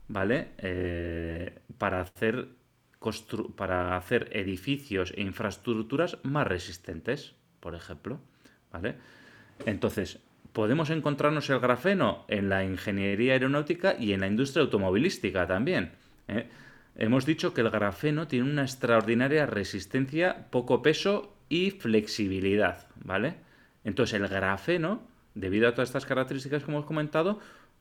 ¿vale? 0.09 0.51
Eh, 0.59 1.59
para, 1.78 2.01
hacer 2.01 2.49
para 3.57 3.97
hacer 3.97 4.28
edificios 4.33 5.12
e 5.16 5.22
infraestructuras 5.22 6.18
más 6.22 6.47
resistentes, 6.47 7.35
por 7.59 7.74
ejemplo, 7.74 8.20
¿vale? 8.70 8.95
Entonces, 9.66 10.20
podemos 10.53 10.90
encontrarnos 10.90 11.48
el 11.50 11.61
grafeno 11.61 12.24
en 12.28 12.48
la 12.48 12.64
ingeniería 12.64 13.34
aeronáutica 13.34 13.96
y 13.98 14.12
en 14.12 14.20
la 14.20 14.26
industria 14.26 14.62
automovilística 14.62 15.46
también. 15.46 15.92
¿eh? 16.28 16.46
Hemos 16.96 17.24
dicho 17.24 17.55
que 17.55 17.62
el 17.62 17.70
grafeno 17.70 18.28
tiene 18.28 18.50
una 18.50 18.62
extraordinaria 18.62 19.46
resistencia, 19.46 20.46
poco 20.50 20.82
peso 20.82 21.34
y 21.48 21.70
flexibilidad, 21.70 22.86
¿vale? 23.03 23.36
Entonces 23.84 24.20
el 24.20 24.28
grafeno, 24.28 25.03
debido 25.34 25.68
a 25.68 25.72
todas 25.72 25.88
estas 25.88 26.07
características 26.07 26.64
que 26.64 26.70
hemos 26.70 26.84
comentado, 26.84 27.40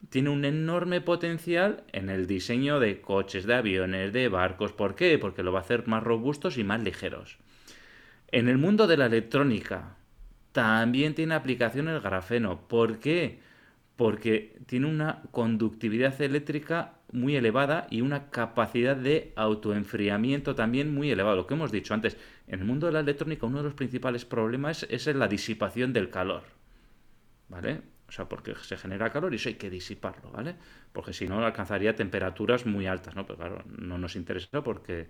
tiene 0.09 0.30
un 0.30 0.45
enorme 0.45 1.01
potencial 1.01 1.84
en 1.91 2.09
el 2.09 2.26
diseño 2.26 2.80
de 2.80 3.01
coches, 3.01 3.45
de 3.45 3.53
aviones, 3.53 4.13
de 4.13 4.30
barcos. 4.30 4.72
¿Por 4.72 4.95
qué? 4.95 5.17
Porque 5.19 5.43
lo 5.43 5.51
va 5.51 5.59
a 5.59 5.63
hacer 5.63 5.88
más 5.88 6.03
robustos 6.03 6.57
y 6.57 6.63
más 6.63 6.82
ligeros. 6.82 7.38
En 8.32 8.47
el 8.47 8.57
mundo 8.57 8.88
de 8.88 8.97
la 8.97 9.07
electrónica 9.07 9.97
también 10.52 11.16
tiene 11.16 11.36
aplicación 11.36 11.88
el 11.88 12.02
grafeno. 12.02 12.68
¿Por 12.68 12.99
qué? 12.99 13.39
Porque 13.95 14.58
tiene 14.66 14.88
una 14.88 15.22
conductividad 15.32 16.20
eléctrica 16.22 16.93
muy 17.12 17.36
elevada 17.36 17.88
y 17.89 18.02
una 18.02 18.30
capacidad 18.30 18.95
de 18.95 19.34
autoenfriamiento 19.36 20.56
también 20.56 20.93
muy 20.93 21.12
elevada. 21.12 21.36
Lo 21.36 21.47
que 21.47 21.54
hemos 21.54 21.72
dicho 21.72 21.93
antes, 21.93 22.18
en 22.47 22.60
el 22.60 22.66
mundo 22.66 22.88
de 22.88 22.93
la 22.93 23.02
electrónica 23.02 23.45
uno 23.45 23.58
de 23.58 23.66
los 23.66 23.74
principales 23.74 24.26
problemas 24.26 24.86
es 24.89 25.08
la 25.08 25.28
disipación 25.28 25.93
del 25.93 26.10
calor. 26.10 26.43
¿Vale? 27.49 27.82
O 28.08 28.14
sea, 28.14 28.28
porque 28.28 28.56
se 28.56 28.76
genera 28.76 29.10
calor 29.10 29.32
y 29.32 29.38
eso 29.38 29.47
hay 29.47 29.56
que 29.56 29.70
disiparlo, 29.70 30.32
¿vale? 30.32 30.56
Porque 30.91 31.14
si 31.14 31.30
no 31.30 31.45
alcanzaría 31.45 31.95
temperaturas 31.95 32.66
muy 32.66 32.86
altas, 32.86 33.16
¿no? 33.16 33.26
Pero 33.26 33.38
claro, 33.38 33.64
no 33.66 33.97
nos 33.97 34.18
interesa 34.18 34.62
porque, 34.62 35.10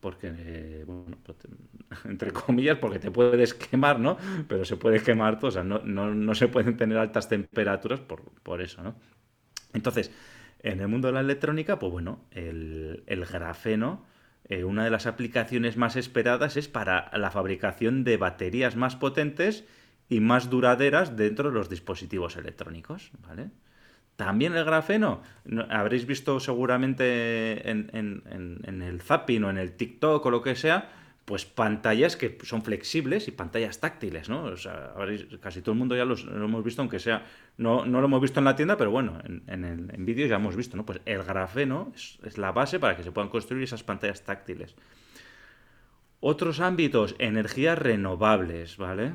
porque 0.00 0.84
bueno, 0.86 1.16
pues, 1.22 1.38
entre 2.04 2.32
comillas, 2.32 2.78
porque 2.78 2.98
te 2.98 3.10
puedes 3.10 3.54
quemar, 3.54 4.00
¿no? 4.00 4.16
Pero 4.48 4.64
se 4.64 4.76
puede 4.76 5.00
quemar 5.00 5.38
todo, 5.38 5.48
o 5.48 5.52
sea, 5.52 5.64
no, 5.64 5.80
no, 5.80 6.34
se 6.34 6.48
pueden 6.48 6.76
tener 6.76 6.98
altas 6.98 7.28
temperaturas 7.28 8.00
por, 8.00 8.22
por, 8.42 8.60
eso, 8.60 8.82
¿no? 8.82 8.94
Entonces, 9.72 10.10
en 10.60 10.80
el 10.80 10.88
mundo 10.88 11.08
de 11.08 11.14
la 11.14 11.20
electrónica, 11.20 11.78
pues 11.78 11.92
bueno, 11.92 12.20
el, 12.30 13.26
grafeno, 13.30 14.04
eh, 14.48 14.64
una 14.64 14.84
de 14.84 14.90
las 14.90 15.06
aplicaciones 15.06 15.76
más 15.76 15.96
esperadas 15.96 16.56
es 16.56 16.68
para 16.68 17.10
la 17.16 17.30
fabricación 17.30 18.04
de 18.04 18.16
baterías 18.16 18.76
más 18.76 18.96
potentes 18.96 19.64
y 20.08 20.20
más 20.20 20.50
duraderas 20.50 21.16
dentro 21.16 21.50
de 21.50 21.54
los 21.54 21.68
dispositivos 21.68 22.36
electrónicos, 22.36 23.10
¿vale? 23.26 23.50
También 24.16 24.56
el 24.56 24.64
grafeno, 24.64 25.20
habréis 25.68 26.06
visto 26.06 26.40
seguramente 26.40 27.70
en, 27.70 28.82
el 28.82 29.00
zapping 29.02 29.44
o 29.44 29.50
en 29.50 29.58
el 29.58 29.72
TikTok 29.72 30.24
o 30.24 30.30
lo 30.30 30.42
que 30.42 30.56
sea, 30.56 30.90
pues 31.26 31.44
pantallas 31.44 32.16
que 32.16 32.38
son 32.44 32.62
flexibles 32.62 33.28
y 33.28 33.32
pantallas 33.32 33.78
táctiles, 33.80 34.28
¿no? 34.28 34.44
O 34.44 34.56
sea, 34.56 34.94
casi 35.40 35.60
todo 35.60 35.72
el 35.72 35.78
mundo 35.78 35.96
ya 35.96 36.04
lo 36.04 36.16
hemos 36.16 36.64
visto, 36.64 36.80
aunque 36.80 36.98
sea, 36.98 37.26
no, 37.58 37.84
no, 37.84 38.00
lo 38.00 38.06
hemos 38.06 38.22
visto 38.22 38.40
en 38.40 38.44
la 38.44 38.56
tienda, 38.56 38.76
pero 38.76 38.90
bueno, 38.90 39.18
en, 39.24 39.42
en, 39.64 40.06
vídeos 40.06 40.30
ya 40.30 40.36
hemos 40.36 40.56
visto, 40.56 40.76
¿no? 40.76 40.86
Pues 40.86 41.00
el 41.04 41.22
grafeno 41.22 41.92
es, 41.94 42.18
es 42.24 42.38
la 42.38 42.52
base 42.52 42.78
para 42.78 42.96
que 42.96 43.02
se 43.02 43.12
puedan 43.12 43.28
construir 43.28 43.64
esas 43.64 43.82
pantallas 43.82 44.22
táctiles. 44.22 44.76
Otros 46.20 46.60
ámbitos, 46.60 47.14
energías 47.18 47.78
renovables, 47.78 48.78
¿vale? 48.78 49.12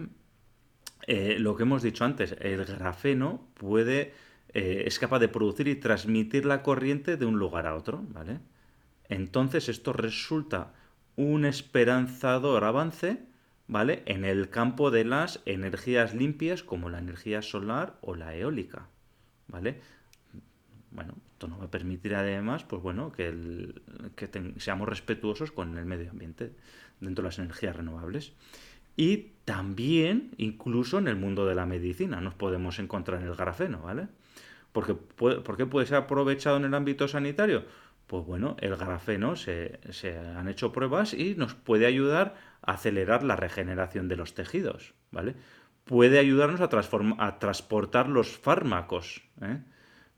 Eh, 1.07 1.37
lo 1.39 1.55
que 1.55 1.63
hemos 1.63 1.81
dicho 1.81 2.05
antes, 2.05 2.35
el 2.39 2.63
grafeno 2.65 3.47
puede, 3.55 4.13
eh, 4.53 4.83
es 4.85 4.99
capaz 4.99 5.19
de 5.19 5.29
producir 5.29 5.67
y 5.67 5.75
transmitir 5.75 6.45
la 6.45 6.61
corriente 6.61 7.17
de 7.17 7.25
un 7.25 7.39
lugar 7.39 7.67
a 7.67 7.75
otro, 7.75 8.03
¿vale? 8.09 8.39
Entonces 9.07 9.69
esto 9.69 9.93
resulta 9.93 10.73
un 11.15 11.45
esperanzador 11.45 12.63
avance, 12.63 13.23
¿vale? 13.67 14.03
En 14.05 14.25
el 14.25 14.49
campo 14.49 14.91
de 14.91 15.05
las 15.05 15.41
energías 15.45 16.13
limpias 16.13 16.63
como 16.63 16.89
la 16.89 16.99
energía 16.99 17.41
solar 17.41 17.97
o 18.01 18.15
la 18.15 18.35
eólica, 18.35 18.87
¿vale? 19.47 19.79
Bueno, 20.91 21.15
esto 21.31 21.47
nos 21.47 21.59
va 21.61 21.65
a 21.65 21.71
permitir 21.71 22.15
además, 22.15 22.63
pues 22.63 22.81
bueno, 22.81 23.11
que, 23.11 23.33
seamos 24.57 24.89
respetuosos 24.89 25.51
con 25.51 25.77
el 25.77 25.85
medio 25.85 26.11
ambiente 26.11 26.53
dentro 26.99 27.23
de 27.23 27.29
las 27.29 27.39
energías 27.39 27.75
renovables. 27.75 28.33
Y 28.97 29.31
también, 29.45 30.31
incluso 30.37 30.99
en 30.99 31.07
el 31.07 31.15
mundo 31.15 31.45
de 31.45 31.55
la 31.55 31.65
medicina, 31.65 32.19
nos 32.19 32.35
podemos 32.35 32.77
encontrar 32.79 33.21
en 33.21 33.27
el 33.27 33.35
grafeno, 33.35 33.81
¿vale? 33.81 34.07
Porque 34.71 34.93
¿Por 34.93 35.57
qué 35.57 35.65
puede 35.65 35.87
ser 35.87 35.97
aprovechado 35.97 36.57
en 36.57 36.65
el 36.65 36.73
ámbito 36.73 37.07
sanitario? 37.07 37.65
Pues 38.07 38.25
bueno, 38.25 38.57
el 38.59 38.75
grafeno 38.75 39.35
se, 39.35 39.79
han 40.35 40.49
hecho 40.49 40.73
pruebas 40.73 41.13
y 41.13 41.35
nos 41.35 41.55
puede 41.55 41.85
ayudar 41.85 42.35
a 42.61 42.73
acelerar 42.73 43.23
la 43.23 43.37
regeneración 43.37 44.09
de 44.09 44.17
los 44.17 44.33
tejidos, 44.33 44.93
¿vale? 45.11 45.35
Puede 45.85 46.19
ayudarnos 46.19 46.59
a, 46.59 46.69
a 47.25 47.39
transportar 47.39 48.09
los 48.09 48.37
fármacos, 48.37 49.23
¿eh? 49.41 49.59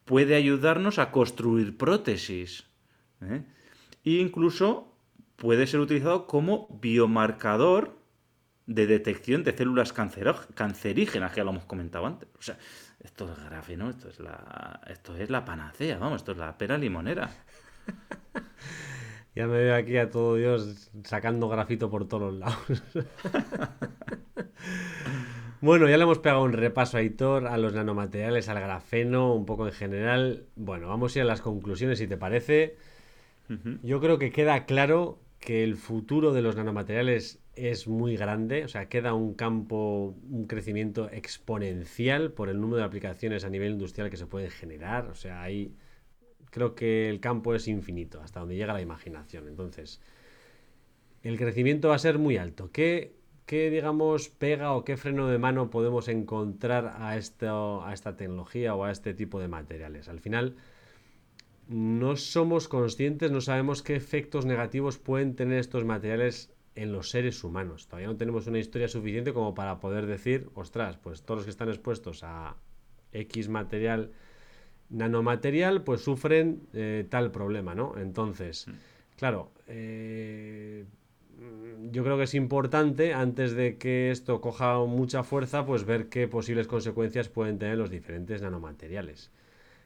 puede 0.05 0.35
ayudarnos 0.35 0.97
a 0.97 1.11
construir 1.11 1.77
prótesis, 1.77 2.65
¿eh? 3.21 3.43
e 4.03 4.11
incluso 4.13 4.97
puede 5.35 5.67
ser 5.67 5.79
utilizado 5.79 6.25
como 6.25 6.67
biomarcador 6.81 7.95
de 8.65 8.87
detección 8.87 9.43
de 9.43 9.55
células 9.55 9.93
cancerígenas, 9.93 11.31
que 11.31 11.37
ya 11.37 11.43
lo 11.43 11.51
hemos 11.51 11.65
comentado 11.65 12.05
antes. 12.05 12.29
O 12.39 12.41
sea, 12.41 12.57
esto 12.99 13.31
es 13.31 13.43
grafeno, 13.43 13.89
esto 13.89 14.09
es 14.09 14.19
la, 14.19 14.81
esto 14.87 15.15
es 15.15 15.29
la 15.29 15.45
panacea, 15.45 15.97
vamos, 15.97 16.21
esto 16.21 16.31
es 16.31 16.37
la 16.37 16.57
pera 16.57 16.77
limonera. 16.77 17.29
ya 19.35 19.47
me 19.47 19.57
veo 19.57 19.75
aquí 19.75 19.97
a 19.97 20.09
todo 20.09 20.35
Dios 20.35 20.91
sacando 21.03 21.49
grafito 21.49 21.89
por 21.89 22.07
todos 22.07 22.33
los 22.33 22.39
lados. 22.39 22.83
bueno, 25.61 25.89
ya 25.89 25.97
le 25.97 26.03
hemos 26.03 26.19
pegado 26.19 26.43
un 26.43 26.53
repaso 26.53 26.97
a 26.97 27.01
Hitor, 27.01 27.47
a 27.47 27.57
los 27.57 27.73
nanomateriales, 27.73 28.49
al 28.49 28.59
grafeno, 28.59 29.33
un 29.33 29.45
poco 29.45 29.67
en 29.67 29.73
general. 29.73 30.45
Bueno, 30.55 30.87
vamos 30.87 31.15
a 31.15 31.19
ir 31.19 31.23
a 31.23 31.27
las 31.27 31.41
conclusiones, 31.41 31.99
si 31.99 32.07
te 32.07 32.17
parece. 32.17 32.77
Yo 33.83 33.99
creo 33.99 34.17
que 34.17 34.31
queda 34.31 34.65
claro 34.65 35.19
que 35.39 35.63
el 35.63 35.75
futuro 35.75 36.33
de 36.33 36.41
los 36.41 36.55
nanomateriales 36.55 37.42
es 37.55 37.87
muy 37.87 38.15
grande, 38.17 38.65
o 38.65 38.67
sea, 38.67 38.89
queda 38.89 39.13
un 39.13 39.33
campo, 39.35 40.15
un 40.29 40.47
crecimiento 40.47 41.09
exponencial 41.11 42.31
por 42.31 42.49
el 42.49 42.59
número 42.59 42.77
de 42.77 42.83
aplicaciones 42.83 43.43
a 43.45 43.49
nivel 43.49 43.73
industrial 43.73 44.09
que 44.09 44.17
se 44.17 44.25
pueden 44.25 44.49
generar, 44.49 45.07
o 45.07 45.15
sea, 45.15 45.41
ahí 45.41 45.75
creo 46.53 46.75
que 46.75 47.09
el 47.09 47.19
campo 47.19 47.55
es 47.55 47.67
infinito, 47.67 48.21
hasta 48.21 48.39
donde 48.39 48.55
llega 48.55 48.73
la 48.73 48.81
imaginación. 48.81 49.47
Entonces, 49.47 49.99
el 51.23 51.37
crecimiento 51.37 51.89
va 51.89 51.95
a 51.95 51.99
ser 51.99 52.19
muy 52.19 52.37
alto. 52.37 52.71
¿Qué, 52.71 53.15
qué 53.45 53.69
digamos, 53.71 54.29
pega 54.29 54.73
o 54.73 54.83
qué 54.85 54.95
freno 54.95 55.27
de 55.27 55.39
mano 55.39 55.69
podemos 55.71 56.07
encontrar 56.07 56.95
a, 56.99 57.17
esto, 57.17 57.83
a 57.83 57.93
esta 57.93 58.15
tecnología 58.15 58.75
o 58.75 58.83
a 58.83 58.91
este 58.91 59.13
tipo 59.13 59.39
de 59.39 59.47
materiales? 59.47 60.09
Al 60.09 60.19
final, 60.19 60.55
no 61.67 62.15
somos 62.17 62.67
conscientes, 62.67 63.31
no 63.31 63.41
sabemos 63.41 63.81
qué 63.81 63.95
efectos 63.95 64.45
negativos 64.45 64.99
pueden 64.99 65.35
tener 65.35 65.57
estos 65.57 65.85
materiales 65.85 66.52
en 66.75 66.91
los 66.91 67.09
seres 67.09 67.43
humanos. 67.43 67.87
Todavía 67.87 68.07
no 68.07 68.17
tenemos 68.17 68.47
una 68.47 68.59
historia 68.59 68.87
suficiente 68.87 69.33
como 69.33 69.53
para 69.53 69.79
poder 69.79 70.05
decir, 70.05 70.49
ostras, 70.55 70.97
pues 70.97 71.21
todos 71.21 71.39
los 71.39 71.45
que 71.45 71.51
están 71.51 71.69
expuestos 71.69 72.23
a 72.23 72.55
X 73.11 73.49
material 73.49 74.11
nanomaterial, 74.89 75.83
pues 75.83 76.01
sufren 76.01 76.67
eh, 76.73 77.05
tal 77.09 77.31
problema, 77.31 77.75
¿no? 77.75 77.95
Entonces, 77.97 78.67
claro, 79.17 79.51
eh, 79.67 80.85
yo 81.91 82.03
creo 82.03 82.17
que 82.17 82.23
es 82.23 82.33
importante, 82.33 83.13
antes 83.13 83.53
de 83.53 83.77
que 83.77 84.11
esto 84.11 84.41
coja 84.41 84.79
mucha 84.85 85.23
fuerza, 85.23 85.65
pues 85.65 85.85
ver 85.85 86.09
qué 86.09 86.27
posibles 86.27 86.67
consecuencias 86.67 87.29
pueden 87.29 87.59
tener 87.59 87.77
los 87.77 87.89
diferentes 87.89 88.41
nanomateriales. 88.41 89.31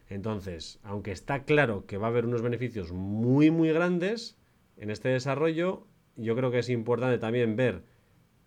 Entonces, 0.10 0.80
aunque 0.84 1.12
está 1.12 1.44
claro 1.44 1.86
que 1.86 1.98
va 1.98 2.08
a 2.08 2.10
haber 2.10 2.26
unos 2.26 2.42
beneficios 2.42 2.92
muy, 2.92 3.52
muy 3.52 3.72
grandes 3.72 4.38
en 4.78 4.90
este 4.90 5.10
desarrollo, 5.10 5.86
yo 6.18 6.36
creo 6.36 6.52
que 6.52 6.60
es 6.60 6.70
importante 6.70 7.18
también 7.18 7.56
ver 7.56 7.84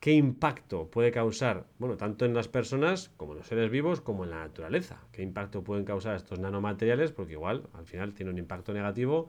qué 0.00 0.12
impacto 0.12 0.90
puede 0.90 1.12
causar, 1.12 1.66
bueno, 1.78 1.96
tanto 1.96 2.24
en 2.24 2.34
las 2.34 2.48
personas 2.48 3.10
como 3.16 3.32
en 3.32 3.38
los 3.38 3.46
seres 3.46 3.70
vivos, 3.70 4.00
como 4.00 4.24
en 4.24 4.30
la 4.30 4.38
naturaleza. 4.38 5.06
Qué 5.12 5.22
impacto 5.22 5.62
pueden 5.62 5.84
causar 5.84 6.16
estos 6.16 6.38
nanomateriales, 6.38 7.12
porque 7.12 7.34
igual 7.34 7.68
al 7.74 7.86
final 7.86 8.14
tiene 8.14 8.32
un 8.32 8.38
impacto 8.38 8.72
negativo 8.72 9.28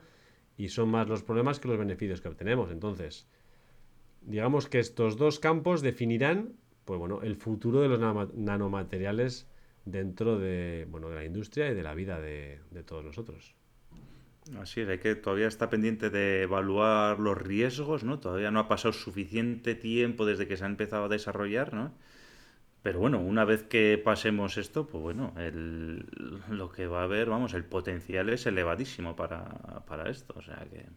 y 0.58 0.70
son 0.70 0.90
más 0.90 1.08
los 1.08 1.24
problemas 1.24 1.60
que 1.60 1.68
los 1.68 1.78
beneficios 1.78 2.22
que 2.22 2.30
obtenemos. 2.30 2.72
Entonces, 2.72 3.28
digamos 4.22 4.70
que 4.70 4.80
estos 4.80 5.18
dos 5.18 5.40
campos 5.40 5.82
definirán, 5.82 6.54
pues 6.86 7.00
bueno, 7.00 7.22
el 7.22 7.36
futuro 7.36 7.82
de 7.82 7.90
los 7.90 8.00
nanomateriales 8.34 9.48
dentro 9.86 10.40
de, 10.40 10.88
bueno, 10.90 11.10
de 11.10 11.16
la 11.16 11.26
industria 11.26 11.70
y 11.70 11.76
de 11.76 11.84
la 11.84 11.94
vida 11.96 12.20
de, 12.20 12.62
de 12.72 12.84
todos 12.84 13.04
nosotros. 13.04 13.56
Así 14.60 14.82
es, 14.82 14.90
hay 14.90 14.98
que 14.98 15.16
todavía 15.16 15.48
está 15.48 15.70
pendiente 15.70 16.10
de 16.10 16.44
evaluar 16.44 17.20
los 17.20 17.38
riesgos, 17.38 18.04
¿no? 18.04 18.20
Todavía 18.20 18.52
no 18.52 18.60
ha 18.60 18.68
pasado 18.68 18.92
suficiente 18.92 19.76
tiempo 19.76 20.26
desde 20.26 20.48
que 20.48 20.58
se 20.58 20.64
ha 20.64 20.68
empezado 20.68 21.06
a 21.06 21.10
desarrollar, 21.10 21.74
¿no? 21.74 21.94
Pero 22.82 23.00
bueno, 23.00 23.20
una 23.20 23.46
vez 23.46 23.62
que 23.64 24.02
pasemos 24.04 24.58
esto, 24.58 24.88
pues 24.88 25.02
bueno, 25.04 25.34
el, 25.38 26.08
lo 26.50 26.72
que 26.72 26.88
va 26.88 27.02
a 27.02 27.04
haber, 27.04 27.30
vamos, 27.30 27.54
el 27.54 27.64
potencial 27.64 28.30
es 28.30 28.48
elevadísimo 28.48 29.16
para, 29.16 29.46
para 29.86 30.10
esto, 30.10 30.34
o 30.36 30.42
sea 30.42 30.66
que... 30.72 30.88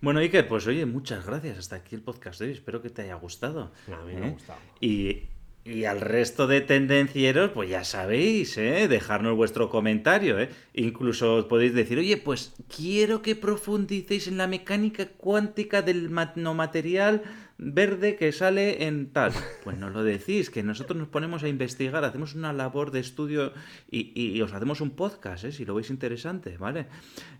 Bueno, 0.00 0.20
Iker, 0.20 0.48
pues 0.48 0.66
oye, 0.66 0.86
muchas 0.86 1.26
gracias. 1.26 1.58
Hasta 1.58 1.76
aquí 1.76 1.94
el 1.94 2.00
podcast 2.00 2.40
de 2.40 2.46
hoy. 2.46 2.52
Espero 2.52 2.80
que 2.80 2.88
te 2.88 3.02
haya 3.02 3.16
gustado. 3.16 3.70
A 3.92 4.02
mí 4.06 4.14
me 4.14 4.22
ha 4.22 4.28
¿eh? 4.28 4.30
gustado. 4.30 4.58
Y, 4.80 5.24
y 5.70 5.84
al 5.84 6.00
resto 6.00 6.46
de 6.46 6.60
tendencieros, 6.60 7.50
pues 7.52 7.70
ya 7.70 7.84
sabéis, 7.84 8.58
¿eh? 8.58 8.88
dejarnos 8.88 9.36
vuestro 9.36 9.70
comentario. 9.70 10.38
¿eh? 10.40 10.48
Incluso 10.74 11.46
podéis 11.48 11.74
decir, 11.74 11.98
oye, 11.98 12.16
pues 12.16 12.54
quiero 12.74 13.22
que 13.22 13.36
profundicéis 13.36 14.26
en 14.26 14.36
la 14.36 14.46
mecánica 14.46 15.06
cuántica 15.06 15.82
del 15.82 16.12
nanomaterial 16.12 17.22
verde 17.58 18.16
que 18.16 18.32
sale 18.32 18.86
en 18.86 19.12
tal. 19.12 19.32
Pues 19.64 19.76
no 19.76 19.90
lo 19.90 20.02
decís, 20.02 20.50
que 20.50 20.62
nosotros 20.62 20.98
nos 20.98 21.08
ponemos 21.08 21.44
a 21.44 21.48
investigar, 21.48 22.04
hacemos 22.04 22.34
una 22.34 22.52
labor 22.52 22.90
de 22.90 23.00
estudio 23.00 23.52
y, 23.90 24.12
y 24.14 24.40
os 24.42 24.52
hacemos 24.52 24.80
un 24.80 24.90
podcast, 24.90 25.44
¿eh? 25.44 25.52
si 25.52 25.64
lo 25.64 25.74
veis 25.74 25.90
interesante, 25.90 26.56
¿vale? 26.58 26.86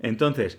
Entonces... 0.00 0.58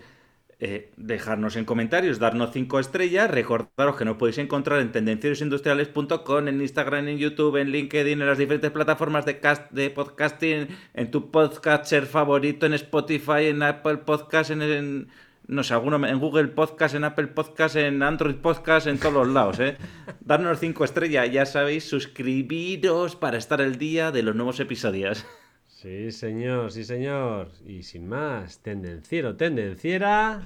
Eh, 0.64 0.92
dejarnos 0.96 1.56
en 1.56 1.64
comentarios, 1.64 2.20
darnos 2.20 2.52
cinco 2.52 2.78
estrellas, 2.78 3.28
recordaros 3.28 3.96
que 3.96 4.04
nos 4.04 4.16
podéis 4.16 4.38
encontrar 4.38 4.78
en 4.78 4.92
tendenciosindustriales.com, 4.92 6.46
en 6.46 6.60
Instagram, 6.60 7.08
en 7.08 7.18
YouTube, 7.18 7.56
en 7.56 7.72
LinkedIn, 7.72 8.20
en 8.20 8.26
las 8.28 8.38
diferentes 8.38 8.70
plataformas 8.70 9.26
de, 9.26 9.40
cast, 9.40 9.72
de 9.72 9.90
podcasting, 9.90 10.68
en 10.94 11.10
tu 11.10 11.32
podcaster 11.32 12.06
favorito, 12.06 12.66
en 12.66 12.74
Spotify, 12.74 13.46
en 13.46 13.64
Apple 13.64 13.96
Podcast, 13.96 14.52
en, 14.52 15.08
no 15.48 15.64
sé, 15.64 15.74
alguno, 15.74 16.06
en 16.06 16.20
Google 16.20 16.46
Podcast, 16.46 16.94
en 16.94 17.02
Apple 17.02 17.26
Podcast, 17.26 17.74
en 17.74 18.00
Android 18.00 18.36
Podcast, 18.36 18.86
en 18.86 18.98
todos 18.98 19.14
los 19.14 19.34
lados, 19.34 19.58
¿eh? 19.58 19.76
Darnos 20.20 20.60
cinco 20.60 20.84
estrellas, 20.84 21.28
ya 21.32 21.44
sabéis, 21.44 21.88
suscribiros 21.88 23.16
para 23.16 23.36
estar 23.36 23.60
al 23.60 23.78
día 23.78 24.12
de 24.12 24.22
los 24.22 24.36
nuevos 24.36 24.60
episodios. 24.60 25.26
Sí, 25.82 26.12
señor, 26.12 26.70
sí, 26.70 26.84
señor. 26.84 27.48
Y 27.66 27.82
sin 27.82 28.06
más, 28.06 28.60
tendenciero, 28.60 29.34
tendenciera. 29.34 30.40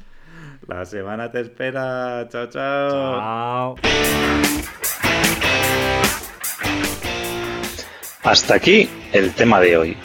La 0.67 0.87
semana 0.87 1.31
te 1.31 1.43
espera. 1.43 2.27
Chao, 2.31 2.49
chao. 2.49 2.91
Chao. 2.91 3.75
Hasta 8.23 8.55
aquí 8.55 8.89
el 9.13 9.35
tema 9.35 9.61
de 9.61 9.77
hoy. 9.77 9.97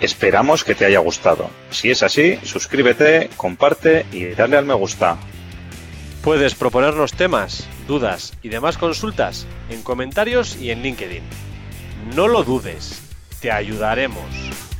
Esperamos 0.00 0.64
que 0.64 0.74
te 0.74 0.86
haya 0.86 1.00
gustado. 1.00 1.50
Si 1.68 1.90
es 1.90 2.02
así, 2.02 2.36
suscríbete, 2.42 3.28
comparte 3.36 4.06
y 4.12 4.28
dale 4.28 4.56
al 4.56 4.64
me 4.64 4.72
gusta. 4.72 5.18
Puedes 6.22 6.54
proponernos 6.54 7.12
temas, 7.12 7.68
dudas 7.86 8.32
y 8.42 8.48
demás 8.48 8.78
consultas 8.78 9.46
en 9.68 9.82
comentarios 9.82 10.56
y 10.56 10.70
en 10.70 10.80
LinkedIn. 10.82 11.22
No 12.16 12.28
lo 12.28 12.44
dudes, 12.44 13.03
te 13.44 13.52
ayudaremos. 13.52 14.73